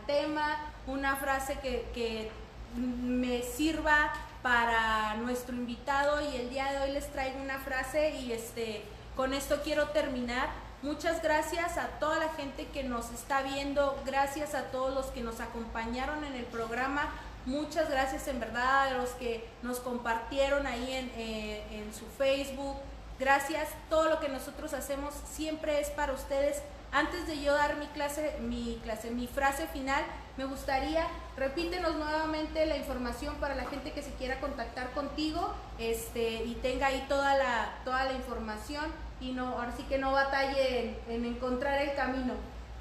tema, 0.07 0.59
una 0.89 1.15
frase 1.17 1.59
que 1.61 2.33
me 2.75 3.43
sirva 3.43 4.13
para 4.43 5.14
nuestro 5.14 5.55
invitado 5.55 6.20
y 6.20 6.36
el 6.36 6.51
día 6.51 6.72
de 6.72 6.78
hoy 6.80 6.90
les 6.93 7.11
traigo 7.12 7.40
una 7.40 7.59
frase 7.59 8.16
y 8.16 8.32
este 8.32 8.82
con 9.16 9.34
esto 9.34 9.61
quiero 9.62 9.88
terminar. 9.88 10.49
Muchas 10.82 11.22
gracias 11.22 11.78
a 11.78 11.86
toda 12.01 12.18
la 12.18 12.30
gente 12.30 12.66
que 12.66 12.82
nos 12.82 13.12
está 13.12 13.43
viendo, 13.43 14.01
gracias 14.05 14.55
a 14.55 14.64
todos 14.72 14.93
los 14.93 15.07
que 15.07 15.20
nos 15.20 15.38
acompañaron 15.40 16.24
en 16.24 16.34
el 16.34 16.45
programa, 16.45 17.09
muchas 17.47 17.88
gracias 17.88 18.26
en 18.26 18.40
verdad 18.40 18.88
a 18.88 18.95
los 18.95 19.11
que 19.11 19.49
nos 19.62 19.78
compartieron 19.78 20.66
ahí 20.66 20.93
en, 20.93 21.12
eh, 21.16 21.62
en 21.70 21.95
su 21.95 22.05
Facebook, 22.07 22.76
gracias, 23.20 23.68
todo 23.88 24.09
lo 24.09 24.18
que 24.18 24.28
nosotros 24.28 24.74
hacemos 24.74 25.14
siempre 25.30 25.80
es 25.80 25.90
para 25.90 26.14
ustedes. 26.14 26.62
Antes 26.95 27.26
de 27.26 27.40
yo 27.40 27.55
dar 27.55 27.76
mi 27.76 27.86
clase, 27.86 28.36
mi 28.40 28.78
clase, 28.84 29.11
mi 29.11 29.26
frase 29.26 29.66
final, 29.68 30.05
me 30.36 30.45
gustaría, 30.45 31.07
repítenos 31.38 31.97
nuevamente 31.97 32.66
la 32.66 32.76
información 32.76 33.34
para 33.36 33.55
la 33.55 33.64
gente 33.64 33.93
que 33.93 34.03
se 34.03 34.12
quiera 34.12 34.38
contactar 34.40 34.93
contigo 34.93 35.55
este, 35.78 36.45
y 36.45 36.55
tenga 36.61 36.88
ahí 36.88 37.03
toda 37.09 37.34
la, 37.36 37.78
toda 37.86 38.05
la 38.05 38.12
información. 38.12 38.93
y 39.20 39.32
no, 39.32 39.59
ahora 39.59 39.72
sí 39.74 39.84
que 39.84 39.97
no 39.97 40.12
batalle 40.12 40.99
en, 41.09 41.24
encontrar 41.24 41.80
el 41.80 41.95
camino. 41.95 42.34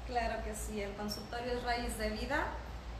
Claro 0.06 0.44
que 0.44 0.54
sí, 0.54 0.82
el 0.82 0.92
consultorio 0.92 1.54
es 1.54 1.62
Raíz 1.62 1.96
de 1.96 2.10
Vida. 2.10 2.48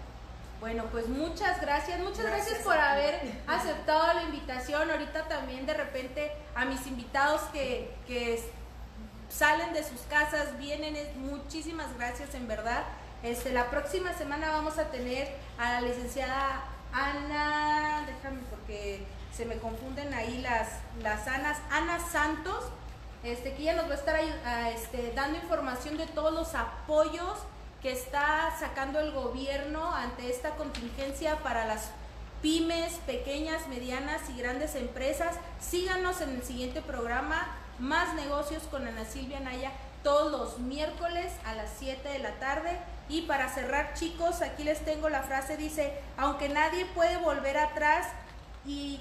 Bueno, 0.59 0.85
pues 0.91 1.07
muchas 1.07 1.59
gracias, 1.61 1.99
muchas 1.99 2.25
gracias, 2.25 2.59
por 2.59 2.77
haber 2.77 3.19
aceptado 3.47 4.13
la 4.13 4.23
invitación. 4.23 4.89
Ahorita 4.89 5.27
también 5.27 5.65
de 5.65 5.73
repente 5.73 6.31
a 6.55 6.65
mis 6.65 6.85
invitados 6.87 7.41
que, 7.51 7.93
que 8.07 8.41
salen 9.29 9.73
de 9.73 9.83
sus 9.83 10.01
casas, 10.01 10.57
vienen, 10.57 10.95
muchísimas 11.17 11.95
gracias 11.97 12.33
en 12.35 12.47
verdad. 12.47 12.83
Este, 13.23 13.51
la 13.51 13.69
próxima 13.69 14.13
semana 14.13 14.51
vamos 14.51 14.77
a 14.77 14.91
tener 14.91 15.35
a 15.57 15.73
la 15.73 15.81
licenciada 15.81 16.63
Ana, 16.93 18.05
déjame 18.05 18.41
porque 18.49 19.05
se 19.35 19.45
me 19.45 19.57
confunden 19.57 20.13
ahí 20.13 20.41
las, 20.41 20.69
las 21.01 21.27
Anas, 21.27 21.57
Ana 21.69 21.99
Santos, 21.99 22.63
este, 23.25 23.53
que 23.53 23.63
ella 23.63 23.73
nos 23.73 23.89
va 23.89 23.93
a 23.93 23.95
estar 23.95 24.19
este, 24.73 25.11
dando 25.15 25.37
información 25.37 25.97
de 25.97 26.05
todos 26.07 26.33
los 26.33 26.53
apoyos 26.55 27.39
que 27.81 27.91
está 27.91 28.55
sacando 28.59 28.99
el 28.99 29.11
gobierno 29.11 29.93
ante 29.93 30.29
esta 30.29 30.51
contingencia 30.51 31.37
para 31.43 31.65
las 31.65 31.91
pymes, 32.41 32.93
pequeñas, 33.07 33.67
medianas 33.67 34.21
y 34.29 34.39
grandes 34.39 34.75
empresas. 34.75 35.35
Síganos 35.59 36.21
en 36.21 36.29
el 36.31 36.43
siguiente 36.43 36.81
programa, 36.81 37.47
Más 37.79 38.13
Negocios 38.13 38.63
con 38.69 38.87
Ana 38.87 39.05
Silvia 39.05 39.39
Naya, 39.39 39.71
todos 40.03 40.31
los 40.31 40.59
miércoles 40.59 41.33
a 41.45 41.55
las 41.55 41.71
7 41.79 42.07
de 42.07 42.19
la 42.19 42.33
tarde. 42.39 42.79
Y 43.09 43.23
para 43.23 43.53
cerrar, 43.53 43.93
chicos, 43.95 44.41
aquí 44.41 44.63
les 44.63 44.85
tengo 44.85 45.09
la 45.09 45.23
frase, 45.23 45.57
dice, 45.57 45.93
aunque 46.17 46.49
nadie 46.49 46.85
puede 46.93 47.17
volver 47.17 47.57
atrás 47.57 48.07
y 48.65 48.99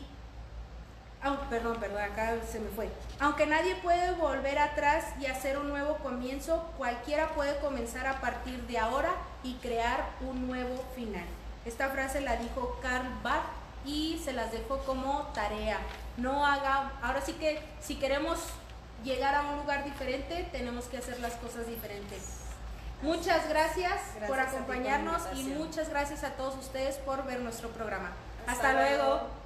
perdón, 1.49 1.79
perdón, 1.81 2.03
acá 2.03 2.35
se 2.51 2.61
me 2.61 2.69
fue. 2.71 2.91
Aunque 3.19 3.47
nadie 3.47 3.75
puede 3.77 4.13
volver 4.13 4.59
atrás 4.59 5.07
y 5.21 5.27
hacer 5.27 5.59
un 5.59 5.69
nuevo 5.69 5.97
comienzo, 5.97 6.71
cualquiera 6.77 7.29
puede 7.29 7.59
comenzar 7.61 8.07
a 8.07 8.21
partir 8.21 8.61
de 8.67 8.79
ahora 8.79 9.11
y 9.43 9.55
crear 9.55 10.05
un 10.21 10.47
nuevo 10.47 10.85
final. 10.95 11.25
Esta 11.65 11.89
frase 11.89 12.21
la 12.21 12.37
dijo 12.37 12.79
Karl 12.83 13.09
Barth 13.23 13.47
y 13.87 14.21
se 14.23 14.33
las 14.33 14.53
dejo 14.53 14.79
como 14.85 15.31
tarea. 15.35 15.79
No 16.17 16.47
haga, 16.47 16.93
ahora 17.03 17.21
sí 17.23 17.33
que 17.35 17.63
si 17.81 17.97
queremos 17.97 18.39
llegar 19.03 19.35
a 19.35 19.43
un 19.43 19.59
lugar 19.59 19.85
diferente, 19.85 20.49
tenemos 20.53 20.87
que 20.87 20.99
hacer 20.99 21.21
las 21.21 21.35
cosas 21.35 21.67
diferentes. 21.67 22.41
Muchas 23.03 23.49
gracias, 23.49 23.93
por 24.27 24.41
acompañarnos 24.41 25.23
y 25.35 25.45
muchas 25.45 25.91
gracias 25.91 26.25
a 26.25 26.31
todos 26.31 26.57
ustedes 26.57 26.97
por 26.97 27.25
ver 27.25 27.41
nuestro 27.41 27.69
programa. 27.71 28.13
Hasta, 28.47 28.73
luego. 28.73 29.44